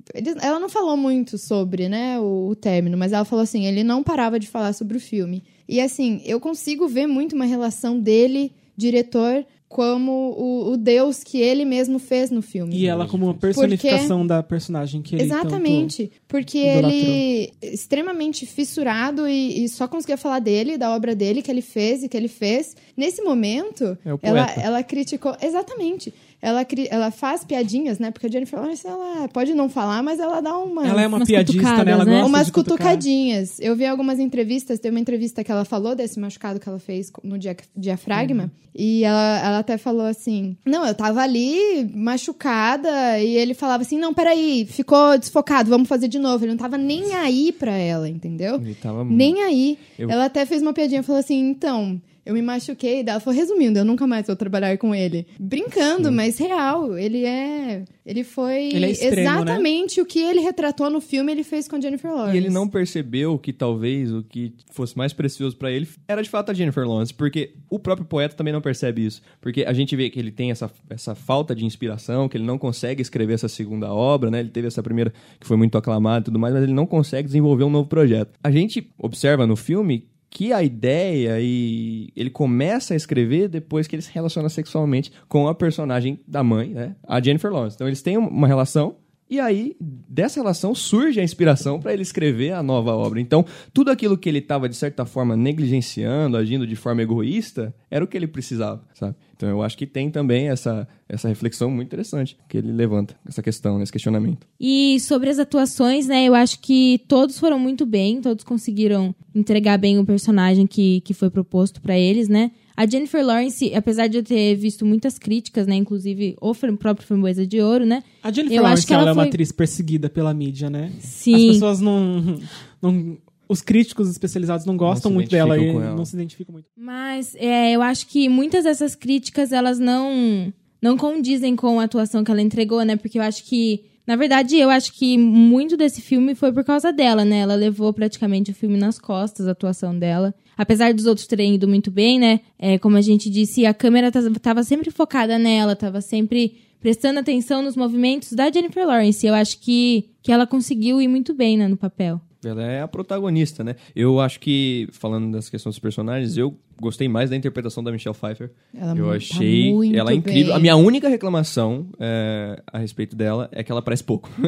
ela 0.42 0.60
não 0.60 0.70
falou 0.70 0.96
muito 0.98 1.38
sobre 1.38 1.90
né, 1.90 2.20
o, 2.20 2.50
o 2.50 2.56
término, 2.56 2.98
mas 2.98 3.12
ela 3.14 3.26
falou 3.26 3.44
assim: 3.44 3.66
ele 3.66 3.84
não 3.84 4.04
parava 4.04 4.40
de 4.40 4.48
falar 4.48 4.74
sobre 4.74 4.98
o 4.98 5.00
filme. 5.00 5.44
E 5.68 5.80
assim, 5.80 6.22
eu 6.26 6.40
consigo 6.40 6.88
ver 6.88 7.08
muito 7.08 7.36
uma 7.36 7.46
relação 7.46 8.00
dele, 8.00 8.54
diretor, 8.76 9.46
como 9.72 10.36
o, 10.38 10.74
o 10.74 10.78
Deus 10.78 11.24
que 11.24 11.40
ele 11.40 11.64
mesmo 11.64 11.98
fez 11.98 12.30
no 12.30 12.42
filme. 12.42 12.76
E 12.76 12.88
ela 12.88 13.08
como 13.08 13.26
uma 13.26 13.34
personificação 13.34 14.28
da 14.28 14.44
personagem 14.44 15.02
que 15.02 15.16
ele 15.16 15.24
Exatamente. 15.24 16.12
Porque 16.28 16.58
idolatrou. 16.60 16.92
ele 16.92 17.54
extremamente 17.62 18.46
fissurado 18.46 19.26
e, 19.30 19.64
e 19.64 19.70
só 19.70 19.88
conseguia 19.88 20.18
falar 20.18 20.40
dele, 20.40 20.78
da 20.78 20.94
obra 20.94 21.16
dele, 21.16 21.42
que 21.42 21.50
ele 21.50 21.62
fez 21.62 22.04
e 22.04 22.10
que 22.10 22.18
ele 22.18 22.28
fez. 22.28 22.76
Nesse 22.98 23.22
momento, 23.22 23.98
É 24.06 24.14
ela, 24.22 24.52
ela 24.58 24.84
criticou. 24.84 25.38
Exatamente. 25.42 26.14
Ela, 26.42 26.66
cri- 26.66 26.88
ela 26.90 27.12
faz 27.12 27.44
piadinhas, 27.44 28.00
né? 28.00 28.10
Porque 28.10 28.26
a 28.26 28.30
Jennifer 28.30 28.60
Lawrence, 28.60 28.88
ela 28.88 29.28
pode 29.28 29.54
não 29.54 29.70
falar, 29.70 30.02
mas 30.02 30.20
ela 30.20 30.42
dá 30.42 30.58
uma. 30.58 30.88
Ela 30.88 31.04
é 31.04 31.08
uma 31.08 31.18
Umas 31.18 31.28
piadista, 31.28 31.84
né? 31.84 31.92
Ela 31.92 32.04
né? 32.04 32.12
gosta 32.14 32.28
Umas 32.28 32.46
de 32.48 32.52
cutucadinhas. 32.52 33.60
Eu 33.60 33.76
vi 33.76 33.86
algumas 33.86 34.20
entrevistas, 34.20 34.80
tem 34.80 34.90
uma 34.90 35.00
entrevista 35.00 35.44
que 35.44 35.52
ela 35.52 35.64
falou 35.66 35.96
desse 35.96 36.20
machucado 36.20 36.60
que 36.60 36.68
ela 36.68 36.80
fez 36.80 37.12
no 37.24 37.38
dia- 37.38 37.56
diafragma. 37.78 38.44
Uhum. 38.46 38.50
E 38.74 39.04
ela, 39.04 39.40
ela 39.46 39.60
até 39.60 39.78
falou 39.78 40.06
assim: 40.06 40.58
Não, 40.66 40.86
eu 40.88 40.96
tava 40.96 41.22
ali 41.22 41.88
machucada. 41.94 43.20
E 43.20 43.36
ele 43.36 43.54
falava 43.54 43.84
assim: 43.84 43.98
Não, 43.98 44.14
peraí, 44.14 44.66
ficou 44.66 45.18
desfocado, 45.18 45.70
vamos 45.70 45.88
fazer 45.88 46.08
de 46.08 46.18
novo. 46.20 46.44
Ele 46.44 46.52
não 46.54 46.58
tava 46.58 46.78
nem 46.78 47.14
aí 47.16 47.52
pra 47.52 47.74
ela, 47.76 48.08
entendeu? 48.10 48.56
Ele 48.56 48.74
tava 48.76 49.04
Nem 49.04 49.44
aí. 49.44 49.78
Eu- 50.00 50.10
Ela 50.10 50.26
até 50.26 50.46
fez 50.46 50.62
uma 50.62 50.74
piadinha 50.74 51.04
falou 51.04 51.20
assim: 51.20 51.40
Então. 51.40 52.02
Eu 52.26 52.34
me 52.36 52.42
machuquei, 52.42 53.04
ela 53.06 53.20
falou, 53.20 53.38
resumindo, 53.38 53.80
eu 53.80 53.86
nunca 53.86 54.06
mais 54.06 54.28
vou 54.28 54.36
trabalhar 54.36 54.78
com 54.78 54.94
ele. 54.94 55.26
Brincando, 55.40 56.12
mas 56.12 56.38
real. 56.38 56.98
Ele 56.98 57.26
é. 57.26 57.84
Ele 58.06 58.24
foi 58.24 58.70
Ele 58.74 58.86
é 58.86 58.92
extremo, 58.92 59.16
né? 59.16 59.22
exatamente 59.22 60.02
o 60.02 60.06
que 60.06 60.20
ele 60.20 60.40
retratou 60.40 60.90
no 60.90 61.00
filme, 61.00 61.32
ele 61.32 61.44
fez 61.44 61.68
com 61.68 61.76
a 61.76 61.82
Jennifer 61.82 62.12
Lawrence. 62.12 62.36
E 62.36 62.38
ele 62.38 62.50
não 62.50 62.68
percebeu 62.68 63.38
que 63.38 63.54
talvez 63.54 64.12
o 64.12 64.24
que 64.24 64.54
fosse 64.72 64.98
mais 64.98 65.14
precioso 65.14 65.56
pra 65.56 65.72
ele 65.72 65.88
era 66.08 66.22
de 66.22 66.30
fato 66.30 66.52
a 66.52 66.54
Jennifer 66.54 66.88
Lawrence, 66.88 67.14
porque 67.14 67.54
o 67.70 67.80
próprio 67.80 68.06
poeta 68.06 68.36
também 68.36 68.54
não 68.54 68.62
percebe 68.62 69.06
isso. 69.06 69.22
Porque 69.40 69.64
a 69.64 69.74
gente 69.74 69.96
vê 69.96 70.10
que 70.10 70.20
ele 70.20 70.32
tem 70.32 70.52
essa, 70.52 70.72
essa 70.90 71.16
falta 71.16 71.56
de 71.56 71.66
inspiração, 71.66 72.28
que 72.28 72.38
ele 72.38 72.46
não 72.46 72.58
consegue 72.58 73.02
escrever 73.02 73.34
essa 73.34 73.48
segunda 73.48 73.92
obra, 73.94 74.30
né? 74.32 74.40
Ele 74.40 74.50
teve 74.50 74.68
essa 74.68 74.82
primeira 74.84 75.14
que 75.40 75.48
foi 75.48 75.58
muito 75.58 75.78
aclamada 75.78 76.22
e 76.22 76.26
tudo 76.26 76.40
mais, 76.40 76.54
mas 76.54 76.64
ele 76.64 76.74
não 76.74 76.86
consegue 76.86 77.28
desenvolver 77.28 77.64
um 77.64 77.70
novo 77.70 77.88
projeto. 77.88 78.32
A 78.44 78.52
gente 78.52 78.92
observa 78.98 79.46
no 79.48 79.56
filme 79.56 80.06
que 80.32 80.54
a 80.54 80.64
ideia 80.64 81.40
e 81.42 82.10
ele 82.16 82.30
começa 82.30 82.94
a 82.94 82.98
escrever 82.98 83.50
depois 83.50 83.86
que 83.86 83.96
ele 83.96 84.02
se 84.02 84.12
relaciona 84.14 84.48
sexualmente 84.48 85.12
com 85.28 85.48
a 85.48 85.54
personagem 85.54 86.22
da 86.26 86.42
mãe, 86.42 86.70
né? 86.70 86.96
A 87.06 87.22
Jennifer 87.22 87.52
Lawrence. 87.52 87.76
Então 87.76 87.86
eles 87.86 88.02
têm 88.02 88.18
uma 88.18 88.48
relação 88.48 88.96
e 89.32 89.40
aí, 89.40 89.78
dessa 89.80 90.42
relação, 90.42 90.76
surge 90.76 91.18
a 91.22 91.24
inspiração 91.24 91.80
para 91.80 91.94
ele 91.94 92.02
escrever 92.02 92.52
a 92.52 92.62
nova 92.62 92.94
obra. 92.94 93.22
Então, 93.22 93.46
tudo 93.74 93.90
aquilo 93.90 94.18
que 94.18 94.28
ele 94.28 94.40
estava, 94.40 94.68
de 94.68 94.76
certa 94.76 95.06
forma, 95.06 95.38
negligenciando, 95.38 96.36
agindo 96.36 96.68
de 96.68 96.76
forma 96.76 97.02
egoísta, 97.02 97.74
era 97.90 98.04
o 98.04 98.08
que 98.10 98.18
ele 98.18 98.28
precisava, 98.28 98.86
sabe? 98.94 99.16
Então, 99.34 99.48
eu 99.48 99.64
acho 99.64 99.78
que 99.78 99.88
tem 99.88 100.12
também 100.12 100.50
essa, 100.50 100.86
essa 101.08 101.30
reflexão 101.30 101.72
muito 101.72 101.88
interessante 101.88 102.38
que 102.50 102.58
ele 102.58 102.74
levanta, 102.74 103.16
essa 103.26 103.42
questão, 103.42 103.82
esse 103.82 103.92
questionamento. 103.92 104.46
E 104.60 105.00
sobre 105.00 105.30
as 105.30 105.40
atuações, 105.40 106.08
né? 106.08 106.26
Eu 106.26 106.36
acho 106.36 106.60
que 106.60 107.02
todos 107.08 107.40
foram 107.40 107.58
muito 107.58 107.86
bem, 107.86 108.20
todos 108.20 108.44
conseguiram 108.44 109.16
entregar 109.34 109.78
bem 109.78 109.98
o 109.98 110.06
personagem 110.06 110.68
que, 110.68 111.00
que 111.02 111.14
foi 111.14 111.30
proposto 111.30 111.82
pra 111.82 111.98
eles, 111.98 112.28
né? 112.28 112.52
A 112.76 112.86
Jennifer 112.88 113.26
Lawrence, 113.26 113.74
apesar 113.76 114.08
de 114.08 114.18
eu 114.18 114.24
ter 114.24 114.56
visto 114.56 114.86
muitas 114.86 115.18
críticas, 115.20 115.68
né? 115.68 115.76
Inclusive 115.76 116.36
o 116.42 116.54
próprio 116.78 117.06
Framboesa 117.08 117.46
de 117.46 117.62
Ouro, 117.62 117.86
né? 117.86 118.04
A 118.24 118.32
Jennifer 118.32 118.58
Eu 118.58 118.64
Lawrence, 118.64 118.80
acho 118.82 118.88
que 118.88 118.94
ela, 118.94 119.02
ela 119.04 119.10
é 119.12 119.14
uma 119.14 119.22
foi- 119.24 119.30
atriz 119.30 119.52
perseguida 119.52 120.10
pela 120.10 120.34
mídia, 120.34 120.70
né? 120.70 120.92
Sim. 121.00 121.50
As 121.50 121.54
pessoas 121.56 121.80
não, 121.82 122.40
não- 122.82 123.18
Os 123.50 123.62
críticos 123.62 124.10
especializados 124.10 124.66
não 124.66 124.78
gostam 124.78 125.12
se 125.12 125.16
muito 125.16 125.30
dela 125.30 125.58
e 125.58 125.68
ela. 125.68 125.94
não 125.96 126.06
se 126.06 126.16
identificam 126.16 126.54
muito. 126.54 126.68
Mas 126.78 127.36
é, 127.36 127.72
eu 127.74 127.82
acho 127.82 128.08
que 128.08 128.30
muitas 128.30 128.64
dessas 128.64 128.96
críticas, 128.96 129.52
elas 129.52 129.78
não, 129.78 130.52
não 130.82 130.96
condizem 130.98 131.56
com 131.56 131.80
a 131.80 131.84
atuação 131.84 132.24
que 132.24 132.32
ela 132.32 132.42
entregou, 132.42 132.84
né? 132.84 132.96
Porque 132.96 133.20
eu 133.20 133.24
acho 133.24 133.44
que, 133.44 133.84
Na 134.08 134.16
verdade, 134.16 134.58
eu 134.58 134.70
acho 134.70 134.94
que 134.94 135.16
muito 135.18 135.78
desse 135.78 136.02
filme 136.02 136.34
foi 136.34 136.52
por 136.52 136.64
causa 136.64 136.92
dela, 136.92 137.24
né? 137.24 137.40
Ela 137.40 137.54
levou 137.56 137.94
praticamente 137.94 138.50
o 138.52 138.54
filme 138.54 138.76
nas 138.78 138.98
costas, 138.98 139.48
a 139.48 139.52
atuação 139.52 139.98
dela. 139.98 140.34
Apesar 140.62 140.94
dos 140.94 141.08
outros 141.08 141.26
terem 141.26 141.56
ido 141.56 141.68
muito 141.68 141.90
bem, 141.90 142.20
né? 142.20 142.40
É, 142.60 142.78
como 142.78 142.96
a 142.96 143.02
gente 143.02 143.32
disse, 143.32 143.66
a 143.66 143.74
câmera 143.74 144.12
tava 144.40 144.64
sempre 144.64 144.92
focada 144.92 145.40
nela, 145.40 145.76
tava 145.76 146.02
sempre 146.02 146.56
prestando 146.80 147.20
atenção 147.20 147.64
nos 147.64 147.76
movimentos 147.76 148.34
da 148.34 148.52
Jennifer 148.52 148.86
Lawrence. 148.86 149.26
Eu 149.26 149.34
acho 149.34 149.60
que, 149.60 150.12
que 150.22 150.32
ela 150.32 150.46
conseguiu 150.46 151.02
ir 151.02 151.08
muito 151.08 151.34
bem 151.34 151.58
né, 151.58 151.68
no 151.68 151.76
papel. 151.76 152.22
Ela 152.46 152.62
é 152.62 152.80
a 152.80 152.88
protagonista, 152.88 153.64
né? 153.64 153.76
Eu 153.96 154.20
acho 154.20 154.40
que, 154.40 154.88
falando 154.92 155.32
das 155.32 155.50
questões 155.50 155.74
dos 155.74 155.80
personagens, 155.80 156.38
eu 156.38 156.56
gostei 156.80 157.08
mais 157.08 157.30
da 157.30 157.36
interpretação 157.36 157.84
da 157.84 157.92
Michelle 157.92 158.16
Pfeiffer. 158.16 158.52
Ela 158.76 158.96
eu 158.98 159.06
tá 159.08 159.12
achei 159.16 159.74
muito 159.74 159.96
ela 159.98 160.12
é 160.12 160.16
incrível. 160.16 160.46
bem. 160.48 160.56
A 160.56 160.60
minha 160.60 160.76
única 160.76 161.08
reclamação 161.10 161.88
é, 162.00 162.62
a 162.72 162.78
respeito 162.80 163.16
dela 163.16 163.50
é 163.52 163.64
que 163.64 163.72
ela 163.72 163.82
parece 163.82 164.04
pouco. 164.04 164.30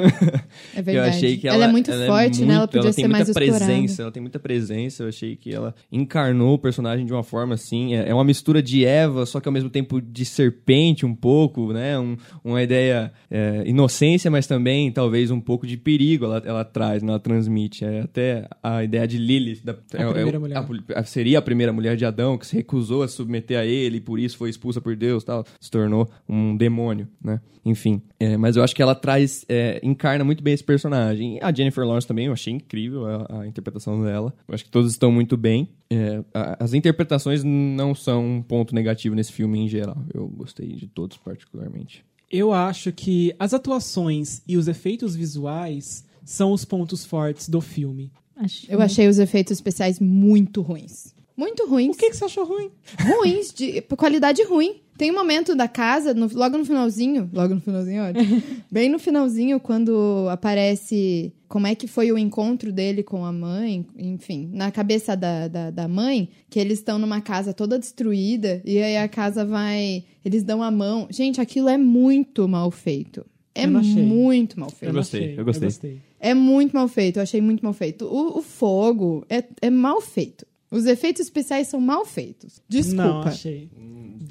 É 0.76 0.82
verdade. 0.82 0.98
Eu 0.98 1.04
achei 1.04 1.38
que 1.38 1.48
ela, 1.48 1.56
ela 1.58 1.66
é 1.66 1.72
muito 1.72 1.92
forte, 1.92 2.42
né? 2.42 2.54
Ela 2.54 2.58
muito- 2.60 2.72
podia 2.72 2.82
tem 2.84 2.92
ser 2.94 3.02
muita 3.08 3.18
mais 3.18 3.32
presença, 3.32 3.64
explorada. 3.74 4.02
ela 4.04 4.12
tem 4.12 4.22
muita 4.22 4.40
presença. 4.40 5.04
Eu 5.04 5.08
achei 5.10 5.36
que 5.36 5.54
ela 5.54 5.74
encarnou 5.92 6.54
o 6.56 6.58
personagem 6.60 7.06
de 7.06 7.14
uma 7.14 7.24
forma 7.24 7.54
assim. 7.56 7.96
É, 7.96 8.10
é 8.10 8.14
uma 8.14 8.24
mistura 8.24 8.62
de 8.62 8.86
Eva, 8.86 9.26
só 9.26 9.40
que 9.40 9.48
ao 9.48 9.54
mesmo 9.54 9.70
tempo 9.70 10.02
de 10.02 10.26
serpente 10.26 11.06
um 11.06 11.14
pouco, 11.16 11.72
né? 11.74 11.98
Um- 12.00 12.18
uma 12.44 12.62
ideia 12.62 13.12
é, 13.30 13.64
inocência, 13.66 14.30
mas 14.32 14.48
também 14.48 14.92
talvez 14.92 15.30
um 15.32 15.40
pouco 15.40 15.66
de 15.68 15.78
perigo 15.78 16.26
ela, 16.26 16.42
ela 16.46 16.64
traz, 16.66 17.02
né? 17.04 17.10
ela 17.10 17.20
transmite. 17.20 17.84
É 17.86 18.02
até 18.02 18.48
a 18.62 18.84
ideia 18.84 19.08
de 19.08 19.18
Lilith, 19.18 19.62
da, 19.64 19.74
é- 19.94 20.02
é- 20.04 20.12
primeira 20.14 20.40
mulher. 20.40 20.58
a- 20.58 21.00
a- 21.00 21.04
seria 21.04 21.40
a 21.40 21.42
primeira 21.42 21.72
mulher 21.74 21.96
de 21.96 22.06
Adão 22.06 22.13
que 22.40 22.48
se 22.48 22.56
recusou 22.56 23.04
a 23.04 23.08
submeter 23.08 23.58
a 23.60 23.66
ele 23.66 23.98
e 23.98 24.02
por 24.02 24.20
isso 24.20 24.38
foi 24.38 24.50
expulsa 24.50 24.80
por 24.80 24.96
Deus, 24.96 25.24
tal, 25.24 25.46
se 25.60 25.70
tornou 25.72 26.10
um 26.30 26.56
demônio, 26.56 27.08
né? 27.24 27.42
Enfim, 27.66 28.02
é, 28.20 28.36
mas 28.38 28.56
eu 28.58 28.64
acho 28.64 28.76
que 28.76 28.82
ela 28.82 28.94
traz, 28.94 29.46
é, 29.48 29.80
encarna 29.82 30.24
muito 30.26 30.44
bem 30.44 30.54
esse 30.54 30.64
personagem. 30.64 31.40
A 31.42 31.52
Jennifer 31.54 31.86
Lawrence 31.86 32.06
também, 32.08 32.26
eu 32.28 32.34
achei 32.34 32.52
incrível 32.54 33.06
a, 33.06 33.42
a 33.42 33.48
interpretação 33.48 34.02
dela. 34.04 34.34
Eu 34.48 34.54
acho 34.54 34.66
que 34.66 34.70
todos 34.70 34.92
estão 34.92 35.12
muito 35.12 35.38
bem. 35.38 35.70
É, 35.90 36.22
a- 36.34 36.58
as 36.64 36.74
interpretações 36.74 37.44
não 37.44 37.96
são 37.96 38.26
um 38.38 38.42
ponto 38.42 38.76
negativo 38.76 39.16
nesse 39.16 39.32
filme 39.32 39.60
em 39.60 39.68
geral. 39.70 39.98
Eu 40.14 40.28
gostei 40.28 40.74
de 40.74 40.88
todos 40.88 41.16
particularmente. 41.18 42.04
Eu 42.30 42.52
acho 42.52 42.92
que 42.92 43.34
as 43.40 43.54
atuações 43.54 44.42
e 44.48 44.58
os 44.58 44.68
efeitos 44.68 45.16
visuais 45.16 46.04
são 46.26 46.52
os 46.52 46.66
pontos 46.66 47.06
fortes 47.06 47.48
do 47.48 47.62
filme. 47.62 48.12
Acho. 48.36 48.66
Eu 48.70 48.82
achei 48.82 49.08
os 49.08 49.20
efeitos 49.20 49.52
especiais 49.54 50.00
muito 50.00 50.62
ruins. 50.62 51.14
Muito 51.36 51.66
ruins. 51.68 51.96
O 51.96 52.00
que, 52.00 52.10
que 52.12 52.16
você 52.18 52.26
achou 52.26 52.46
ruim? 52.46 52.70
ruins, 53.02 53.52
de 53.54 53.82
qualidade 53.98 54.44
ruim. 54.44 54.76
Tem 54.96 55.10
um 55.10 55.16
momento 55.16 55.56
da 55.56 55.68
casa, 55.68 56.14
no- 56.14 56.30
logo 56.32 56.56
no 56.56 56.64
finalzinho, 56.64 57.28
logo 57.34 57.56
no 57.56 57.62
finalzinho, 57.62 58.04
olha, 58.04 58.14
bem 58.72 58.88
no 58.90 59.00
finalzinho, 59.00 59.60
quando 59.60 60.28
aparece 60.30 61.34
como 61.48 61.66
é 61.66 61.74
que 61.74 61.88
foi 61.88 62.12
o 62.12 62.18
encontro 62.18 62.72
dele 62.72 63.02
com 63.02 63.26
a 63.26 63.32
mãe, 63.32 63.86
enfim, 63.98 64.50
na 64.54 64.72
cabeça 64.72 65.16
da, 65.18 65.48
da, 65.48 65.72
da 65.72 65.88
mãe, 65.88 66.30
que 66.50 66.60
eles 66.60 66.78
estão 66.80 67.00
numa 67.00 67.22
casa 67.22 67.54
toda 67.54 67.80
destruída, 67.80 68.62
e 68.64 68.78
aí 68.78 68.98
a 68.98 69.08
casa 69.08 69.44
vai, 69.44 70.04
eles 70.24 70.44
dão 70.44 70.62
a 70.62 70.70
mão. 70.70 71.08
Gente, 71.10 71.42
aquilo 71.42 71.70
é 71.70 71.78
muito 71.78 72.48
mal 72.48 72.70
feito. 72.70 73.26
É 73.56 73.66
Eu 73.66 73.72
muito 73.72 74.60
mal 74.60 74.70
feito. 74.70 74.90
Eu 74.92 74.94
gostei, 74.94 75.22
Achei, 75.24 75.40
eu 75.40 75.46
gostei. 75.46 76.02
É 76.20 76.34
muito 76.34 76.74
mal 76.74 76.88
feito, 76.88 77.18
eu 77.18 77.24
achei 77.24 77.42
muito 77.42 77.64
mal 77.64 77.74
feito. 77.74 78.06
O, 78.06 78.38
o 78.40 78.42
fogo 78.42 79.26
é, 79.30 79.44
é 79.62 79.70
mal 79.70 80.00
feito. 80.02 80.46
Os 80.74 80.86
efeitos 80.86 81.22
especiais 81.22 81.68
são 81.68 81.80
mal 81.80 82.04
feitos. 82.06 82.56
Não, 82.70 82.82
Desculpa. 82.82 83.30
achei. 83.30 83.70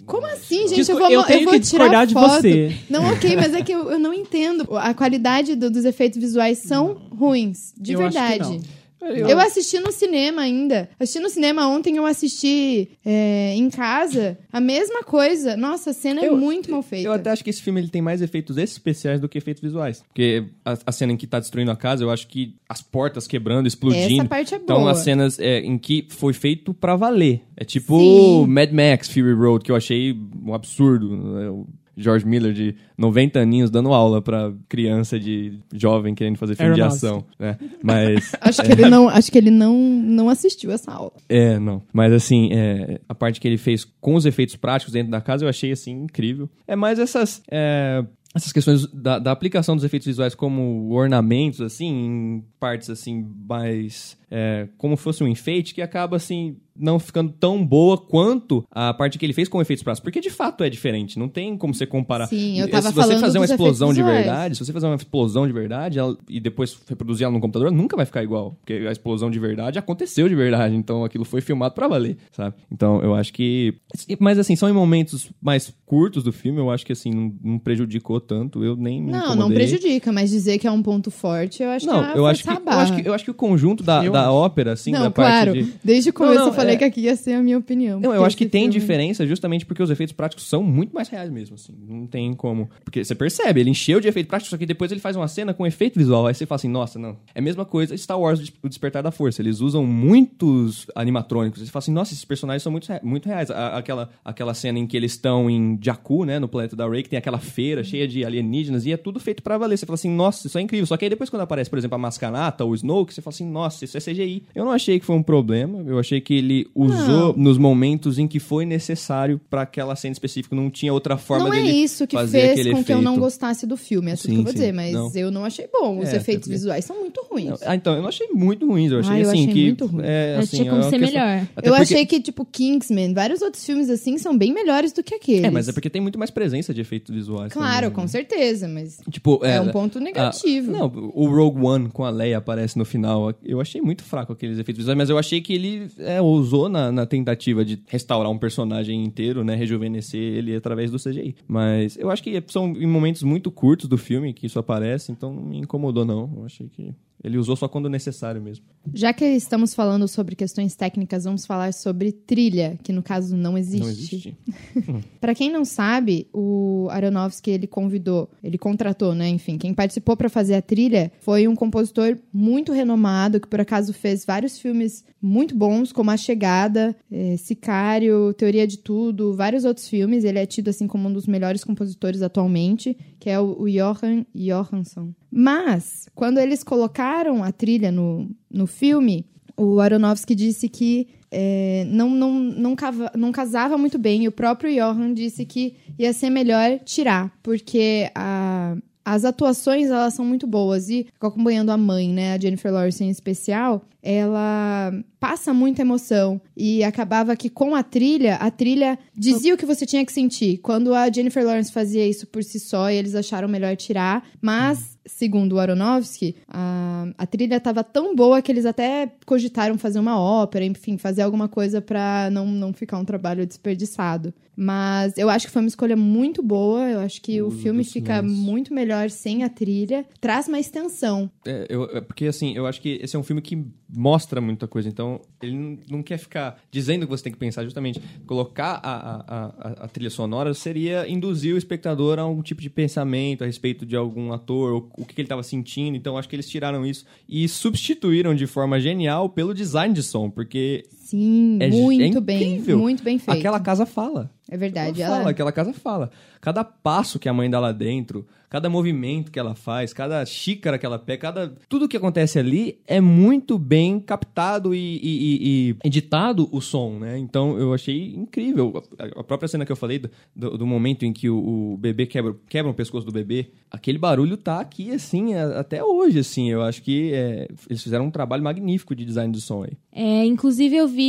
Como 0.04 0.26
assim, 0.26 0.66
gente? 0.68 0.74
Disco- 0.74 0.92
eu 0.94 0.98
vou, 0.98 1.10
eu 1.10 1.22
tenho 1.22 1.44
vou 1.44 1.52
que 1.54 1.60
tirar 1.60 1.84
discordar 1.84 2.06
de 2.06 2.14
foto. 2.14 2.42
você. 2.42 2.76
Não, 2.90 3.04
ok, 3.12 3.36
mas 3.36 3.54
é 3.54 3.62
que 3.62 3.72
eu, 3.72 3.90
eu 3.92 3.98
não 3.98 4.12
entendo. 4.12 4.66
A 4.76 4.92
qualidade 4.92 5.54
do- 5.54 5.70
dos 5.70 5.84
efeitos 5.84 6.18
visuais 6.20 6.58
são 6.58 6.94
ruins, 7.16 7.72
de 7.78 7.92
Eu 7.92 8.04
acho 8.04 8.16
que 8.18 8.22
verdade. 8.28 8.60
Eu 9.02 9.38
assisti 9.40 9.78
no 9.80 9.90
cinema 9.90 10.42
ainda. 10.42 10.88
Assisti 10.98 11.20
no 11.20 11.28
cinema 11.28 11.66
ontem, 11.68 11.96
eu 11.96 12.06
assisti 12.06 12.90
é, 13.04 13.54
em 13.54 13.68
casa. 13.70 14.38
A 14.52 14.60
mesma 14.60 15.02
coisa. 15.02 15.56
Nossa, 15.56 15.90
a 15.90 15.92
cena 15.92 16.20
é 16.22 16.28
Eu- 16.28 16.36
muito 16.36 16.70
mal 16.70 16.82
feita. 16.82 17.08
Eu 17.08 17.12
até 17.12 17.30
acho 17.30 17.42
que 17.42 17.50
esse 17.50 17.60
filme 17.62 17.80
ele 17.80 17.88
tem 17.88 18.00
mais 18.02 18.22
efeitos 18.22 18.56
especiais 18.56 19.20
do 19.20 19.28
que 19.28 19.38
efeitos 19.38 19.60
visuais. 19.62 20.02
Porque 20.08 20.44
a, 20.64 20.76
a 20.86 20.92
cena 20.92 21.12
em 21.12 21.16
que 21.16 21.26
tá 21.26 21.40
destruindo 21.40 21.70
a 21.70 21.76
casa, 21.76 22.04
eu 22.04 22.10
acho 22.10 22.26
que 22.28 22.54
as 22.68 22.80
portas 22.80 23.26
quebrando, 23.26 23.66
explodindo. 23.66 24.20
Essa 24.20 24.28
parte 24.28 24.54
é 24.54 24.58
Então, 24.58 24.78
boa. 24.80 24.92
as 24.92 24.98
cenas 24.98 25.38
é, 25.38 25.58
em 25.60 25.76
que 25.78 26.06
foi 26.08 26.32
feito 26.32 26.72
pra 26.72 26.94
valer. 26.96 27.42
É 27.56 27.64
tipo 27.64 27.98
Sim. 27.98 28.46
Mad 28.46 28.70
Max 28.72 29.08
Fury 29.08 29.32
Road, 29.34 29.64
que 29.64 29.72
eu 29.72 29.76
achei 29.76 30.16
um 30.44 30.54
absurdo. 30.54 31.16
né? 31.16 31.64
George 31.96 32.26
Miller, 32.26 32.52
de 32.52 32.74
90 32.96 33.38
aninhos, 33.38 33.70
dando 33.70 33.92
aula 33.92 34.22
pra 34.22 34.52
criança 34.68 35.18
de 35.18 35.60
jovem 35.72 36.14
querendo 36.14 36.36
fazer 36.36 36.54
filme 36.54 36.74
de 36.74 36.82
ação. 36.82 37.24
Né? 37.38 37.58
Mas. 37.82 38.32
Acho 38.40 38.62
que 38.62 38.72
ele 38.72 38.88
não, 38.88 39.08
acho 39.08 39.30
que 39.30 39.38
ele 39.38 39.50
não, 39.50 39.76
não 39.78 40.28
assistiu 40.28 40.70
essa 40.70 40.92
aula. 40.92 41.12
É, 41.28 41.58
não. 41.58 41.82
Mas 41.92 42.12
assim, 42.12 42.50
é, 42.52 43.00
a 43.08 43.14
parte 43.14 43.40
que 43.40 43.46
ele 43.46 43.58
fez 43.58 43.84
com 43.84 44.14
os 44.14 44.26
efeitos 44.26 44.56
práticos 44.56 44.92
dentro 44.92 45.10
da 45.10 45.20
casa 45.20 45.44
eu 45.44 45.48
achei 45.48 45.72
assim 45.72 45.92
incrível. 45.92 46.48
É 46.66 46.76
mais 46.76 46.98
essas. 46.98 47.42
é, 47.50 48.04
essas 48.34 48.52
questões 48.52 48.86
da, 48.86 49.18
da 49.18 49.30
aplicação 49.30 49.76
dos 49.76 49.84
efeitos 49.84 50.06
visuais 50.06 50.34
como 50.34 50.90
ornamentos, 50.90 51.60
assim, 51.60 51.86
em 51.86 52.44
partes 52.58 52.88
assim, 52.88 53.26
mais. 53.46 54.16
é, 54.30 54.68
como 54.78 54.96
fosse 54.96 55.22
um 55.22 55.28
enfeite, 55.28 55.74
que 55.74 55.82
acaba 55.82 56.16
assim. 56.16 56.56
Não 56.76 56.98
ficando 56.98 57.32
tão 57.32 57.64
boa 57.64 57.98
quanto 57.98 58.64
a 58.70 58.92
parte 58.94 59.18
que 59.18 59.26
ele 59.26 59.32
fez 59.32 59.48
com 59.48 59.60
efeitos 59.60 59.82
práticos. 59.82 60.02
Porque 60.04 60.20
de 60.20 60.30
fato 60.30 60.64
é 60.64 60.70
diferente. 60.70 61.18
Não 61.18 61.28
tem 61.28 61.56
como 61.56 61.74
você 61.74 61.86
comparar. 61.86 62.26
Sim, 62.26 62.58
eu 62.60 62.66
E 62.66 62.70
tava 62.70 62.88
Se 62.88 62.94
você 62.94 63.00
falando 63.02 63.20
fazer 63.20 63.38
uma 63.38 63.44
explosão 63.44 63.92
de 63.92 64.02
verdade, 64.02 64.56
se 64.56 64.64
você 64.64 64.72
fazer 64.72 64.86
uma 64.86 64.96
explosão 64.96 65.46
de 65.46 65.52
verdade 65.52 65.98
ela- 65.98 66.16
e 66.28 66.40
depois 66.40 66.76
reproduzir 66.88 67.24
ela 67.24 67.32
no 67.32 67.40
computador, 67.40 67.70
nunca 67.70 67.96
vai 67.96 68.06
ficar 68.06 68.22
igual. 68.22 68.52
Porque 68.60 68.72
a 68.86 68.92
explosão 68.92 69.30
de 69.30 69.38
verdade 69.38 69.78
aconteceu 69.78 70.28
de 70.28 70.34
verdade. 70.34 70.74
Então 70.74 71.04
aquilo 71.04 71.24
foi 71.24 71.40
filmado 71.40 71.74
pra 71.74 71.88
valer, 71.88 72.16
sabe? 72.32 72.56
Então 72.70 73.00
eu 73.02 73.14
acho 73.14 73.32
que. 73.32 73.74
Mas 74.18 74.38
assim, 74.38 74.56
são 74.56 74.68
em 74.68 74.72
momentos 74.72 75.30
mais 75.40 75.72
curtos 75.84 76.22
do 76.24 76.32
filme, 76.32 76.58
eu 76.58 76.70
acho 76.70 76.86
que 76.86 76.92
assim, 76.92 77.10
não, 77.10 77.34
não 77.42 77.58
prejudicou 77.58 78.20
tanto. 78.20 78.64
Eu 78.64 78.76
nem 78.76 79.02
me 79.02 79.12
Não, 79.12 79.34
não 79.36 79.48
prejudica, 79.50 80.10
mas 80.12 80.30
dizer 80.30 80.58
que 80.58 80.66
é 80.66 80.70
um 80.70 80.82
ponto 80.82 81.10
forte, 81.10 81.62
eu 81.62 81.70
acho 81.70 81.86
Não, 81.86 82.02
que 82.02 82.10
é 82.12 82.18
eu 82.18 82.26
acho 82.26 82.42
que, 82.42 82.48
eu 82.50 82.70
acho 82.70 82.94
que 82.94 83.08
eu 83.08 83.14
acho 83.14 83.24
que 83.24 83.30
o 83.30 83.34
conjunto 83.34 83.82
da, 83.82 84.04
Eu 84.04 84.12
da 84.12 84.32
ópera, 84.32 84.72
assim, 84.72 84.90
não, 84.90 85.02
da 85.02 85.10
parte 85.10 85.50
claro. 85.50 85.52
de. 85.52 85.74
Desde 85.84 86.10
o 86.10 86.12
começo 86.12 86.38
não, 86.38 86.46
eu 86.48 86.52
falei 86.62 86.74
é- 86.74 86.78
que 86.78 86.84
aqui 86.84 87.00
ia 87.02 87.16
ser 87.16 87.34
a 87.34 87.42
minha 87.42 87.58
opinião. 87.58 88.00
Não, 88.00 88.14
eu 88.14 88.24
acho 88.24 88.36
que 88.36 88.46
tem 88.46 88.62
filme- 88.62 88.78
diferença 88.80 89.26
justamente 89.26 89.64
porque 89.66 89.82
os 89.82 89.90
efeitos 89.90 90.12
práticos 90.12 90.44
são 90.48 90.62
muito 90.62 90.94
mais 90.94 91.08
reais 91.08 91.30
mesmo, 91.30 91.54
assim. 91.54 91.72
Não 91.88 92.06
tem 92.06 92.32
como. 92.34 92.68
Porque 92.84 93.04
você 93.04 93.14
percebe, 93.14 93.60
ele 93.60 93.70
encheu 93.70 94.00
de 94.00 94.08
efeito 94.08 94.26
prático, 94.28 94.50
só 94.50 94.56
que 94.56 94.66
depois 94.66 94.90
ele 94.90 95.00
faz 95.00 95.16
uma 95.16 95.28
cena 95.28 95.52
com 95.54 95.66
efeito 95.66 95.98
visual. 95.98 96.26
Aí 96.26 96.34
você 96.34 96.46
fala 96.46 96.56
assim, 96.56 96.68
nossa, 96.68 96.98
não. 96.98 97.16
É 97.34 97.38
a 97.38 97.42
mesma 97.42 97.64
coisa 97.64 97.96
Star 97.96 98.18
Wars, 98.18 98.52
o 98.62 98.68
Despertar 98.68 99.02
da 99.02 99.10
Força. 99.10 99.42
Eles 99.42 99.60
usam 99.60 99.84
muitos 100.22 100.86
animatrônicos. 100.94 101.60
Você 101.60 101.70
fala 101.70 101.80
assim, 101.82 101.92
nossa, 101.92 102.12
esses 102.12 102.24
personagens 102.24 102.62
são 102.62 102.70
muito, 102.72 102.88
muito 103.02 103.26
reais. 103.26 103.50
A- 103.50 103.76
aquela, 103.76 104.10
aquela 104.24 104.54
cena 104.54 104.78
em 104.78 104.86
que 104.86 104.96
eles 104.96 105.12
estão 105.12 105.50
em 105.50 105.78
Jakku, 105.82 106.24
né, 106.24 106.38
no 106.38 106.48
planeta 106.48 106.76
da 106.76 106.88
Rey, 106.88 107.02
que 107.02 107.08
tem 107.08 107.18
aquela 107.18 107.38
feira 107.38 107.82
cheia 107.82 108.06
de 108.06 108.24
alienígenas, 108.24 108.86
e 108.86 108.92
é 108.92 108.96
tudo 108.96 109.18
feito 109.20 109.42
pra 109.42 109.58
valer. 109.58 109.76
Você 109.76 109.86
fala 109.86 109.94
assim, 109.94 110.10
nossa, 110.10 110.46
isso 110.46 110.58
é 110.58 110.60
incrível. 110.60 110.86
Só 110.86 110.96
que 110.96 111.04
aí 111.04 111.08
depois 111.10 111.28
quando 111.30 111.42
aparece, 111.42 111.68
por 111.70 111.78
exemplo, 111.78 111.94
a 111.94 111.98
Mascanata 111.98 112.64
ou 112.64 112.70
o 112.70 112.74
Snoke, 112.74 113.12
você 113.12 113.20
fala 113.20 113.34
assim, 113.34 113.48
nossa, 113.50 113.84
isso 113.84 113.96
é 113.96 114.00
CGI. 114.00 114.44
Eu 114.54 114.64
não 114.64 114.72
achei 114.72 114.98
que 115.00 115.06
foi 115.06 115.16
um 115.16 115.22
problema. 115.22 115.82
Eu 115.86 115.98
achei 115.98 116.20
que 116.20 116.34
ele 116.34 116.51
usou 116.74 117.34
nos 117.36 117.58
momentos 117.58 118.18
em 118.18 118.26
que 118.28 118.38
foi 118.40 118.64
necessário 118.64 119.40
pra 119.50 119.62
aquela 119.62 119.94
cena 119.96 120.12
específica. 120.12 120.54
Não 120.54 120.70
tinha 120.70 120.92
outra 120.92 121.16
forma 121.16 121.48
Não 121.48 121.54
é 121.54 121.62
dele 121.62 121.72
isso 121.72 122.06
que 122.06 122.16
fazer 122.16 122.54
fez 122.54 122.70
com 122.72 122.84
que 122.84 122.92
eu 122.92 123.00
não 123.02 123.12
efeito. 123.12 123.20
gostasse 123.20 123.66
do 123.66 123.76
filme, 123.76 124.10
é 124.12 124.16
tudo 124.16 124.22
Sim, 124.22 124.32
que 124.32 124.38
eu 124.38 124.42
vou 124.44 124.52
sim. 124.52 124.58
dizer, 124.58 124.72
mas 124.72 124.92
Não. 124.92 125.10
eu 125.14 125.30
não 125.30 125.44
achei 125.44 125.68
bom. 125.72 125.98
Os 126.00 126.08
É, 126.12 126.16
efeitos 126.16 126.48
bem. 126.48 126.56
visuais 126.56 126.84
são 126.84 126.98
muito 127.00 127.20
ruins. 127.30 127.60
Ah, 127.62 127.74
então, 127.74 127.94
eu 127.94 128.02
não 128.02 128.08
achei 128.08 128.28
muito 128.32 128.66
ruins. 128.66 128.90
Eu 128.92 129.00
achei 129.00 129.12
Ah, 129.14 129.18
eu 129.20 129.28
assim 129.30 129.42
achei 129.42 129.54
que. 129.54 129.62
muito 129.64 129.86
ruim. 129.86 130.02
É, 130.04 130.34
Mas 130.36 130.44
assim, 130.48 130.56
tinha 130.58 130.70
como 130.70 130.82
é 130.82 130.84
uma 130.84 130.90
ser 130.90 130.98
questão- 130.98 131.20
melhor. 131.26 131.46
Até 131.56 131.68
eu 131.68 131.72
porque- 131.72 131.82
achei 131.82 132.06
que, 132.06 132.20
tipo, 132.20 132.44
Kingsman, 132.44 133.14
vários 133.14 133.42
outros 133.42 133.64
filmes 133.64 133.88
assim 133.90 134.18
são 134.18 134.36
bem 134.36 134.52
melhores 134.52 134.92
do 134.92 135.02
que 135.02 135.14
aqueles. 135.14 135.44
É, 135.44 135.50
mas 135.50 135.68
é 135.68 135.72
porque 135.72 135.88
tem 135.90 136.00
muito 136.02 136.18
mais 136.18 136.30
presença 136.30 136.72
de 136.74 136.80
efeitos 136.80 137.14
visuais. 137.14 137.52
Claro, 137.52 137.86
também, 137.86 137.90
com 137.92 138.00
né? 138.02 138.06
certeza, 138.08 138.68
mas 138.68 139.00
Tipo, 139.10 139.40
é, 139.44 139.56
é, 139.56 139.60
um 139.60 139.68
ponto 139.68 139.98
negativo. 140.00 140.74
Ah, 140.74 140.78
não, 140.80 141.10
o 141.14 141.26
Rogue 141.28 141.64
One 141.64 141.88
com 141.88 142.04
a 142.04 142.10
Leia 142.10 142.38
aparece 142.38 142.78
no 142.78 142.84
final. 142.84 143.32
Eu 143.44 143.60
achei 143.60 143.80
muito 143.80 144.02
fraco 144.02 144.32
aqueles 144.32 144.58
efeitos 144.58 144.78
visuais, 144.78 144.96
mas 144.98 145.10
eu 145.10 145.18
achei 145.18 145.40
que 145.40 145.52
ele 145.52 145.86
é, 145.98 146.20
ousou 146.42 146.68
na, 146.68 146.90
na 146.90 147.06
tentativa 147.06 147.64
de 147.64 147.80
restaurar 147.86 148.30
um 148.30 148.38
personagem 148.38 149.02
inteiro, 149.04 149.44
né? 149.44 149.54
Rejuvenescer 149.54 150.20
ele 150.20 150.54
através 150.54 150.90
do 150.90 150.98
CGI. 150.98 151.36
Mas 151.46 151.96
eu 151.96 152.10
acho 152.10 152.22
que 152.22 152.42
são 152.48 152.72
em 152.72 152.86
momentos 152.86 153.22
muito 153.22 153.50
curtos 153.50 153.88
do 153.88 153.96
filme 153.96 154.34
que 154.34 154.46
isso 154.46 154.58
aparece, 154.58 155.12
então 155.12 155.32
não 155.32 155.42
me 155.42 155.58
incomodou, 155.58 156.04
não. 156.04 156.30
Eu 156.36 156.44
achei 156.44 156.68
que 156.68 156.92
ele 157.24 157.38
usou 157.38 157.54
só 157.54 157.68
quando 157.68 157.88
necessário 157.88 158.42
mesmo. 158.42 158.64
Já 158.92 159.12
que 159.12 159.24
estamos 159.24 159.74
falando 159.74 160.08
sobre 160.08 160.34
questões 160.34 160.74
técnicas, 160.74 161.24
vamos 161.24 161.46
falar 161.46 161.72
sobre 161.72 162.10
trilha, 162.10 162.78
que 162.82 162.92
no 162.92 163.02
caso 163.02 163.36
não 163.36 163.56
existe. 163.56 163.80
Não 163.80 163.88
existe. 163.88 164.36
Pra 165.20 165.34
quem 165.34 165.50
não 165.50 165.64
sabe, 165.64 166.26
o 166.32 166.88
Aronofsky 166.90 167.50
ele 167.50 167.66
convidou, 167.66 168.28
ele 168.42 168.58
contratou, 168.58 169.14
né? 169.14 169.28
Enfim, 169.28 169.56
quem 169.56 169.72
participou 169.72 170.16
pra 170.16 170.28
fazer 170.28 170.54
a 170.54 170.62
trilha 170.62 171.12
foi 171.20 171.46
um 171.46 171.54
compositor 171.54 172.18
muito 172.32 172.72
renomado 172.72 173.40
que 173.40 173.46
por 173.46 173.60
acaso 173.60 173.92
fez 173.92 174.24
vários 174.24 174.58
filmes 174.58 175.04
muito 175.20 175.54
bons, 175.54 175.92
como 175.92 176.10
A 176.10 176.16
Chegada, 176.16 176.96
eh, 177.10 177.36
Sicário, 177.36 178.34
Teoria 178.34 178.66
de 178.66 178.78
Tudo, 178.78 179.34
vários 179.34 179.64
outros 179.64 179.88
filmes. 179.88 180.24
Ele 180.24 180.40
é 180.40 180.46
tido 180.46 180.68
assim 180.68 180.88
como 180.88 181.08
um 181.08 181.12
dos 181.12 181.28
melhores 181.28 181.62
compositores 181.62 182.22
atualmente, 182.22 182.96
que 183.20 183.30
é 183.30 183.38
o, 183.38 183.62
o 183.62 183.70
Johan 183.70 184.26
Johansson. 184.34 185.12
Mas, 185.32 186.08
quando 186.14 186.38
eles 186.38 186.62
colocaram 186.62 187.42
a 187.42 187.50
trilha 187.50 187.90
no, 187.90 188.28
no 188.50 188.66
filme, 188.66 189.24
o 189.56 189.80
Aronofsky 189.80 190.34
disse 190.34 190.68
que 190.68 191.08
é, 191.30 191.86
não, 191.88 192.10
não, 192.10 192.34
não, 192.34 192.76
cava, 192.76 193.10
não 193.16 193.32
casava 193.32 193.78
muito 193.78 193.98
bem. 193.98 194.24
E 194.24 194.28
o 194.28 194.32
próprio 194.32 194.70
Johan 194.74 195.14
disse 195.14 195.46
que 195.46 195.76
ia 195.98 196.12
ser 196.12 196.28
melhor 196.28 196.78
tirar, 196.80 197.32
porque 197.42 198.10
a, 198.14 198.76
as 199.02 199.24
atuações 199.24 199.88
elas 199.88 200.12
são 200.12 200.24
muito 200.24 200.46
boas. 200.46 200.90
E 200.90 201.06
acompanhando 201.18 201.70
a 201.70 201.78
mãe, 201.78 202.10
né, 202.10 202.34
a 202.34 202.38
Jennifer 202.38 202.70
Lawrence 202.70 203.02
em 203.02 203.08
especial, 203.08 203.82
ela 204.02 204.92
passa 205.20 205.54
muita 205.54 205.82
emoção 205.82 206.40
e 206.56 206.82
acabava 206.82 207.36
que 207.36 207.48
com 207.48 207.76
a 207.76 207.82
trilha, 207.82 208.34
a 208.36 208.50
trilha 208.50 208.98
dizia 209.16 209.54
o 209.54 209.56
que 209.56 209.64
você 209.64 209.86
tinha 209.86 210.04
que 210.04 210.12
sentir. 210.12 210.58
Quando 210.58 210.92
a 210.92 211.10
Jennifer 211.10 211.44
Lawrence 211.44 211.72
fazia 211.72 212.06
isso 212.06 212.26
por 212.26 212.42
si 212.42 212.58
só, 212.58 212.90
eles 212.90 213.14
acharam 213.14 213.46
melhor 213.46 213.76
tirar, 213.76 214.26
mas 214.40 214.98
segundo 215.06 215.54
o 215.54 215.60
Aronofsky, 215.60 216.36
a, 216.48 217.06
a 217.16 217.26
trilha 217.26 217.56
estava 217.56 217.84
tão 217.84 218.14
boa 218.14 218.42
que 218.42 218.50
eles 218.50 218.66
até 218.66 219.12
cogitaram 219.24 219.78
fazer 219.78 219.98
uma 219.98 220.20
ópera, 220.20 220.64
enfim, 220.64 220.98
fazer 220.98 221.22
alguma 221.22 221.48
coisa 221.48 221.80
para 221.80 222.28
não, 222.30 222.46
não 222.46 222.72
ficar 222.72 222.98
um 222.98 223.04
trabalho 223.04 223.46
desperdiçado. 223.46 224.34
Mas 224.54 225.16
eu 225.16 225.30
acho 225.30 225.46
que 225.46 225.52
foi 225.52 225.62
uma 225.62 225.68
escolha 225.68 225.96
muito 225.96 226.42
boa. 226.42 226.88
Eu 226.88 227.00
acho 227.00 227.22
que 227.22 227.40
o, 227.40 227.48
o 227.48 227.50
filme 227.50 227.84
fica 227.84 228.22
muito 228.22 228.74
melhor 228.74 229.08
sem 229.08 229.44
a 229.44 229.48
trilha. 229.48 230.04
Traz 230.20 230.46
mais 230.48 230.68
tensão. 230.68 231.30
É, 231.46 231.66
eu, 231.68 231.84
é 231.84 232.00
porque, 232.00 232.26
assim, 232.26 232.54
eu 232.54 232.66
acho 232.66 232.80
que 232.80 232.98
esse 233.02 233.16
é 233.16 233.18
um 233.18 233.22
filme 233.22 233.40
que 233.40 233.64
mostra 233.92 234.40
muita 234.40 234.66
coisa. 234.66 234.88
Então, 234.88 235.20
ele 235.42 235.78
não, 235.88 236.02
quer 236.02 236.18
ficar 236.18 236.60
dizendo 236.70 237.06
que 237.06 237.10
você 237.10 237.24
tem 237.24 237.32
que 237.32 237.38
pensar. 237.38 237.62
Justamente, 237.64 238.00
colocar 238.26 238.80
a, 238.82 238.92
a, 238.92 239.46
a, 239.46 239.84
a, 239.84 239.88
trilha 239.88 240.10
sonora 240.10 240.54
seria 240.54 241.08
induzir 241.08 241.54
o 241.54 241.58
espectador 241.58 242.18
a 242.18 242.26
um 242.26 242.42
tipo 242.42 242.62
de 242.62 242.70
pensamento 242.70 243.42
a 243.42 243.46
respeito 243.46 243.84
de 243.84 243.94
algum 243.94 244.32
ator, 244.32 244.88
o 244.96 245.04
que, 245.04 245.14
que 245.14 245.20
ele 245.20 245.26
estava 245.26 245.42
sentindo. 245.42 245.96
Então, 245.96 246.16
acho 246.16 246.28
que 246.28 246.36
eles 246.36 246.48
tiraram 246.48 246.86
isso 246.86 247.04
e 247.28 247.48
substituíram 247.48 248.34
de 248.34 248.46
forma 248.46 248.80
genial 248.80 249.28
pelo 249.28 249.54
design 249.54 249.94
de 249.94 250.02
som. 250.02 250.30
Porque 250.30 250.84
Sim, 251.12 251.58
é, 251.60 251.68
muito 251.68 252.16
é 252.16 252.20
bem. 252.22 252.58
Muito 252.58 253.02
bem 253.02 253.18
feito. 253.18 253.38
Aquela 253.38 253.60
casa 253.60 253.84
fala. 253.84 254.30
É 254.50 254.56
verdade. 254.56 255.02
Ela, 255.02 255.10
ela 255.10 255.18
fala, 255.18 255.30
aquela 255.30 255.52
casa 255.52 255.72
fala. 255.74 256.10
Cada 256.40 256.64
passo 256.64 257.18
que 257.18 257.28
a 257.28 257.34
mãe 257.34 257.48
dá 257.48 257.60
lá 257.60 257.70
dentro, 257.70 258.26
cada 258.50 258.68
movimento 258.68 259.30
que 259.30 259.38
ela 259.38 259.54
faz, 259.54 259.94
cada 259.94 260.26
xícara 260.26 260.78
que 260.78 260.84
ela 260.84 260.98
pega, 260.98 261.22
cada. 261.22 261.54
Tudo 261.68 261.88
que 261.88 261.96
acontece 261.96 262.38
ali 262.38 262.78
é 262.86 263.00
muito 263.00 263.58
bem 263.58 263.98
captado 263.98 264.74
e, 264.74 265.00
e, 265.02 265.70
e 265.70 265.76
editado 265.82 266.48
o 266.52 266.60
som, 266.60 266.98
né? 266.98 267.18
Então 267.18 267.58
eu 267.58 267.72
achei 267.72 268.14
incrível. 268.14 268.82
A 269.16 269.24
própria 269.24 269.48
cena 269.48 269.64
que 269.64 269.72
eu 269.72 269.76
falei 269.76 270.02
do, 270.36 270.58
do 270.58 270.66
momento 270.66 271.06
em 271.06 271.14
que 271.14 271.30
o, 271.30 271.72
o, 271.72 271.76
bebê 271.78 272.04
quebra, 272.04 272.36
quebra 272.46 272.70
o 272.70 272.74
pescoço 272.74 273.06
do 273.06 273.12
bebê, 273.12 273.52
aquele 273.70 273.96
barulho 273.96 274.36
tá 274.36 274.60
aqui, 274.60 274.92
assim, 274.92 275.34
até 275.34 275.82
hoje, 275.82 276.18
assim. 276.18 276.50
Eu 276.50 276.62
acho 276.62 276.82
que 276.82 277.10
é, 277.14 277.48
eles 277.70 277.82
fizeram 277.82 278.04
um 278.04 278.10
trabalho 278.10 278.42
magnífico 278.42 278.94
de 278.94 279.04
design 279.04 279.32
do 279.32 279.40
som 279.40 279.62
aí. 279.62 279.72
É, 279.90 280.26
inclusive 280.26 280.76
eu 280.76 280.88
vi 280.88 281.01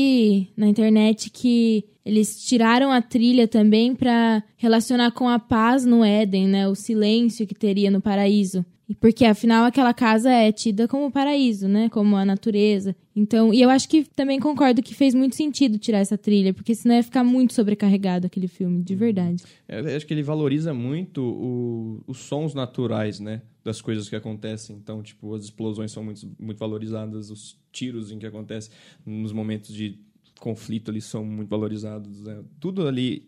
na 0.56 0.68
internet 0.68 1.30
que 1.30 1.86
eles 2.06 2.44
tiraram 2.46 2.92
a 2.92 3.02
trilha 3.02 3.48
também 3.48 3.96
para 3.96 4.44
relacionar 4.58 5.12
com 5.12 5.28
a 5.30 5.40
paz 5.40 5.86
no 5.86 6.04
Éden, 6.04 6.48
né? 6.48 6.68
O 6.68 6.76
silêncio 6.76 7.48
que 7.48 7.56
teria 7.56 7.90
no 7.90 8.02
paraíso. 8.02 8.66
Porque 9.00 9.26
afinal 9.26 9.66
aquela 9.66 9.94
casa 9.94 10.30
é 10.30 10.52
tida 10.52 10.88
como 10.88 11.10
paraíso, 11.10 11.68
né? 11.68 11.90
Como 11.90 12.16
a 12.16 12.26
natureza. 12.26 12.96
Então, 13.16 13.54
e 13.54 13.62
eu 13.62 13.70
acho 13.70 13.88
que 13.88 14.04
também 14.04 14.40
concordo 14.40 14.82
que 14.82 14.94
fez 14.94 15.14
muito 15.14 15.36
sentido 15.36 15.78
tirar 15.78 16.00
essa 16.00 16.18
trilha, 16.18 16.54
porque 16.54 16.76
senão 16.76 16.96
ia 16.96 17.04
ficar 17.04 17.24
muito 17.24 17.54
sobrecarregado 17.54 18.28
aquele 18.28 18.48
filme, 18.48 18.82
de 18.84 18.96
verdade. 18.96 19.44
É, 19.68 19.80
eu 19.80 19.96
acho 19.96 20.06
que 20.06 20.14
ele 20.14 20.24
valoriza 20.24 20.74
muito 20.74 21.24
o, 21.24 22.04
os 22.08 22.18
sons 22.18 22.54
naturais, 22.54 23.20
né? 23.20 23.42
Das 23.64 23.82
coisas 23.82 24.10
que 24.10 24.16
acontecem. 24.16 24.76
Então, 24.76 25.02
tipo, 25.02 25.34
as 25.34 25.46
explosões 25.46 25.92
são 25.92 26.04
muito, 26.04 26.30
muito 26.38 26.58
valorizadas, 26.58 27.30
os 27.30 27.58
tiros 27.72 28.12
em 28.12 28.20
que 28.20 28.26
acontecem 28.26 28.72
nos 29.06 29.32
momentos 29.32 29.74
de 29.74 29.98
conflito 30.40 30.92
ali 30.92 31.00
são 31.00 31.24
muito 31.24 31.50
valorizados. 31.50 32.24
Né? 32.24 32.44
Tudo 32.60 32.86
ali, 32.88 33.26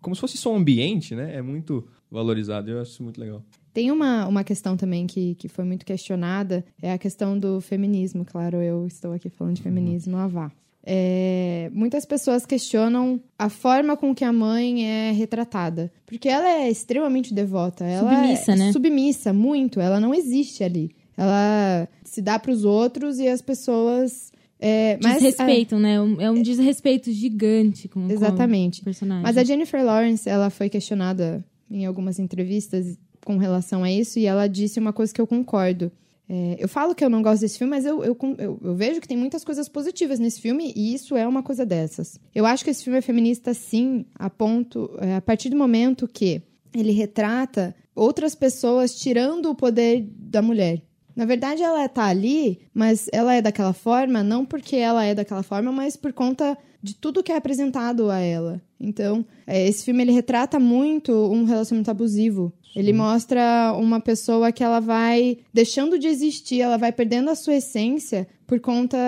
como 0.00 0.16
se 0.16 0.20
fosse 0.20 0.36
som 0.36 0.56
ambiente, 0.56 1.14
né? 1.14 1.36
É 1.36 1.40
muito 1.40 1.86
valorizado. 2.10 2.70
Eu 2.70 2.80
acho 2.80 2.90
isso 2.90 3.02
muito 3.02 3.20
legal. 3.20 3.44
Tem 3.72 3.90
uma, 3.90 4.26
uma 4.26 4.44
questão 4.44 4.76
também 4.76 5.06
que, 5.06 5.34
que 5.36 5.48
foi 5.48 5.64
muito 5.64 5.86
questionada, 5.86 6.64
é 6.80 6.92
a 6.92 6.98
questão 6.98 7.38
do 7.38 7.60
feminismo. 7.60 8.24
Claro, 8.24 8.58
eu 8.58 8.86
estou 8.86 9.12
aqui 9.12 9.30
falando 9.30 9.56
de 9.56 9.62
feminismo, 9.62 10.16
a 10.18 10.26
vá. 10.26 10.52
É, 10.84 11.70
muitas 11.72 12.04
pessoas 12.04 12.44
questionam 12.44 13.20
a 13.38 13.48
forma 13.48 13.96
com 13.96 14.14
que 14.14 14.24
a 14.24 14.32
mãe 14.32 14.84
é 14.84 15.12
retratada. 15.12 15.92
Porque 16.06 16.28
ela 16.28 16.48
é 16.48 16.70
extremamente 16.70 17.32
devota. 17.32 17.84
Ela 17.84 18.10
submissa, 18.10 18.52
é 18.52 18.56
né? 18.56 18.72
Submissa, 18.72 19.32
muito. 19.32 19.80
Ela 19.80 20.00
não 20.00 20.14
existe 20.14 20.64
ali. 20.64 20.90
Ela 21.16 21.88
se 22.04 22.20
dá 22.20 22.38
para 22.38 22.50
os 22.50 22.64
outros 22.64 23.18
e 23.18 23.28
as 23.28 23.40
pessoas 23.40 24.32
é, 24.64 24.96
mas, 25.02 25.14
desrespeitam, 25.14 25.80
né? 25.80 25.94
É 26.20 26.30
um 26.30 26.40
desrespeito 26.40 27.10
gigante 27.10 27.88
com, 27.88 28.08
Exatamente. 28.08 28.78
com 28.78 28.82
o 28.82 28.84
personagem. 28.84 29.22
Mas 29.22 29.36
a 29.36 29.42
Jennifer 29.42 29.84
Lawrence, 29.84 30.28
ela 30.28 30.50
foi 30.50 30.68
questionada 30.68 31.44
em 31.68 31.84
algumas 31.84 32.20
entrevistas 32.20 32.96
com 33.24 33.38
relação 33.38 33.82
a 33.82 33.90
isso 33.90 34.20
e 34.20 34.26
ela 34.26 34.46
disse 34.46 34.78
uma 34.78 34.92
coisa 34.92 35.12
que 35.12 35.20
eu 35.20 35.26
concordo. 35.26 35.90
É, 36.28 36.56
eu 36.58 36.68
falo 36.68 36.94
que 36.94 37.04
eu 37.04 37.10
não 37.10 37.20
gosto 37.20 37.40
desse 37.40 37.58
filme, 37.58 37.70
mas 37.70 37.84
eu, 37.84 38.02
eu, 38.04 38.16
eu, 38.38 38.60
eu, 38.62 38.74
vejo 38.74 39.00
que 39.00 39.08
tem 39.08 39.16
muitas 39.16 39.44
coisas 39.44 39.68
positivas 39.68 40.18
nesse 40.18 40.40
filme 40.40 40.72
e 40.74 40.94
isso 40.94 41.16
é 41.16 41.26
uma 41.26 41.42
coisa 41.42 41.66
dessas. 41.66 42.18
Eu 42.34 42.46
acho 42.46 42.64
que 42.64 42.70
esse 42.70 42.84
filme 42.84 42.98
é 42.98 43.02
feminista, 43.02 43.52
sim, 43.52 44.06
a 44.14 44.30
ponto, 44.30 44.90
é, 45.00 45.16
a 45.16 45.20
partir 45.20 45.50
do 45.50 45.56
momento 45.56 46.08
que 46.08 46.42
ele 46.74 46.92
retrata 46.92 47.74
outras 47.94 48.34
pessoas 48.34 48.94
tirando 48.94 49.50
o 49.50 49.54
poder 49.54 50.08
da 50.16 50.40
mulher. 50.40 50.82
Na 51.14 51.26
verdade, 51.26 51.62
ela 51.62 51.86
tá 51.88 52.04
ali, 52.04 52.60
mas 52.72 53.08
ela 53.12 53.34
é 53.34 53.42
daquela 53.42 53.74
forma, 53.74 54.22
não 54.22 54.46
porque 54.46 54.76
ela 54.76 55.04
é 55.04 55.14
daquela 55.14 55.42
forma, 55.42 55.70
mas 55.70 55.96
por 55.96 56.12
conta 56.12 56.56
de 56.82 56.94
tudo 56.94 57.22
que 57.22 57.30
é 57.30 57.36
apresentado 57.36 58.10
a 58.10 58.18
ela. 58.18 58.60
Então, 58.80 59.24
é, 59.46 59.66
esse 59.68 59.84
filme 59.84 60.02
ele 60.02 60.12
retrata 60.12 60.58
muito 60.58 61.12
um 61.12 61.44
relacionamento 61.44 61.90
abusivo. 61.90 62.52
Ele 62.74 62.92
mostra 62.92 63.74
uma 63.76 64.00
pessoa 64.00 64.50
que 64.50 64.64
ela 64.64 64.80
vai 64.80 65.38
deixando 65.52 65.98
de 65.98 66.08
existir, 66.08 66.60
ela 66.60 66.76
vai 66.76 66.92
perdendo 66.92 67.30
a 67.30 67.34
sua 67.34 67.56
essência 67.56 68.26
por 68.46 68.60
conta 68.60 68.98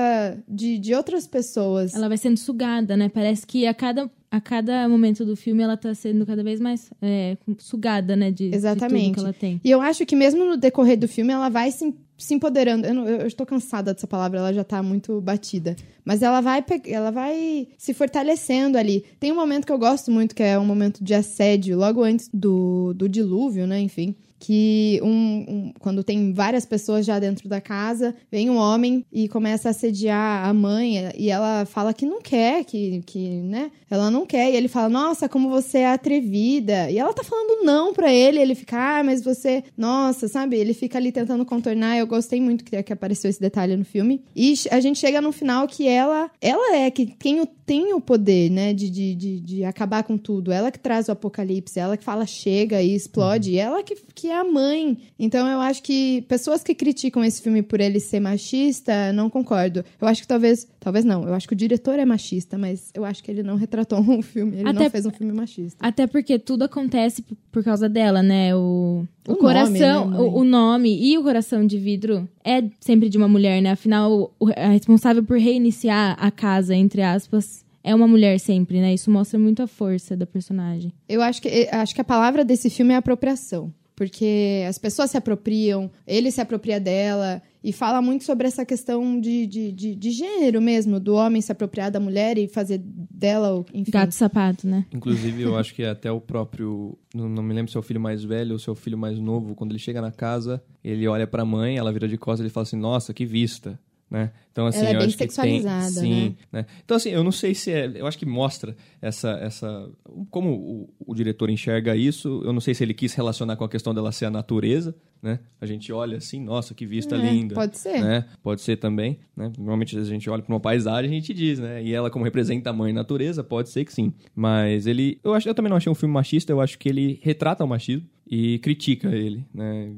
de, 0.48 0.78
de 0.78 0.94
outras 0.94 1.26
pessoas. 1.26 1.94
Ela 1.94 2.08
vai 2.08 2.16
sendo 2.16 2.38
sugada, 2.38 2.96
né? 2.96 3.08
Parece 3.08 3.46
que 3.46 3.66
a 3.66 3.74
cada 3.74 4.10
a 4.30 4.40
cada 4.40 4.88
momento 4.88 5.24
do 5.24 5.36
filme 5.36 5.62
ela 5.62 5.76
tá 5.76 5.94
sendo 5.94 6.26
cada 6.26 6.42
vez 6.42 6.58
mais 6.58 6.90
é, 7.00 7.36
sugada, 7.58 8.16
né? 8.16 8.32
De, 8.32 8.52
Exatamente. 8.52 8.96
De 8.96 9.06
tudo 9.10 9.14
que 9.14 9.20
ela 9.20 9.32
tem. 9.32 9.60
E 9.62 9.70
eu 9.70 9.80
acho 9.80 10.04
que 10.04 10.16
mesmo 10.16 10.44
no 10.44 10.56
decorrer 10.56 10.98
do 10.98 11.06
filme 11.06 11.32
ela 11.32 11.48
vai 11.48 11.70
se, 11.70 11.94
se 12.16 12.34
empoderando. 12.34 12.86
Eu, 12.86 12.94
não, 12.94 13.08
eu 13.08 13.26
estou 13.26 13.46
cansada 13.46 13.92
dessa 13.92 14.06
palavra, 14.06 14.38
ela 14.38 14.52
já 14.52 14.64
tá 14.64 14.82
muito 14.82 15.20
batida. 15.20 15.76
Mas 16.04 16.22
ela 16.22 16.40
vai, 16.40 16.64
ela 16.86 17.10
vai 17.10 17.68
se 17.78 17.94
fortalecendo 17.94 18.78
ali. 18.78 19.04
Tem 19.18 19.32
um 19.32 19.36
momento 19.36 19.66
que 19.66 19.72
eu 19.72 19.78
gosto 19.78 20.10
muito, 20.10 20.34
que 20.34 20.42
é 20.42 20.58
um 20.58 20.64
momento 20.64 21.02
de 21.02 21.14
assédio, 21.14 21.76
logo 21.76 22.02
antes 22.02 22.28
do, 22.32 22.92
do 22.94 23.08
dilúvio, 23.08 23.66
né? 23.66 23.80
Enfim 23.80 24.14
que 24.44 25.00
um, 25.02 25.08
um, 25.08 25.72
quando 25.78 26.04
tem 26.04 26.34
várias 26.34 26.66
pessoas 26.66 27.06
já 27.06 27.18
dentro 27.18 27.48
da 27.48 27.62
casa, 27.62 28.14
vem 28.30 28.50
um 28.50 28.58
homem 28.58 29.02
e 29.10 29.26
começa 29.26 29.68
a 29.68 29.70
assediar 29.70 30.46
a 30.46 30.52
mãe 30.52 31.10
e 31.16 31.30
ela 31.30 31.64
fala 31.64 31.94
que 31.94 32.04
não 32.04 32.20
quer, 32.20 32.62
que, 32.62 33.02
que 33.06 33.26
né? 33.40 33.70
Ela 33.88 34.10
não 34.10 34.26
quer. 34.26 34.52
E 34.52 34.56
ele 34.56 34.68
fala, 34.68 34.88
nossa, 34.88 35.28
como 35.28 35.48
você 35.48 35.78
é 35.78 35.92
atrevida. 35.92 36.90
E 36.90 36.98
ela 36.98 37.14
tá 37.14 37.22
falando 37.24 37.64
não 37.64 37.94
pra 37.94 38.12
ele. 38.12 38.38
Ele 38.38 38.54
fica, 38.54 38.98
ah, 38.98 39.04
mas 39.04 39.22
você, 39.22 39.64
nossa, 39.76 40.28
sabe? 40.28 40.56
Ele 40.56 40.74
fica 40.74 40.98
ali 40.98 41.10
tentando 41.10 41.44
contornar. 41.44 41.96
Eu 41.96 42.06
gostei 42.06 42.40
muito 42.40 42.64
que, 42.64 42.82
que 42.82 42.92
apareceu 42.92 43.30
esse 43.30 43.40
detalhe 43.40 43.76
no 43.76 43.84
filme. 43.84 44.22
E 44.34 44.54
a 44.70 44.80
gente 44.80 44.98
chega 44.98 45.20
no 45.20 45.32
final 45.32 45.66
que 45.66 45.86
ela, 45.86 46.30
ela 46.40 46.76
é 46.76 46.90
que 46.90 47.06
quem 47.06 47.40
o, 47.40 47.46
tem 47.46 47.94
o 47.94 48.00
poder, 48.00 48.50
né, 48.50 48.74
de, 48.74 48.90
de, 48.90 49.14
de, 49.14 49.40
de 49.40 49.64
acabar 49.64 50.02
com 50.02 50.18
tudo. 50.18 50.52
Ela 50.52 50.70
que 50.70 50.78
traz 50.78 51.08
o 51.08 51.12
apocalipse, 51.12 51.78
ela 51.78 51.96
que 51.96 52.04
fala 52.04 52.26
chega 52.26 52.82
e 52.82 52.94
explode. 52.94 53.52
Uhum. 53.52 53.58
Ela 53.58 53.82
que, 53.82 53.96
que 54.14 54.30
é 54.34 54.40
a 54.40 54.44
mãe. 54.44 54.98
Então 55.18 55.46
eu 55.48 55.60
acho 55.60 55.82
que 55.82 56.22
pessoas 56.22 56.62
que 56.62 56.74
criticam 56.74 57.24
esse 57.24 57.40
filme 57.40 57.62
por 57.62 57.80
ele 57.80 58.00
ser 58.00 58.20
machista, 58.20 59.12
não 59.12 59.30
concordo. 59.30 59.84
Eu 60.00 60.08
acho 60.08 60.22
que 60.22 60.28
talvez, 60.28 60.66
talvez 60.80 61.04
não. 61.04 61.26
Eu 61.26 61.34
acho 61.34 61.46
que 61.46 61.54
o 61.54 61.56
diretor 61.56 61.98
é 61.98 62.04
machista, 62.04 62.58
mas 62.58 62.90
eu 62.94 63.04
acho 63.04 63.22
que 63.22 63.30
ele 63.30 63.42
não 63.42 63.56
retratou 63.56 63.98
um 64.02 64.22
filme, 64.22 64.58
ele 64.58 64.68
até, 64.68 64.84
não 64.84 64.90
fez 64.90 65.06
um 65.06 65.10
filme 65.10 65.32
machista. 65.32 65.78
Até 65.80 66.06
porque 66.06 66.38
tudo 66.38 66.64
acontece 66.64 67.24
por 67.50 67.62
causa 67.62 67.88
dela, 67.88 68.22
né? 68.22 68.54
O, 68.54 69.06
o, 69.26 69.32
o 69.32 69.36
coração, 69.36 70.06
nome, 70.06 70.16
né, 70.16 70.22
o, 70.22 70.38
o, 70.38 70.44
nome 70.44 71.12
e 71.12 71.16
o 71.16 71.22
coração 71.22 71.66
de 71.66 71.78
vidro 71.78 72.28
é 72.44 72.62
sempre 72.80 73.08
de 73.08 73.16
uma 73.16 73.28
mulher, 73.28 73.62
né? 73.62 73.70
Afinal, 73.70 74.34
a 74.56 74.68
responsável 74.68 75.22
por 75.22 75.38
reiniciar 75.38 76.16
a 76.18 76.30
casa, 76.30 76.74
entre 76.74 77.02
aspas, 77.02 77.64
é 77.82 77.94
uma 77.94 78.08
mulher 78.08 78.40
sempre, 78.40 78.80
né? 78.80 78.94
Isso 78.94 79.10
mostra 79.10 79.38
muito 79.38 79.62
a 79.62 79.66
força 79.66 80.16
da 80.16 80.26
personagem. 80.26 80.92
Eu 81.08 81.20
acho 81.20 81.40
que, 81.42 81.68
acho 81.70 81.94
que 81.94 82.00
a 82.00 82.04
palavra 82.04 82.44
desse 82.44 82.70
filme 82.70 82.94
é 82.94 82.96
apropriação 82.96 83.72
porque 83.96 84.64
as 84.68 84.78
pessoas 84.78 85.10
se 85.10 85.16
apropriam, 85.16 85.90
ele 86.06 86.30
se 86.30 86.40
apropria 86.40 86.80
dela. 86.80 87.40
E 87.62 87.72
fala 87.72 88.02
muito 88.02 88.24
sobre 88.24 88.46
essa 88.46 88.62
questão 88.64 89.18
de, 89.18 89.46
de, 89.46 89.72
de, 89.72 89.94
de 89.94 90.10
gênero 90.10 90.60
mesmo, 90.60 91.00
do 91.00 91.14
homem 91.14 91.40
se 91.40 91.50
apropriar 91.50 91.90
da 91.90 91.98
mulher 91.98 92.36
e 92.36 92.46
fazer 92.46 92.78
dela, 92.84 93.54
o- 93.60 93.64
enfim. 93.72 93.90
Gato 93.90 94.12
sapato, 94.12 94.66
né? 94.68 94.84
Inclusive, 94.92 95.40
eu 95.42 95.56
acho 95.56 95.74
que 95.74 95.82
até 95.82 96.12
o 96.12 96.20
próprio. 96.20 96.98
Não, 97.14 97.26
não 97.28 97.42
me 97.42 97.54
lembro 97.54 97.70
se 97.70 97.76
é 97.78 97.80
o 97.80 97.82
filho 97.82 98.00
mais 98.00 98.22
velho 98.22 98.52
ou 98.52 98.58
se 98.58 98.68
é 98.68 98.72
o 98.72 98.74
filho 98.76 98.98
mais 98.98 99.18
novo. 99.18 99.54
Quando 99.54 99.70
ele 99.70 99.78
chega 99.78 100.02
na 100.02 100.12
casa, 100.12 100.62
ele 100.82 101.08
olha 101.08 101.26
pra 101.26 101.42
mãe, 101.44 101.78
ela 101.78 101.90
vira 101.92 102.06
de 102.06 102.18
costas 102.18 102.40
e 102.40 102.42
ele 102.44 102.50
fala 102.52 102.64
assim: 102.64 102.76
Nossa, 102.76 103.14
que 103.14 103.24
vista. 103.24 103.78
Né? 104.14 104.30
Então, 104.52 104.68
assim, 104.68 104.78
Ela 104.78 104.90
é 104.90 104.94
eu 104.94 104.98
bem 104.98 105.06
acho 105.08 105.16
que 105.16 105.22
sexualizada, 105.24 106.00
tem, 106.00 106.10
né? 106.12 106.16
sim, 106.28 106.36
né? 106.52 106.66
Então, 106.84 106.96
assim, 106.96 107.10
eu 107.10 107.24
não 107.24 107.32
sei 107.32 107.52
se 107.52 107.72
é. 107.72 107.90
Eu 107.96 108.06
acho 108.06 108.16
que 108.16 108.24
mostra 108.24 108.76
essa. 109.02 109.30
essa 109.42 109.90
como 110.30 110.52
o, 110.52 110.94
o 111.04 111.14
diretor 111.16 111.50
enxerga 111.50 111.96
isso. 111.96 112.40
Eu 112.44 112.52
não 112.52 112.60
sei 112.60 112.74
se 112.74 112.84
ele 112.84 112.94
quis 112.94 113.12
relacionar 113.12 113.56
com 113.56 113.64
a 113.64 113.68
questão 113.68 113.92
dela 113.92 114.12
ser 114.12 114.26
a 114.26 114.30
natureza, 114.30 114.94
né? 115.20 115.40
A 115.60 115.66
gente 115.66 115.92
olha 115.92 116.18
assim, 116.18 116.40
nossa, 116.40 116.74
que 116.74 116.86
vista 116.86 117.16
É, 117.16 117.18
linda. 117.18 117.56
pode 117.56 117.76
ser. 117.76 118.00
Né? 118.00 118.24
Pode 118.40 118.60
ser 118.60 118.76
também, 118.76 119.18
né? 119.36 119.50
Normalmente 119.58 119.98
a 119.98 120.04
gente 120.04 120.30
olha 120.30 120.44
para 120.44 120.54
uma 120.54 120.60
paisagem 120.60 121.10
e 121.10 121.16
a 121.16 121.20
gente 121.20 121.34
diz, 121.34 121.58
né? 121.58 121.82
E 121.82 121.92
ela 121.92 122.08
como 122.08 122.24
representa 122.24 122.70
a 122.70 122.72
mãe 122.72 122.92
natureza, 122.92 123.42
pode 123.42 123.70
ser 123.70 123.84
que 123.84 123.92
sim. 123.92 124.12
Mas 124.32 124.86
ele, 124.86 125.18
eu 125.24 125.34
acho, 125.34 125.48
eu 125.48 125.54
também 125.56 125.70
não 125.70 125.76
achei 125.76 125.90
um 125.90 125.94
filme 125.96 126.14
machista, 126.14 126.52
eu 126.52 126.60
acho 126.60 126.78
que 126.78 126.88
ele 126.88 127.18
retrata 127.20 127.64
o 127.64 127.66
machismo 127.66 128.06
e 128.30 128.60
critica 128.60 129.08
ele, 129.08 129.44
né? 129.52 129.92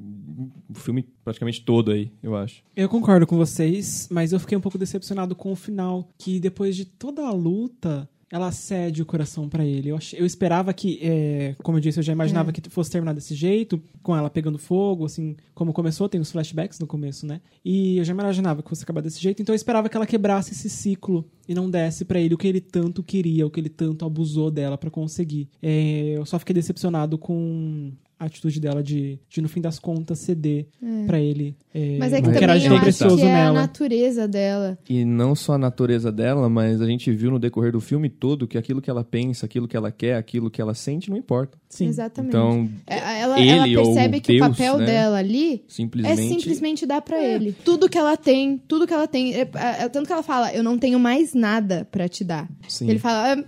O 0.68 0.74
filme 0.74 1.06
praticamente 1.24 1.62
todo 1.64 1.90
aí, 1.90 2.10
eu 2.22 2.36
acho. 2.36 2.62
Eu 2.76 2.88
concordo 2.88 3.26
com 3.26 3.36
vocês, 3.36 4.08
mas 4.10 4.32
eu 4.32 4.40
fiquei 4.40 4.56
um 4.56 4.60
pouco 4.60 4.76
decepcionado 4.78 5.34
com 5.34 5.52
o 5.52 5.56
final, 5.56 6.08
que 6.18 6.38
depois 6.38 6.76
de 6.76 6.84
toda 6.84 7.26
a 7.26 7.32
luta, 7.32 8.08
ela 8.30 8.50
cede 8.50 9.00
o 9.00 9.06
coração 9.06 9.48
pra 9.48 9.64
ele. 9.64 9.88
Eu, 9.90 9.96
ach- 9.96 10.12
eu 10.14 10.26
esperava 10.26 10.74
que, 10.74 10.98
é, 11.00 11.54
como 11.62 11.78
eu 11.78 11.80
disse, 11.80 12.00
eu 12.00 12.02
já 12.02 12.12
imaginava 12.12 12.50
É. 12.50 12.52
que 12.52 12.68
fosse 12.68 12.90
terminar 12.90 13.12
desse 13.14 13.34
jeito, 13.36 13.80
com 14.02 14.14
ela 14.16 14.28
pegando 14.28 14.58
fogo, 14.58 15.04
assim, 15.06 15.36
como 15.54 15.72
começou, 15.72 16.08
tem 16.08 16.20
os 16.20 16.30
flashbacks 16.32 16.80
no 16.80 16.88
começo, 16.88 17.24
né? 17.24 17.40
E 17.64 17.98
eu 17.98 18.04
já 18.04 18.12
imaginava 18.12 18.62
que 18.64 18.68
fosse 18.68 18.82
acabar 18.82 19.00
desse 19.00 19.20
jeito, 19.22 19.40
então 19.40 19.52
eu 19.54 19.56
esperava 19.56 19.88
que 19.88 19.96
ela 19.96 20.06
quebrasse 20.06 20.52
esse 20.52 20.68
ciclo 20.68 21.24
e 21.48 21.54
não 21.54 21.70
desse 21.70 22.04
pra 22.04 22.20
ele 22.20 22.34
o 22.34 22.38
que 22.38 22.48
ele 22.48 22.60
tanto 22.60 23.00
queria, 23.02 23.46
o 23.46 23.50
que 23.50 23.60
ele 23.60 23.68
tanto 23.70 24.04
abusou 24.04 24.50
dela 24.50 24.76
pra 24.76 24.90
conseguir. 24.90 25.48
É, 25.62 26.14
eu 26.16 26.26
só 26.26 26.36
fiquei 26.38 26.52
decepcionado 26.54 27.16
com 27.16 27.92
a 28.18 28.24
atitude 28.24 28.58
dela 28.60 28.82
de, 28.82 29.18
de 29.28 29.42
no 29.42 29.48
fim 29.48 29.60
das 29.60 29.78
contas, 29.78 30.18
ceder 30.20 30.66
pra 31.06 31.20
ele. 31.20 31.54
é, 31.74 31.98
Mas 31.98 32.12
é 32.14 32.20
que 32.22 32.28
Mas 32.28 32.36
o 32.36 32.42
era 32.42 32.52
eu 32.56 32.76
acho 32.76 32.98
que 33.16 33.22
é 33.22 33.34
a 33.34 33.44
nela. 33.44 33.52
natureza 33.60 34.26
dela. 34.26 34.78
E 34.88 35.04
não 35.04 35.34
só 35.34 35.52
a 35.54 35.58
natureza 35.58 36.10
dela, 36.10 36.48
mas 36.48 36.80
a 36.80 36.86
gente 36.86 37.12
viu 37.12 37.30
no 37.30 37.38
decorrer 37.38 37.72
do 37.72 37.80
filme 37.80 38.08
todo 38.08 38.46
que 38.48 38.56
aquilo 38.56 38.80
que 38.80 38.88
ela 38.88 39.04
pensa, 39.04 39.44
aquilo 39.44 39.68
que 39.68 39.76
ela 39.76 39.92
quer, 39.92 40.16
aquilo 40.16 40.50
que 40.50 40.62
ela 40.62 40.72
sente 40.72 41.10
não 41.10 41.16
importa. 41.18 41.58
Sim. 41.68 41.88
Exatamente. 41.88 42.30
Então, 42.30 42.68
É, 42.86 43.20
ela, 43.20 43.38
ele 43.40 43.50
ela 43.74 43.80
ou 43.86 43.92
percebe 43.94 44.20
que 44.20 44.32
Deus, 44.38 44.46
o 44.46 44.50
papel 44.50 44.78
né, 44.78 44.86
dela 44.86 45.18
ali 45.18 45.62
simplesmente... 45.68 46.20
é 46.20 46.28
simplesmente 46.38 46.86
dar 46.86 47.02
pra 47.02 47.22
ele. 47.22 47.52
Tudo 47.64 47.86
que 47.88 47.98
ela 47.98 48.16
tem, 48.16 48.56
tudo 48.66 48.86
que 48.86 48.94
ela 48.94 49.06
tem. 49.06 49.34
É, 49.34 49.40
é, 49.40 49.84
é 49.84 49.88
tanto 49.90 50.06
que 50.06 50.12
ela 50.12 50.22
fala, 50.22 50.54
eu 50.54 50.62
não 50.62 50.78
tenho 50.78 50.98
mais 50.98 51.34
nada 51.34 51.86
pra 51.90 52.08
te 52.08 52.24
dar. 52.24 52.48
Sim. 52.66 52.88
Ele 52.88 52.98
fala, 52.98 53.34
"Ah, 53.34 53.44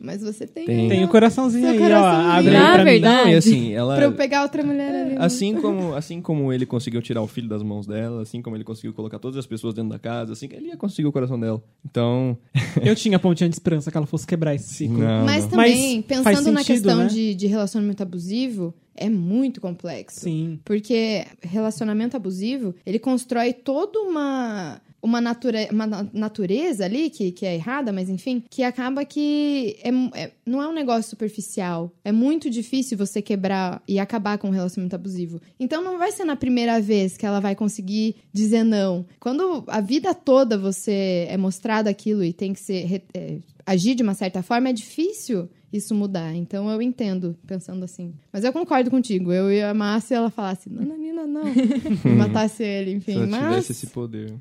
mas 0.00 0.22
você 0.22 0.46
tem. 0.46 0.64
Tem. 0.66 0.88
Tem 0.88 1.04
o 1.04 1.08
coraçãozinho 1.08 1.68
aí, 1.68 1.78
coraçãozinho. 1.78 2.28
ó. 2.28 2.32
Abre 2.32 2.56
aí 2.56 2.62
Na 2.62 2.84
verdade. 2.84 3.24
Não, 3.24 3.30
e 3.30 3.34
assim, 3.34 3.72
ela... 3.72 3.96
Pra 3.96 4.04
eu 4.06 4.12
pegar 4.12 4.42
outra 4.42 4.62
mulher 4.62 4.94
ali. 4.94 5.10
né? 5.14 5.16
Assim 5.18 5.54
como, 5.60 5.94
assim 5.94 6.20
como 6.22 6.52
ele 6.52 6.64
conseguiu 6.66 7.02
tirar 7.02 7.22
o 7.22 7.26
filho 7.26 7.48
das 7.48 7.62
mãos 7.62 7.86
dela, 7.86 8.22
assim 8.22 8.40
como 8.40 8.56
ele 8.56 8.64
conseguiu 8.64 8.92
colocar 8.94 9.18
todas 9.18 9.36
as 9.36 9.46
pessoas 9.46 9.74
dentro 9.74 9.90
da 9.90 9.98
casa, 9.98 10.32
assim, 10.32 10.48
ele 10.52 10.68
ia 10.68 10.76
conseguir 10.76 11.06
o 11.08 11.12
coração 11.12 11.38
dela. 11.38 11.62
Então, 11.84 12.36
Eu 12.82 12.94
tinha 12.96 13.18
pontinha 13.18 13.48
de 13.48 13.54
esperança 13.54 13.90
que 13.90 13.96
ela 13.96 14.06
fosse 14.06 14.26
quebrar 14.26 14.54
esse 14.54 14.72
ciclo. 14.72 14.98
não, 14.98 15.24
Mas 15.24 15.44
não. 15.44 15.50
também, 15.50 15.96
Mas 15.96 16.04
pensando 16.06 16.24
faz 16.24 16.36
na 16.38 16.42
sentido, 16.60 16.64
questão 16.64 16.96
né? 16.98 17.06
de, 17.06 17.34
de 17.34 17.46
relacionamento 17.46 18.02
abusivo, 18.02 18.74
é 18.96 19.08
muito 19.08 19.60
complexo. 19.60 20.20
Sim. 20.20 20.58
Porque 20.64 21.24
relacionamento 21.42 22.16
abusivo, 22.16 22.74
ele 22.84 22.98
constrói 22.98 23.52
toda 23.52 23.98
uma. 24.00 24.80
Uma, 25.02 25.20
nature, 25.20 25.68
uma 25.72 25.86
na- 25.86 26.06
natureza 26.12 26.84
ali, 26.84 27.08
que, 27.10 27.32
que 27.32 27.46
é 27.46 27.54
errada, 27.54 27.90
mas 27.92 28.08
enfim, 28.10 28.42
que 28.50 28.62
acaba 28.62 29.04
que 29.04 29.76
é, 29.82 29.88
é- 30.24 30.30
não 30.44 30.60
é 30.62 30.68
um 30.68 30.72
negócio 30.72 31.08
superficial. 31.10 31.90
É 32.04 32.12
muito 32.12 32.50
difícil 32.50 32.98
você 32.98 33.22
quebrar 33.22 33.82
e 33.88 33.98
acabar 33.98 34.36
com 34.38 34.48
um 34.48 34.52
relacionamento 34.52 34.94
abusivo. 34.96 35.40
Então 35.58 35.82
não 35.82 35.98
vai 35.98 36.12
ser 36.12 36.24
na 36.24 36.36
primeira 36.36 36.80
vez 36.80 37.16
que 37.16 37.24
ela 37.24 37.40
vai 37.40 37.54
conseguir 37.54 38.16
dizer 38.32 38.62
não. 38.64 39.06
Quando 39.18 39.64
a 39.66 39.80
vida 39.80 40.14
toda 40.14 40.58
você 40.58 41.26
é 41.28 41.36
mostrado 41.36 41.88
aquilo 41.88 42.22
e 42.22 42.32
tem 42.32 42.52
que 42.52 42.60
ser 42.60 43.02
é, 43.14 43.38
agir 43.64 43.94
de 43.94 44.02
uma 44.02 44.14
certa 44.14 44.42
forma, 44.42 44.68
é 44.68 44.72
difícil 44.72 45.48
isso 45.72 45.94
mudar. 45.94 46.34
Então 46.34 46.68
eu 46.70 46.80
entendo 46.82 47.36
pensando 47.46 47.84
assim. 47.84 48.14
Mas 48.32 48.44
eu 48.44 48.52
concordo 48.52 48.90
contigo. 48.90 49.32
Eu 49.32 49.52
ia 49.52 49.70
amar 49.70 50.00
se 50.00 50.14
ela 50.14 50.30
falasse, 50.30 50.68
Nananina, 50.70 51.26
não. 51.26 51.44
e 52.04 52.08
matasse 52.16 52.62
ele, 52.62 52.90
Se 52.92 52.96
enfim. 52.96 53.12
ela 53.12 53.26
Mas 53.26 53.40
tivesse 53.48 53.72
esse 53.72 53.86
poder. 53.88 54.32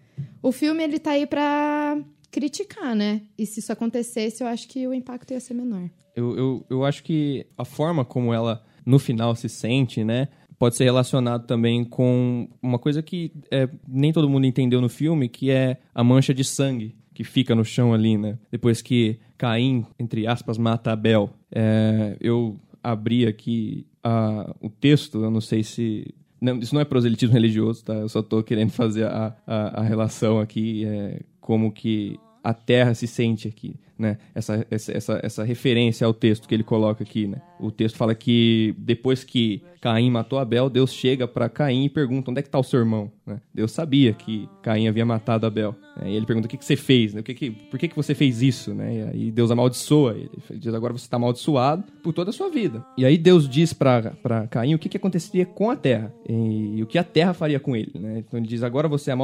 o 0.42 0.52
filme, 0.52 0.84
ele 0.84 1.00
tá 1.00 1.12
aí 1.12 1.26
pra 1.28 1.98
criticar, 2.32 2.96
né? 2.96 3.22
E 3.38 3.46
se 3.46 3.60
isso 3.60 3.72
acontecesse, 3.72 4.44
eu 4.44 4.48
acho 4.48 4.68
que 4.68 4.88
o 4.88 4.94
impacto 4.94 5.32
ia 5.32 5.40
ser 5.40 5.54
menor. 5.54 5.90
Eu, 6.16 6.38
eu, 6.38 6.66
eu 6.70 6.86
acho 6.86 7.04
que 7.04 7.46
a 7.58 7.66
forma 7.66 8.04
como 8.04 8.34
ela, 8.34 8.64
no 8.86 9.00
final, 9.00 9.36
se 9.36 9.48
sente, 9.50 10.04
né? 10.04 10.28
Pode 10.58 10.76
ser 10.76 10.84
relacionado 10.84 11.46
também 11.48 11.86
com 11.86 12.50
uma 12.62 12.78
coisa 12.78 13.02
que 13.02 13.32
é, 13.50 13.70
nem 13.88 14.12
todo 14.12 14.30
mundo 14.30 14.46
entendeu 14.46 14.82
no 14.82 14.90
filme, 14.90 15.30
que 15.30 15.50
é 15.50 15.78
a 15.96 16.04
mancha 16.04 16.34
de 16.34 16.44
sangue 16.44 16.96
que 17.14 17.24
fica 17.24 17.56
no 17.56 17.64
chão 17.66 17.94
ali, 17.94 18.18
né? 18.18 18.38
Depois 18.52 18.82
que 18.82 19.20
Caim, 19.40 19.86
entre 19.98 20.28
aspas, 20.28 20.58
mata 20.58 20.92
Abel. 20.92 21.30
É, 21.52 22.16
eu 22.20 22.58
abri 22.84 23.26
aqui 23.26 23.88
a- 24.04 24.54
o 24.62 24.70
texto, 24.70 25.24
eu 25.24 25.32
não 25.32 25.42
sei 25.42 25.64
se... 25.64 26.14
Não, 26.42 26.60
isso 26.60 26.74
não 26.76 26.82
é 26.82 26.86
proselitismo 26.86 27.34
religioso, 27.34 27.84
tá? 27.86 27.94
Eu 27.94 28.10
só 28.10 28.22
tô 28.22 28.44
querendo 28.44 28.70
fazer 28.72 29.06
a, 29.06 29.34
a, 29.48 29.80
a 29.80 29.84
relação 29.84 30.40
aqui, 30.40 30.86
é, 30.86 31.22
como 31.42 31.72
que 31.72 32.20
a 32.44 32.54
terra 32.54 32.94
se 32.94 33.08
sente 33.08 33.48
aqui, 33.48 33.76
né? 34.00 34.18
Essa, 34.34 34.66
essa, 34.72 34.91
essa, 34.93 35.20
essa 35.22 35.43
referência 35.43 36.08
ao 36.08 36.14
texto 36.14 36.47
que 36.47 36.56
ele 36.56 36.64
coloca 36.64 37.04
aqui, 37.04 37.28
né? 37.28 37.41
O 37.60 37.70
texto 37.70 37.97
fala 37.97 38.16
que 38.16 38.74
depois 38.78 39.26
que 39.26 39.62
Caim 39.82 40.10
matou 40.10 40.39
Abel, 40.39 40.70
Deus 40.70 40.93
chega 40.93 41.28
para 41.28 41.50
Caim 41.50 41.86
e 41.86 41.89
pergunta 41.89 42.32
onde 42.32 42.39
é 42.39 42.43
que 42.43 42.50
tá 42.50 42.58
o 42.58 42.64
seu 42.64 42.80
irmão, 42.80 43.12
né? 43.26 43.39
Deus 43.54 43.72
sabia 43.72 44.14
que 44.14 44.47
Caim 44.62 44.88
havia 44.88 45.06
matado 45.06 45.45
Abel, 45.45 45.76
né? 45.97 46.12
E 46.12 46.16
ele 46.16 46.26
pergunta 46.26 46.47
o 46.47 46.50
que, 46.50 46.58
que 46.58 46.66
você 46.66 46.76
fez, 46.76 47.14
né? 47.14 47.20
O 47.20 47.24
que 47.24 47.34
que, 47.34 47.52
por 47.52 47.78
que, 47.78 47.88
que 47.88 47.95
você 47.95 48.16
fez 48.16 48.41
isso, 48.41 48.74
né? 48.74 49.12
E 49.14 49.32
Deus 49.32 49.52
amaldiçoa 49.52 50.14
ele, 50.14 50.32
Ele 50.50 50.60
diz 50.60 50.74
agora 50.74 50.93
você 50.93 51.06
está 51.06 51.18
amaldiçoado 51.18 51.84
por 52.02 52.14
toda 52.14 52.30
a 52.30 52.34
sua 52.34 52.50
vida. 52.50 52.86
E 52.97 53.06
aí 53.06 53.18
Deus 53.18 53.47
diz 53.47 53.74
para 53.74 54.47
Caim 54.50 54.76
o 54.76 54.80
que, 54.80 54.89
que 54.89 54.97
aconteceria 54.97 55.45
com 55.45 55.70
a 55.70 55.76
terra 55.76 56.14
e, 56.28 56.78
e 56.78 56.84
o 56.84 56.88
que 56.88 56.97
a 56.97 57.04
terra 57.04 57.34
faria 57.34 57.60
com 57.60 57.76
ele, 57.76 57.91
né? 57.95 58.20
Então 58.20 58.39
ele 58.39 58.47
diz 58.47 58.64
agora 58.64 58.88
você 58.88 59.12
é 59.12 59.16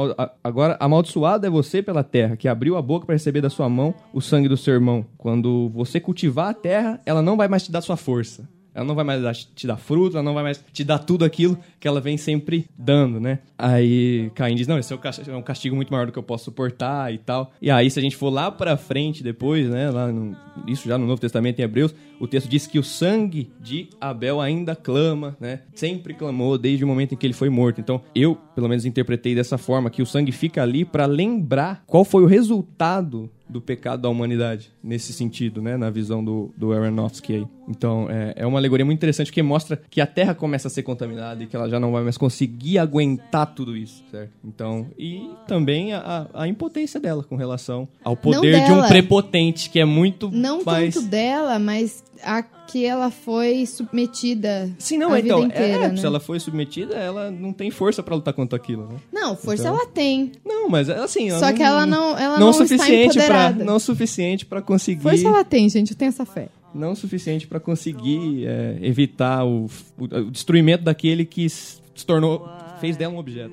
agora 0.44 0.76
amaldiçoado 0.80 1.46
é 1.46 1.50
você 1.50 1.82
pela 1.82 2.04
terra 2.04 2.36
que 2.36 2.48
abriu 2.48 2.76
a 2.76 2.82
boca 2.82 3.06
para 3.06 3.14
receber 3.14 3.40
da 3.40 3.50
sua 3.50 3.68
mão 3.68 3.94
o 4.12 4.20
sangue 4.20 4.48
do 4.48 4.56
seu 4.66 4.74
irmão. 4.74 5.06
Quando 5.16 5.68
você 5.70 5.98
cultivar 5.98 6.50
a 6.50 6.54
terra, 6.54 7.00
ela 7.06 7.22
não 7.22 7.36
vai 7.36 7.48
mais 7.48 7.62
te 7.64 7.72
dar 7.72 7.80
sua 7.80 7.96
força. 7.96 8.48
Ela 8.74 8.84
não 8.84 8.94
vai 8.94 9.04
mais 9.06 9.44
te 9.54 9.66
dar 9.66 9.78
fruto, 9.78 10.16
ela 10.18 10.22
não 10.22 10.34
vai 10.34 10.42
mais 10.42 10.62
te 10.70 10.84
dar 10.84 10.98
tudo 10.98 11.24
aquilo 11.24 11.58
que 11.80 11.88
ela 11.88 11.98
vem 11.98 12.18
sempre 12.18 12.66
dando, 12.76 13.18
né? 13.18 13.38
Aí 13.56 14.30
Caim 14.34 14.54
diz: 14.54 14.66
Não, 14.66 14.78
esse 14.78 14.92
é 14.92 14.98
é 15.28 15.34
um 15.34 15.40
castigo 15.40 15.74
muito 15.74 15.90
maior 15.90 16.04
do 16.04 16.12
que 16.12 16.18
eu 16.18 16.22
posso 16.22 16.44
suportar 16.44 17.10
e 17.10 17.16
tal. 17.16 17.52
E 17.62 17.70
aí, 17.70 17.90
se 17.90 17.98
a 17.98 18.02
gente 18.02 18.16
for 18.16 18.28
lá 18.28 18.50
pra 18.50 18.76
frente 18.76 19.22
depois, 19.22 19.66
né? 19.70 19.90
Lá 19.90 20.12
no- 20.12 20.36
isso 20.66 20.86
já 20.86 20.98
no 20.98 21.06
Novo 21.06 21.18
Testamento 21.18 21.58
em 21.58 21.62
Hebreus, 21.62 21.94
o 22.20 22.26
texto 22.26 22.48
diz 22.48 22.66
que 22.66 22.78
o 22.78 22.82
sangue 22.82 23.50
de 23.60 23.88
Abel 24.00 24.40
ainda 24.40 24.74
clama, 24.74 25.36
né? 25.40 25.60
Sempre 25.74 26.14
clamou 26.14 26.56
desde 26.56 26.84
o 26.84 26.88
momento 26.88 27.14
em 27.14 27.16
que 27.16 27.26
ele 27.26 27.34
foi 27.34 27.48
morto. 27.48 27.80
Então, 27.80 28.00
eu, 28.14 28.36
pelo 28.54 28.68
menos, 28.68 28.84
interpretei 28.84 29.34
dessa 29.34 29.58
forma: 29.58 29.90
que 29.90 30.02
o 30.02 30.06
sangue 30.06 30.32
fica 30.32 30.62
ali 30.62 30.84
pra 30.84 31.06
lembrar 31.06 31.82
qual 31.86 32.04
foi 32.04 32.22
o 32.22 32.26
resultado 32.26 33.30
do 33.48 33.60
pecado 33.60 34.02
da 34.02 34.08
humanidade, 34.08 34.72
nesse 34.82 35.12
sentido, 35.12 35.62
né? 35.62 35.76
Na 35.76 35.88
visão 35.88 36.24
do, 36.24 36.52
do 36.56 36.72
Aronofsky 36.72 37.34
aí. 37.34 37.46
Então, 37.68 38.08
é, 38.10 38.34
é 38.36 38.46
uma 38.46 38.58
alegoria 38.58 38.84
muito 38.84 38.98
interessante 38.98 39.28
porque 39.28 39.42
mostra 39.42 39.80
que 39.90 40.00
a 40.00 40.06
Terra 40.06 40.34
começa 40.34 40.68
a 40.68 40.70
ser 40.70 40.82
contaminada 40.82 41.42
e 41.42 41.46
que 41.46 41.54
ela 41.54 41.68
já 41.68 41.78
não 41.78 41.92
vai 41.92 42.02
mais 42.02 42.16
conseguir 42.16 42.78
aguentar 42.78 43.54
tudo 43.54 43.76
isso, 43.76 44.02
certo? 44.10 44.32
Então, 44.44 44.86
e 44.98 45.30
também 45.46 45.92
a, 45.92 46.26
a 46.34 46.48
impotência 46.48 47.00
dela 47.00 47.22
com 47.22 47.36
relação 47.36 47.88
ao 48.04 48.16
poder 48.16 48.64
de 48.64 48.72
um 48.72 48.86
prepotente, 48.86 49.70
que 49.70 49.78
é 49.78 49.84
muito 49.84 50.30
Não 50.30 50.64
mais... 50.64 50.94
tanto 50.94 51.08
dela, 51.08 51.58
mas 51.58 52.04
a 52.22 52.42
que 52.42 52.84
ela 52.84 53.10
foi 53.10 53.64
submetida 53.66 54.68
Sim, 54.78 54.98
não, 54.98 55.16
então, 55.16 55.44
inteira, 55.44 55.84
é, 55.84 55.88
né? 55.88 55.96
se 55.96 56.04
ela 56.04 56.18
foi 56.18 56.40
submetida, 56.40 56.94
ela 56.94 57.30
não 57.30 57.52
tem 57.52 57.70
força 57.70 58.02
pra 58.02 58.14
lutar 58.16 58.34
contra 58.34 58.56
aquilo, 58.56 58.88
né? 58.88 58.96
Não, 59.12 59.36
força 59.36 59.62
Então- 59.62 59.76
ela 59.76 59.86
tem. 59.86 60.32
Não, 60.44 60.68
mas 60.68 60.88
assim... 60.90 61.30
Só 61.30 61.52
que 61.52 61.62
ela 61.62 61.86
não, 61.86 62.18
ela 62.18 62.38
não 62.38 62.46
não, 62.46 62.52
suficiente 62.52 63.18
está 63.18 63.26
para 63.26 63.44
empoderada. 63.44 63.64
não 63.64 63.78
suficiente 63.78 64.44
para 64.46 64.60
conseguir 64.60 65.02
Força 65.02 65.26
ela 65.28 65.44
tem, 65.44 65.68
gente, 65.68 65.92
eu 65.92 65.96
tenho 65.96 66.08
essa 66.08 66.24
fé. 66.26 66.48
não 66.74 66.94
suficiente 66.94 67.46
para 67.46 67.60
conseguir 67.60 68.44
é, 68.46 68.78
evitar 68.82 69.44
o, 69.46 69.66
o- 69.98 70.04
o 70.04 70.30
destruimento 70.30 70.84
daquele 70.84 71.24
que 71.24 71.48
se 71.48 71.78
tornou 72.04 72.48
fez 72.80 72.96
dela 72.96 73.14
um 73.14 73.18
objeto. 73.18 73.52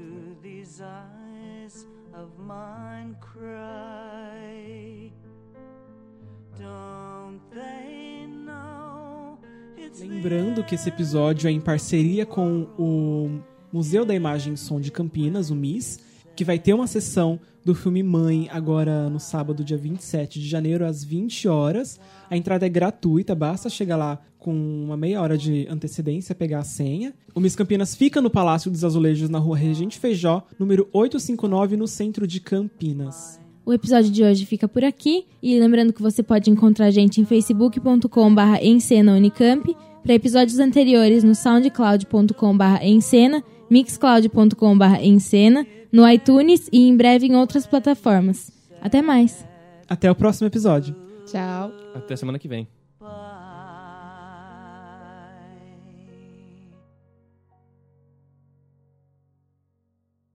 Lembrando 10.00 10.64
que 10.64 10.76
esse 10.76 10.90
episódio 10.90 11.48
é 11.48 11.52
em 11.52 11.62
parceria 11.62 12.26
com 12.26 12.68
o 12.78 13.40
Museu 13.72 14.04
da 14.04 14.16
Imagem 14.16 14.54
e 14.54 14.58
Som 14.58 14.80
de 14.80 14.92
Campinas, 14.92 15.50
o 15.50 15.56
MIS, 15.56 16.00
que 16.36 16.44
vai 16.44 16.58
ter 16.58 16.74
uma 16.74 16.88
sessão 16.88 17.40
do 17.64 17.76
filme 17.76 18.02
Mãe 18.02 18.50
agora 18.52 19.10
no 19.10 19.20
sábado, 19.20 19.64
dia 19.64 19.78
27 19.78 20.40
de 20.40 20.48
janeiro, 20.48 20.86
às 20.86 21.04
20 21.04 21.48
horas. 21.48 22.00
A 22.30 22.36
entrada 22.36 22.66
é 22.66 22.70
gratuita, 22.70 23.36
basta 23.36 23.70
chegar 23.70 23.96
lá 23.96 24.20
com 24.40 24.54
uma 24.54 24.98
meia 24.98 25.22
hora 25.22 25.38
de 25.38 25.68
antecedência, 25.70 26.36
pegar 26.36 26.60
a 26.60 26.64
senha. 26.64 27.14
O 27.34 27.40
Miss 27.40 27.56
Campinas 27.56 27.96
fica 27.96 28.22
no 28.22 28.30
Palácio 28.30 28.70
dos 28.70 28.84
Azulejos, 28.84 29.30
na 29.30 29.40
rua 29.40 29.56
Regente 29.56 30.00
Feijó, 30.00 30.46
número 30.60 30.90
859, 30.92 31.78
no 31.78 31.88
centro 31.88 32.28
de 32.28 32.40
Campinas. 32.42 33.43
O 33.66 33.72
episódio 33.72 34.12
de 34.12 34.24
hoje 34.24 34.46
fica 34.46 34.68
por 34.68 34.84
aqui. 34.84 35.26
E 35.42 35.60
lembrando 35.60 35.94
que 35.94 36.02
você 36.02 36.22
pode 36.22 36.50
encontrar 36.50 36.88
a 36.88 36.92
gente 36.92 37.22
em 37.22 37.26
facebook.com.br 37.26 39.12
Unicamp. 39.16 39.76
Para 40.04 40.14
episódios 40.14 40.60
anteriores 40.60 41.24
no 41.24 41.34
soundcloud.com.br 41.34 42.84
Encena, 42.84 43.42
mixcloud.com.br 43.70 45.02
Encena, 45.02 45.66
no 45.92 46.10
iTunes 46.10 46.68
e 46.74 46.90
em 46.90 46.98
breve 46.98 47.28
em 47.28 47.36
outras 47.38 47.66
plataformas. 47.66 48.52
Até 48.82 49.02
mais! 49.02 49.46
Até 49.88 50.12
o 50.12 50.16
próximo 50.16 50.48
episódio. 50.48 50.94
Tchau. 51.26 51.72
Até 51.96 52.18
semana 52.18 52.38
que 52.38 52.50
vem. 52.50 52.68